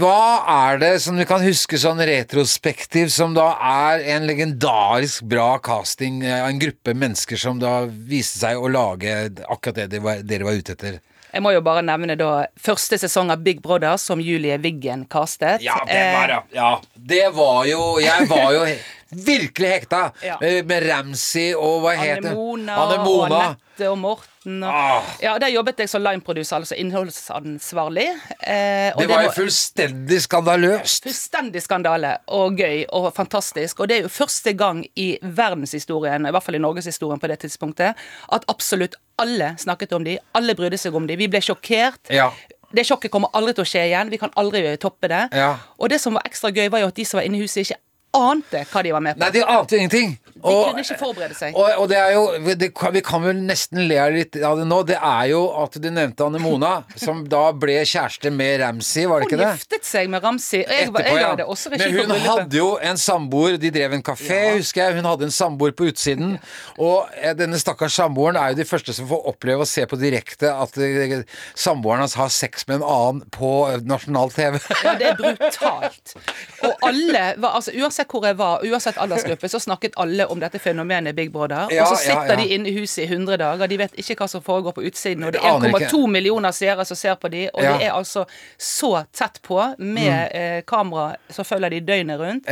Hva 0.00 0.42
er 0.70 0.80
det 0.82 0.92
som 1.04 1.16
du 1.18 1.24
kan 1.28 1.42
huske 1.44 1.78
sånn 1.80 2.00
retrospektiv 2.10 3.08
som 3.14 3.34
da 3.36 3.52
er 3.70 4.02
en 4.16 4.26
legendarisk 4.28 5.24
bra 5.30 5.54
casting 5.64 6.20
av 6.26 6.48
en 6.50 6.60
gruppe 6.60 6.94
mennesker 6.96 7.40
som 7.40 7.60
da 7.62 7.84
viste 7.86 8.42
seg 8.42 8.58
å 8.60 8.68
lage 8.72 9.14
akkurat 9.46 9.86
det 9.90 10.02
var, 10.04 10.20
dere 10.26 10.48
var 10.48 10.58
ute 10.58 10.74
etter? 10.76 11.00
Jeg 11.32 11.42
må 11.44 11.52
jo 11.54 11.60
bare 11.62 11.82
nevne 11.86 12.16
da 12.18 12.30
første 12.58 12.98
sesong 12.98 13.30
av 13.30 13.42
Big 13.44 13.60
Brother 13.62 13.96
som 14.02 14.20
Julie 14.22 14.56
Wiggen 14.58 15.04
castet. 15.10 15.62
Ja, 15.62 15.78
det 15.86 16.00
var 16.14 16.28
Eh. 16.34 16.42
Ja, 16.56 16.70
det 16.94 17.28
var 17.34 17.64
jo 17.70 17.98
Jeg 18.02 18.28
var 18.30 18.52
jo 18.56 18.64
virkelig 19.30 19.70
hekta 19.74 20.02
Ja. 20.22 20.36
Med 20.40 20.86
Ramsay 20.88 21.54
og 21.54 21.82
hva 21.84 21.94
het 21.98 22.18
Anne 22.24 22.34
Mona 22.34 22.76
Anemona. 22.84 23.24
og 23.26 23.40
Anette 23.42 23.90
og 23.90 23.98
Morten. 23.98 24.29
Og, 24.46 24.62
Ah. 24.64 25.02
Ja, 25.20 25.38
Der 25.38 25.48
jobbet 25.52 25.76
jeg 25.78 25.88
som 25.88 26.02
lineproducer, 26.02 26.56
altså 26.56 26.74
innholdsansvarlig. 26.74 28.06
Eh, 28.40 28.92
Det 28.98 29.08
var 29.08 29.22
jo 29.26 29.30
fullstendig 29.36 30.20
skandaløst. 30.24 31.02
fullstendig 31.04 31.62
skandale 31.62 32.18
og 32.28 32.56
gøy 32.56 32.84
og 32.88 33.12
fantastisk. 33.14 33.80
Og 33.80 33.88
det 33.88 33.98
er 33.98 34.02
jo 34.02 34.08
første 34.08 34.52
gang 34.56 34.86
i 34.96 35.18
verdenshistorien, 35.22 36.26
i 36.26 36.30
hvert 36.30 36.42
fall 36.42 36.54
i 36.54 36.58
norgeshistorien 36.58 37.20
på 37.20 37.28
det 37.28 37.38
tidspunktet, 37.40 37.94
at 38.32 38.44
absolutt 38.48 38.94
alle 39.18 39.56
snakket 39.58 39.92
om 39.92 40.04
de, 40.04 40.18
alle 40.34 40.54
brydde 40.54 40.78
seg 40.78 40.94
om 40.94 41.06
de. 41.06 41.16
Vi 41.16 41.28
ble 41.28 41.40
sjokkert. 41.40 42.00
Ja. 42.10 42.30
Det 42.72 42.86
sjokket 42.86 43.10
kommer 43.10 43.28
aldri 43.34 43.52
til 43.54 43.64
å 43.64 43.68
skje 43.68 43.84
igjen. 43.90 44.10
Vi 44.10 44.16
kan 44.16 44.30
aldri 44.36 44.76
toppe 44.78 45.08
det. 45.08 45.28
Ja. 45.36 45.56
Og 45.78 45.88
det 45.90 46.00
som 46.00 46.14
var 46.14 46.22
ekstra 46.24 46.50
gøy, 46.54 46.68
var 46.70 46.78
jo 46.80 46.86
at 46.86 46.94
de 46.94 47.04
som 47.04 47.18
var 47.18 47.24
inne 47.26 47.36
i 47.36 47.40
huset, 47.42 47.66
ikke 47.66 47.78
ante 48.16 48.64
hva 48.70 48.82
de 48.82 48.92
var 48.94 49.02
med 49.04 49.16
på. 49.16 49.22
Nei, 49.22 49.30
de 49.34 49.42
ante 49.44 49.78
ingenting. 49.78 50.16
De 50.40 50.40
kunne 50.42 50.82
ikke 50.82 50.96
forberede 50.98 51.36
seg. 51.36 51.56
Og, 51.58 51.68
og 51.82 51.88
det 51.90 51.98
er 52.00 52.14
jo 52.14 52.22
det, 52.56 52.70
Vi 52.94 53.02
kan 53.04 53.22
vel 53.24 53.42
nesten 53.44 53.82
le 53.90 53.98
litt 54.14 54.38
av 54.40 54.58
det 54.58 54.66
nå. 54.68 54.80
Det 54.88 54.96
er 54.96 55.26
jo 55.32 55.42
at 55.60 55.76
du 55.76 55.88
nevnte 55.92 56.26
Anne 56.26 56.40
Mona, 56.42 56.72
som 57.04 57.22
da 57.28 57.42
ble 57.52 57.80
kjæreste 57.84 58.32
med 58.34 58.60
Ramsi, 58.64 59.04
var 59.10 59.22
det 59.22 59.28
ikke 59.28 59.40
det? 59.40 59.50
Hun 59.50 59.60
giftet 59.60 59.88
seg 59.88 60.10
med 60.12 60.24
Ramsi. 60.24 60.62
Etterpå, 60.64 61.16
ja. 61.20 61.32
også 61.44 61.72
Men 61.74 61.96
hun 61.98 62.14
hadde 62.24 62.60
jo 62.60 62.70
en 62.90 63.00
samboer, 63.00 63.58
de 63.60 63.72
drev 63.74 63.98
en 63.98 64.04
kafé, 64.06 64.40
husker 64.56 64.86
jeg. 64.86 64.98
Hun 65.00 65.08
hadde 65.10 65.28
en 65.28 65.34
samboer 65.34 65.74
på 65.76 65.90
utsiden. 65.90 66.36
Og 66.80 67.10
eh, 67.20 67.34
denne 67.38 67.60
stakkars 67.60 67.98
samboeren 68.00 68.40
er 68.40 68.54
jo 68.54 68.60
de 68.62 68.68
første 68.68 68.96
som 68.96 69.08
får 69.10 69.30
oppleve 69.34 69.66
å 69.66 69.68
se 69.68 69.86
på 69.90 69.98
direkte 70.00 70.50
at 70.50 70.78
eh, 70.80 71.20
samboeren 71.58 72.06
hans 72.06 72.16
har 72.18 72.32
sex 72.32 72.66
med 72.70 72.80
en 72.80 72.88
annen 72.88 73.22
på 73.34 73.52
eh, 73.68 73.80
nasjonal 73.86 74.32
TV. 74.34 74.58
Ja, 74.84 74.96
det 74.98 75.12
er 75.12 75.18
brutalt. 75.20 76.16
Og 76.64 76.86
alle 76.86 77.24
var, 77.40 77.58
altså 77.60 77.74
Uansett 77.76 77.99
uansett 78.00 78.12
hvor 78.12 78.26
jeg 78.26 78.36
var, 78.38 78.64
uansett 78.64 78.98
aldersgruppe, 78.98 79.48
så 79.48 79.60
snakket 79.60 79.92
alle 79.96 80.26
om 80.26 80.40
dette 80.40 80.58
fenomenet 80.58 81.14
Big 81.14 81.30
Brother. 81.32 81.68
Ja, 81.70 81.84
og 81.84 81.96
så 81.96 82.04
sitter 82.04 82.34
ja. 82.34 82.36
de 82.36 82.54
inne 82.54 82.68
i 82.68 82.72
huset 82.78 83.04
i 83.04 83.08
100 83.12 83.36
dager, 83.36 83.66
de 83.68 83.78
vet 83.78 83.96
ikke 83.98 84.16
hva 84.20 84.28
som 84.28 84.42
foregår 84.42 84.72
på 84.76 84.84
utsiden. 84.88 85.24
Og 85.24 85.32
det 85.32 85.40
er 85.40 85.88
1,2 85.90 86.06
millioner 86.10 86.52
seere 86.52 86.84
som 86.84 86.96
ser 86.96 87.14
på 87.20 87.28
de, 87.28 87.48
og 87.52 87.62
Ja. 87.62 87.76
de 87.76 87.84
er 87.84 87.92
altså 87.92 88.24
så 88.58 89.04
tett 89.12 89.40
på 89.42 89.60
med 89.78 90.30
eh, 90.32 90.62
kamera 90.66 91.16
som 91.30 91.44
følger 91.44 91.70
de 91.70 91.80
døgnet 91.80 92.20
rundt. 92.20 92.48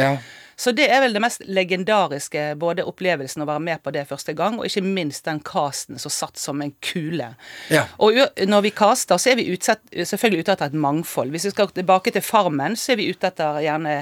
Så 0.58 0.72
det 0.74 0.88
er 0.90 1.04
vel 1.04 1.14
det 1.14 1.22
mest 1.22 1.44
legendariske, 1.46 2.42
både 2.58 2.82
opplevelsen 2.88 3.44
å 3.44 3.46
være 3.46 3.62
med 3.62 3.82
på 3.84 3.92
det 3.94 4.02
første 4.08 4.34
gang, 4.38 4.58
og 4.58 4.66
ikke 4.66 4.82
minst 4.82 5.28
den 5.28 5.38
casten 5.46 6.00
som 6.02 6.10
satt 6.10 6.40
som 6.40 6.58
en 6.64 6.74
kule. 6.82 7.30
Ja. 7.70 7.84
Og 8.02 8.18
når 8.50 8.66
vi 8.66 8.74
caster, 8.74 9.22
så 9.22 9.32
er 9.32 9.38
vi 9.38 9.48
utsett, 9.54 9.84
selvfølgelig 9.94 10.42
ute 10.42 10.56
etter 10.56 10.72
et 10.72 10.82
mangfold. 10.88 11.30
Hvis 11.30 11.46
vi 11.46 11.54
skal 11.54 11.70
tilbake 11.76 12.12
til 12.14 12.26
Farmen, 12.26 12.74
så 12.74 12.96
er 12.96 13.00
vi 13.00 13.10
ute 13.12 13.30
etter 13.30 13.62
gjerne 13.62 14.00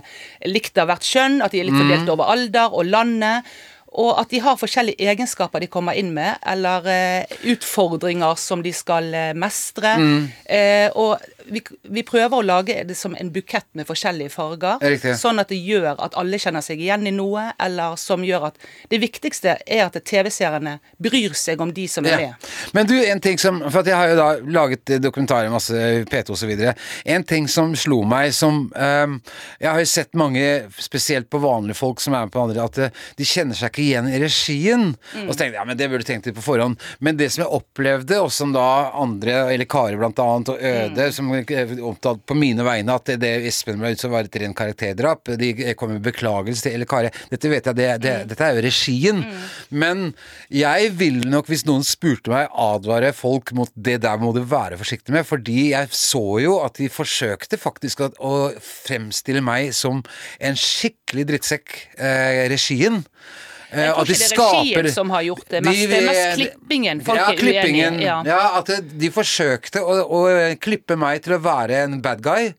likt 0.49 0.81
av 0.81 0.89
hvert 0.89 1.05
kjønn, 1.05 1.43
at 1.45 1.53
de 1.53 1.61
er 1.61 1.69
litt 1.69 1.77
fordelt 1.77 2.13
over 2.17 2.33
alder 2.33 2.73
og 2.73 2.89
landet. 2.89 3.57
Og 3.97 4.17
at 4.21 4.33
de 4.33 4.41
har 4.45 4.59
forskjellige 4.61 5.09
egenskaper 5.09 5.63
de 5.63 5.71
kommer 5.73 5.97
inn 5.97 6.11
med, 6.17 6.37
eller 6.45 6.89
eh, 6.93 7.37
utfordringer 7.53 8.37
som 8.41 8.65
de 8.65 8.73
skal 8.77 9.09
eh, 9.15 9.33
mestre. 9.37 9.95
Eh, 10.45 10.89
og 10.93 11.17
vi, 11.51 11.61
vi 11.83 12.03
prøver 12.07 12.37
å 12.39 12.43
lage 12.45 12.77
det 12.89 12.97
som 12.99 13.15
en 13.19 13.31
bukett 13.33 13.67
med 13.79 13.87
forskjellige 13.89 14.33
farger. 14.35 14.81
Riktig. 14.83 15.15
Sånn 15.21 15.39
at 15.43 15.51
det 15.53 15.59
gjør 15.63 15.95
at 16.03 16.17
alle 16.19 16.39
kjenner 16.43 16.65
seg 16.65 16.81
igjen 16.83 17.07
i 17.07 17.13
noe, 17.15 17.49
eller 17.63 17.97
som 18.01 18.25
gjør 18.27 18.49
at 18.51 18.59
Det 18.91 18.99
viktigste 19.03 19.57
er 19.67 19.85
at 19.87 19.97
TV-seerne 20.07 20.77
bryr 21.03 21.35
seg 21.39 21.61
om 21.63 21.73
de 21.75 21.87
som 21.91 22.07
er 22.07 22.11
Ja. 22.11 22.17
med. 22.19 22.51
Men 22.75 22.87
du, 22.87 22.95
en 23.05 23.21
ting 23.21 23.39
som 23.39 23.61
For 23.71 23.81
at 23.81 23.87
jeg 23.87 23.97
har 23.97 24.09
jo 24.13 24.17
da 24.17 24.29
laget 24.59 24.93
dokumentarer, 25.03 25.51
masse 25.51 25.73
P2 26.11 26.31
og 26.31 26.39
så 26.39 26.47
videre. 26.49 26.75
En 27.05 27.25
ting 27.25 27.49
som 27.49 27.75
slo 27.77 28.03
meg 28.05 28.33
som 28.35 28.71
um, 28.75 29.17
Jeg 29.61 29.71
har 29.71 29.79
jo 29.83 29.85
sett 29.91 30.15
mange, 30.15 30.45
spesielt 30.79 31.29
på 31.31 31.39
vanlige 31.43 31.77
folk 31.79 32.01
som 32.01 32.15
er 32.15 32.27
med 32.27 32.33
på 32.35 32.43
andre, 32.43 32.65
at 32.65 32.79
eh, 32.79 32.91
de 33.19 33.25
kjenner 33.25 33.55
seg 33.59 33.71
ikke 33.71 33.83
igjen 33.85 34.09
i 34.11 34.19
regien. 34.23 34.87
Og 35.27 35.33
så 35.35 35.39
tenkte 35.39 35.53
jeg 35.55 35.61
ja, 35.61 35.65
men 35.69 35.77
det 35.79 35.89
burde 35.91 36.05
du 36.05 36.09
tenkt 36.11 36.27
litt 36.27 36.37
på 36.39 36.45
forhånd. 36.45 36.79
Men 37.01 37.17
det 37.19 37.31
som 37.35 37.45
jeg 37.45 37.53
opplevde, 37.61 38.21
og 38.23 38.33
som 38.33 38.53
da 38.55 38.67
andre, 38.97 39.53
eller 39.55 39.69
Kari 39.71 39.97
blant 40.01 40.19
annet, 40.23 40.53
og 40.55 40.63
Øde, 40.67 41.09
som 41.13 41.31
eh, 41.35 41.36
omtalt 41.87 42.23
på 42.27 42.37
mine 42.39 42.65
vegne 42.67 42.97
at 42.97 43.13
det, 43.21 43.33
Espen 43.49 43.81
ble 43.81 43.93
utsatt 43.95 44.13
var 44.13 44.29
et 44.29 44.39
rent 44.43 44.57
karakterdrap. 44.57 45.33
De 45.41 45.53
kom 45.79 45.93
med 45.95 46.05
beklagelse 46.05 46.67
til 46.67 46.77
Eller 46.77 46.89
Kari, 46.91 47.11
dette 47.33 47.51
vet 47.53 47.71
jeg, 47.71 47.79
det, 47.79 47.89
det, 48.05 48.15
dette 48.33 48.47
er 48.47 48.57
jo 48.57 48.65
regien. 48.67 49.23
Men 49.71 50.11
jeg 50.53 50.93
ville 50.99 51.31
nok, 51.31 51.51
hvis 51.51 51.67
noen 51.69 51.87
spurte 51.87 52.33
meg, 52.33 52.51
advare 52.53 53.13
folk 53.17 53.53
mot 53.57 53.73
det 53.75 53.99
der 54.05 54.21
må 54.23 54.33
du 54.37 54.43
være 54.47 54.79
forsiktig 54.81 55.15
med, 55.15 55.27
fordi 55.29 55.71
jeg 55.73 55.93
så 55.97 56.25
jo 56.43 56.59
at 56.65 56.79
de 56.81 56.91
forsøkte 56.93 57.61
faktisk 57.61 58.05
å, 58.07 58.13
å 58.19 58.35
fremstille 58.61 59.45
meg 59.45 59.73
som 59.77 60.03
en 60.41 60.59
skikkelig 60.61 61.27
drittsekk, 61.33 61.77
eh, 61.99 62.47
regien. 62.53 63.03
Eh, 63.77 63.85
Jeg 63.85 63.95
tror 63.95 64.09
de 64.09 64.17
ikke 64.17 64.29
det 64.29 64.47
er 64.47 64.57
regien 64.57 64.91
som 64.95 65.13
har 65.15 65.23
gjort 65.27 65.47
det 65.53 65.63
mest. 65.67 65.85
Det 65.91 66.01
er 66.01 66.09
mest 66.09 66.41
klippingen 66.41 67.05
folk 67.07 67.21
ja, 67.21 67.29
er 67.31 67.45
uenig 67.45 67.85
i, 68.01 68.05
ja. 68.07 68.19
Ja, 68.27 68.43
at 68.61 68.73
de 69.05 69.13
forsøkte 69.15 69.85
å, 69.85 70.01
å 70.05 70.21
klippe 70.63 70.97
meg 71.01 71.23
til 71.27 71.37
å 71.37 71.43
være 71.45 71.85
en 71.85 72.01
bad 72.05 72.25
guy. 72.25 72.53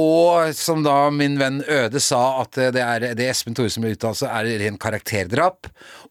Og 0.00 0.52
som 0.54 0.84
da 0.86 1.08
min 1.10 1.34
venn 1.40 1.62
Øde 1.66 1.98
sa, 2.02 2.42
at 2.44 2.54
det 2.74 2.82
er 2.82 3.08
det 3.18 3.26
Espen 3.32 3.56
Thoresen 3.58 3.82
ble 3.82 3.96
uttalt, 3.96 4.20
så 4.20 4.28
er 4.30 4.46
det 4.46 4.60
ren 4.62 4.78
karakterdrap. 4.78 5.66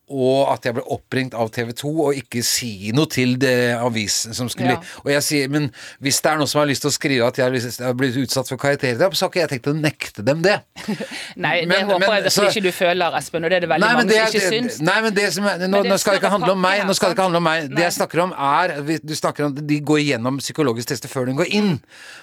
Og 0.10 0.50
at 0.54 0.66
jeg 0.66 0.74
ble 0.74 0.84
oppringt 0.90 1.36
av 1.38 1.52
TV 1.54 1.72
2 1.78 1.90
og 2.08 2.16
ikke 2.18 2.42
si 2.46 2.92
noe 2.98 3.06
til 3.12 3.36
det 3.42 3.76
avisen 3.78 4.34
som 4.34 4.50
skulle 4.50 4.76
Ja. 4.76 4.82
Og 5.06 5.12
jeg 5.12 5.24
sier, 5.24 5.50
men 5.50 5.70
hvis 6.02 6.20
det 6.22 6.32
er 6.32 6.38
noen 6.42 6.48
som 6.50 6.60
har 6.64 6.68
lyst 6.70 6.82
til 6.82 6.90
å 6.90 6.94
skrive 6.96 7.28
at 7.28 7.38
jeg 7.38 7.62
har 7.86 7.94
blitt 7.98 8.18
utsatt 8.18 8.48
for 8.50 8.58
karakterdrap, 8.58 9.14
så 9.16 9.26
har 9.26 9.30
ikke 9.34 9.42
jeg 9.44 9.50
tenkt 9.54 9.70
å 9.70 9.76
nekte 9.78 10.26
dem 10.26 10.42
det. 10.46 10.60
Nei, 11.38 11.62
det 11.62 11.68
Men- 11.70 11.86
håper 11.90 12.00
men- 12.00 12.24
jeg 12.24 12.34
virkelig 12.34 12.50
ikke 12.58 12.64
du 12.66 12.72
føler, 12.72 13.18
Espen, 13.20 13.44
og 13.46 13.50
det 13.50 13.58
er 13.58 13.66
det 13.66 13.70
veldig 13.70 13.86
Nei, 13.88 13.94
mange 14.00 14.10
det, 14.10 14.20
som 14.20 14.40
ikke 14.40 14.50
syns. 14.54 14.80
Nei, 14.82 14.98
men 15.06 15.14
det 15.14 15.28
som 15.34 15.46
er, 15.46 15.58
nå, 15.68 15.84
det 15.84 15.92
nå 15.94 15.98
skal 16.02 16.14
det 16.18 16.22
ikke 16.24 16.34
handle 16.36 16.52
om 16.58 16.62
meg. 16.62 16.84
Nå 16.90 16.94
skal 16.98 17.10
det 17.14 17.18
ikke 17.18 17.28
handle 17.30 17.42
om 17.44 17.48
meg. 17.50 17.70
Det 17.76 17.86
jeg 17.86 17.94
snakker 18.00 18.24
om 18.26 18.34
er 18.34 18.76
Du 19.06 19.16
snakker 19.16 19.46
om 19.46 19.54
at 19.58 19.62
de 19.70 19.80
går 19.82 20.00
igjennom 20.04 20.38
psykologisk 20.42 20.90
test 20.92 21.06
før 21.10 21.26
de 21.30 21.38
går 21.40 21.50
inn. 21.54 21.80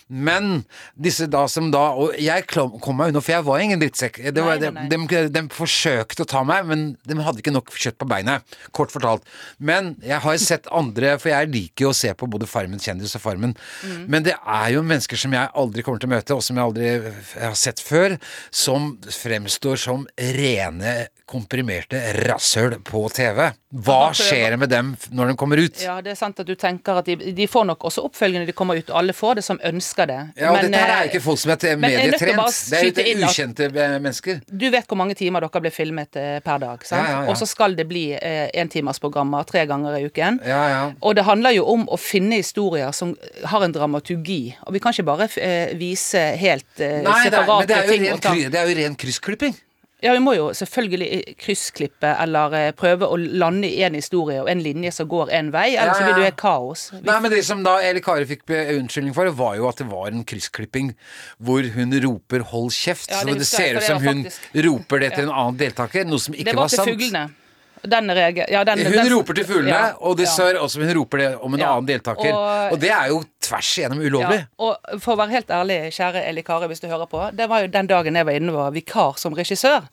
Men 0.09 0.64
disse 0.94 1.27
da 1.31 1.46
som 1.51 1.70
da 1.75 1.81
Og 1.99 2.14
jeg 2.22 2.44
kom 2.46 2.96
meg 2.96 3.11
unna, 3.11 3.20
for 3.20 3.33
jeg 3.35 3.44
var 3.46 3.59
ingen 3.62 3.81
drittsekk. 3.83 4.20
Det 4.35 4.42
var, 4.44 4.59
Nei, 4.62 4.70
nei, 4.70 4.88
de, 4.92 4.99
de, 5.11 5.22
de 5.35 5.42
forsøkte 5.55 6.22
å 6.22 6.29
ta 6.31 6.42
meg, 6.46 6.66
men 6.70 6.85
de 7.07 7.16
hadde 7.27 7.42
ikke 7.42 7.55
nok 7.55 7.72
kjøtt 7.81 7.99
på 8.01 8.09
beinet. 8.11 8.57
Kort 8.77 8.95
fortalt. 8.95 9.27
Men 9.59 9.95
jeg 10.05 10.21
har 10.25 10.41
sett 10.43 10.71
andre, 10.75 11.17
for 11.23 11.33
jeg 11.33 11.53
liker 11.53 11.87
jo 11.87 11.93
å 11.93 11.97
se 11.97 12.12
på 12.17 12.29
både 12.31 12.49
Farmen 12.51 12.83
kjendis 12.83 13.17
og 13.19 13.25
Farmen. 13.25 13.57
Mm. 13.83 14.07
Men 14.12 14.27
det 14.27 14.37
er 14.39 14.71
jo 14.77 14.85
mennesker 14.87 15.21
som 15.21 15.35
jeg 15.37 15.53
aldri 15.62 15.85
kommer 15.87 16.03
til 16.03 16.11
å 16.11 16.15
møte, 16.17 16.37
og 16.37 16.45
som 16.45 16.59
jeg 16.59 16.71
aldri 16.71 16.91
har 17.43 17.59
sett 17.59 17.83
før, 17.83 18.17
som 18.55 18.95
fremstår 19.05 19.81
som 19.81 20.07
rene 20.17 20.97
komprimerte 21.27 22.01
rasshøl 22.27 22.79
på 22.87 23.09
TV. 23.11 23.49
Hva 23.77 24.12
skjer 24.15 24.55
med 24.57 24.71
dem 24.71 24.93
når 25.12 25.33
de 25.33 25.35
kommer 25.39 25.61
ut? 25.61 25.81
Ja, 25.83 25.99
det 26.05 26.12
er 26.15 26.19
sant 26.19 26.39
at 26.41 26.47
du 26.49 26.55
tenker 26.57 27.01
at 27.01 27.09
de, 27.11 27.33
de 27.35 27.47
får 27.51 27.67
nok 27.73 27.89
også 27.89 28.05
oppfølging 28.07 28.45
når 28.45 28.53
de 28.53 28.55
kommer 28.57 28.79
ut. 28.79 28.93
Alle 28.95 29.12
får 29.17 29.41
det 29.41 29.45
som 29.45 29.59
ønsker 29.59 30.09
det. 30.09 30.21
Ja, 30.39 30.53
og 30.53 30.61
Men, 30.61 30.71
dette 30.71 30.83
her 30.85 30.93
er 30.95 31.03
eh, 31.03 31.11
ikke 31.11 31.23
folk 31.25 31.43
som 31.43 31.53
er 31.53 31.81
medietrent. 31.83 32.61
Det 32.71 32.79
er 32.79 32.87
jo 32.87 32.93
ikke 32.95 33.27
ukjente 33.27 33.69
eh, 33.69 33.97
mennesker. 33.99 34.39
Du 34.47 34.69
vet 34.73 34.87
hvor 34.87 35.01
mange 35.03 35.19
timer 35.19 35.45
dere 35.45 35.65
blir 35.67 35.75
filmet 35.75 36.21
eh, 36.21 36.39
per 36.47 36.62
dag, 36.62 36.87
sant? 36.87 37.03
Ja, 37.03 37.11
ja, 37.11 37.21
ja. 37.27 37.35
Og 37.35 37.41
så 37.43 37.51
skal 37.51 37.75
det 37.77 37.89
bli 37.91 38.07
eh, 38.15 38.47
entimersprogrammer 38.62 39.51
tre 39.51 39.67
ganger 39.69 39.99
i 39.99 40.07
uken. 40.07 40.41
Ja, 40.47 40.62
ja. 40.73 40.81
Og 41.03 41.19
det 41.19 41.27
handler 41.27 41.59
jo 41.59 41.67
om 41.75 41.89
å 41.91 42.01
finne 42.01 42.41
historier 42.41 42.95
som 42.97 43.17
har 43.51 43.67
en 43.67 43.75
dramaturgi. 43.75 44.41
Og 44.65 44.79
vi 44.79 44.85
kan 44.85 44.95
ikke 44.95 45.11
bare 45.11 45.29
eh, 45.43 45.75
vise 45.77 46.23
helt 46.39 46.71
eh, 46.79 47.03
Nei, 47.03 47.21
det 47.27 47.43
er, 47.43 47.51
men 47.51 47.67
det 47.69 47.77
er, 47.77 47.87
jo 47.91 48.19
ting. 48.23 48.45
ren, 48.47 48.53
det 48.55 48.62
er 48.62 48.71
jo 48.71 48.79
ren 48.85 49.01
kryssklipping. 49.03 49.59
Ja, 50.07 50.12
vi 50.14 50.23
må 50.23 50.33
jo 50.37 50.49
selvfølgelig 50.55 51.09
eh, 51.16 51.35
kryssklippe 51.42 52.12
eller 52.23 52.55
eh, 52.59 52.69
prøve 52.79 53.09
å 53.11 53.16
lande 53.19 53.69
i 53.69 53.83
en 53.87 53.97
historie 53.99 54.40
og 54.45 54.51
en 54.53 54.62
linje 54.62 54.92
som 54.95 55.09
går 55.11 55.33
en 55.35 55.51
vei, 55.55 55.69
ellers 55.75 55.99
Ja, 55.99 56.01
så 56.01 56.07
blir 56.12 56.21
det 56.23 56.29
jo 56.31 56.37
kaos. 56.40 56.87
Vi 56.95 57.01
Nei, 57.07 57.16
men 57.25 57.31
Det 57.35 57.45
som 57.45 57.64
da 57.66 57.77
Eli 57.85 58.01
Kari 58.05 58.27
fikk 58.31 58.45
unnskyldning 58.55 59.14
for, 59.16 59.31
var 59.37 59.57
jo 59.59 59.69
at 59.69 59.83
det 59.83 59.88
var 59.90 60.12
en 60.12 60.25
kryssklipping 60.25 60.92
hvor 61.42 61.66
hun 61.75 61.97
roper 62.07 62.47
'hold 62.47 62.71
kjeft'. 62.73 63.11
Ja, 63.11 63.21
så 63.21 63.27
det 63.27 63.38
det 63.42 63.47
ser 63.47 63.77
ut 63.77 63.83
som 63.83 64.01
hun 64.03 64.25
faktisk- 64.25 64.64
roper 64.66 64.99
det 65.01 65.12
til 65.14 65.25
en 65.25 65.35
annen 65.35 65.59
deltaker, 65.59 66.05
noe 66.07 66.19
som 66.23 66.35
ikke 66.35 66.45
det 66.45 66.55
var 66.55 66.62
var 66.62 66.69
til 66.69 66.79
sant. 66.79 66.90
fuglene. 66.90 67.25
Den 67.87 68.11
reager... 68.11 68.51
Ja, 68.53 68.64
den, 68.64 68.83
Hun 68.87 68.92
den- 68.92 69.12
roper 69.14 69.35
til 69.38 69.44
fuglene, 69.49 69.70
Ja, 69.72 69.92
og 70.01 70.16
det 70.18 70.29
ser 70.29 70.59
også 70.61 70.83
hun 70.83 70.92
roper 70.99 71.18
det 71.22 71.31
om 71.40 71.55
en 71.55 71.62
annen 71.62 71.87
deltaker. 71.88 72.33
Og, 72.33 72.72
og- 72.75 72.81
det 72.81 72.90
er 72.90 73.09
jo 73.12 73.22
tvers 73.46 73.68
igjennom 73.79 74.01
ulovlig. 74.03 74.40
Og 74.59 75.01
for 75.03 75.14
å 75.14 75.18
være 75.20 75.31
helt 75.37 75.51
ærlig, 75.55 75.77
kjære 75.94 76.22
Eli 76.29 76.42
Kari, 76.42 76.66
hvis 76.70 76.81
du 76.83 76.88
hører 76.90 77.07
på, 77.11 77.20
det 77.37 77.46
var 77.51 77.62
jo 77.62 77.68
den 77.70 77.87
dagen 77.90 78.18
jeg 78.18 78.27
var 78.27 78.38
inne 78.38 78.51
og 78.51 78.59
var 78.59 78.75
vikar 78.75 79.20
som 79.22 79.37
regissør. 79.38 79.87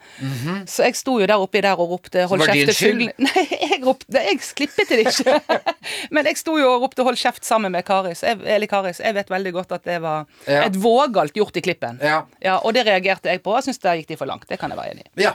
Så 0.66 0.88
jeg 0.88 0.98
sto 0.98 1.20
jo 1.22 1.28
der 1.30 1.42
oppi 1.44 1.62
der 1.62 1.78
og 1.78 1.92
ropte 1.94 2.26
'hold 2.28 2.42
kjeft' 2.48 2.74
til 2.74 2.80
fuglene. 2.80 3.14
Nei, 3.28 3.46
jeg 3.52 3.80
ropte 3.86 4.24
Jeg 4.24 4.40
klippet 4.58 4.90
det 4.90 5.00
ikke. 5.06 5.40
Men 6.16 6.26
jeg 6.26 6.38
sto 6.38 6.58
jo 6.58 6.72
og 6.76 6.82
ropte 6.88 7.04
'hold 7.06 7.18
kjeft' 7.20 7.46
sammen 7.46 7.72
med 7.72 7.86
Karis. 7.86 8.24
jeg, 8.24 8.40
Eli 8.46 8.66
Kari, 8.68 8.94
jeg 9.00 9.14
vet 9.16 9.30
veldig 9.30 9.54
godt 9.54 9.72
at 9.72 9.84
det 9.86 10.02
var 10.02 10.26
et 10.48 10.76
vågalt 10.84 11.34
gjort 11.34 11.58
i 11.58 11.62
klippen. 11.62 12.00
Ja. 12.02 12.24
og 12.64 12.74
det 12.74 12.86
reagerte 12.88 13.30
jeg 13.30 13.44
på. 13.44 13.54
Jeg 13.56 13.64
syns 13.70 13.78
der 13.78 13.96
gikk 14.02 14.08
de 14.08 14.18
for 14.18 14.26
langt. 14.26 14.48
Det 14.50 14.60
kan 14.60 14.70
jeg 14.70 14.78
være 14.78 14.92
enig 14.92 15.06
i. 15.06 15.22
Ja. 15.28 15.34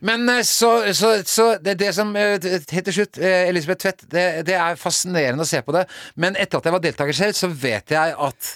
Men 0.00 0.28
eh, 0.28 0.42
så, 0.44 0.94
så, 0.94 1.12
så 1.24 1.46
det, 1.64 1.78
det 1.80 1.92
som 1.96 2.10
eh, 2.16 2.36
Helt 2.42 2.84
til 2.88 2.96
slutt, 2.96 3.18
eh, 3.18 3.48
Elisabeth 3.48 3.80
Tvedt, 3.86 4.04
det, 4.12 4.26
det 4.48 4.56
er 4.58 4.80
fascinerende 4.80 5.46
å 5.46 5.48
se 5.48 5.62
på 5.64 5.74
det. 5.76 5.86
Men 6.20 6.36
etter 6.36 6.60
at 6.60 6.68
jeg 6.68 6.76
var 6.76 6.84
deltaker 6.84 7.16
selv, 7.16 7.38
så 7.38 7.48
vet 7.48 7.94
jeg 7.94 8.16
at 8.28 8.50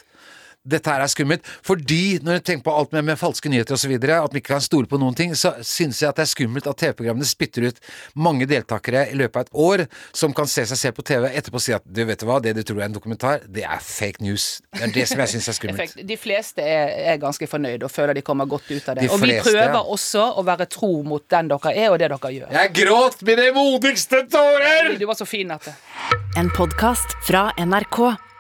dette 0.67 0.93
her 0.93 1.03
er 1.03 1.11
skummelt. 1.11 1.47
Fordi 1.67 2.19
når 2.25 2.39
jeg 2.39 2.45
tenker 2.51 2.67
på 2.69 2.75
alt 2.77 2.95
med, 2.97 3.07
med 3.11 3.21
falske 3.21 3.51
nyheter 3.53 3.77
osv., 3.77 3.95
at 3.97 4.35
vi 4.35 4.43
ikke 4.43 4.55
kan 4.55 4.65
stole 4.65 4.91
på 4.91 4.99
noen 5.01 5.17
ting, 5.17 5.35
så 5.39 5.55
syns 5.65 6.03
jeg 6.03 6.11
at 6.11 6.19
det 6.19 6.27
er 6.27 6.33
skummelt 6.33 6.69
at 6.71 6.81
TV-programmene 6.83 7.29
spytter 7.29 7.69
ut 7.71 7.81
mange 8.19 8.49
deltakere 8.51 9.07
i 9.13 9.19
løpet 9.19 9.37
av 9.37 9.47
et 9.47 9.61
år 9.67 9.85
som 10.17 10.35
kan 10.37 10.49
se 10.51 10.67
seg 10.69 10.81
selv 10.81 10.99
på 10.99 11.07
TV 11.07 11.29
etterpå 11.31 11.61
og 11.61 11.65
si 11.65 11.75
at 11.77 11.87
du 11.87 12.03
vet 12.09 12.25
hva, 12.27 12.39
det 12.43 12.57
du 12.59 12.63
tror 12.67 12.83
er 12.83 12.91
en 12.91 12.97
dokumentar, 12.97 13.45
det 13.49 13.65
er 13.67 13.83
fake 13.83 14.25
news. 14.25 14.61
Det 14.75 14.89
er 14.89 14.95
det 14.95 15.07
som 15.11 15.23
jeg 15.23 15.35
syns 15.35 15.51
er 15.53 15.59
skummelt. 15.59 15.97
De 16.11 16.19
fleste 16.21 16.65
er, 16.65 16.93
er 17.15 17.23
ganske 17.23 17.49
fornøyd 17.51 17.87
og 17.87 17.93
føler 17.93 18.19
de 18.19 18.25
kommer 18.27 18.49
godt 18.51 18.71
ut 18.71 18.91
av 18.91 18.99
det. 18.99 19.07
De 19.07 19.13
og 19.13 19.23
vi 19.23 19.39
prøver 19.41 19.79
ja. 19.79 19.83
også 19.97 20.29
å 20.37 20.45
være 20.47 20.69
tro 20.73 20.93
mot 21.07 21.25
den 21.33 21.51
dere 21.53 21.75
er, 21.75 21.89
og 21.93 22.01
det 22.03 22.11
dere 22.13 22.33
gjør. 22.37 22.53
Jeg 22.59 22.75
gråt 22.83 23.27
mine 23.27 23.51
modigste 23.57 24.25
tårer! 24.33 24.95
Du 25.01 25.07
var 25.09 25.19
så 25.19 25.29
fin, 25.29 25.51
Atte. 25.55 25.77
En 26.37 26.51
podkast 26.53 27.17
fra 27.27 27.49
NRK. 27.57 28.01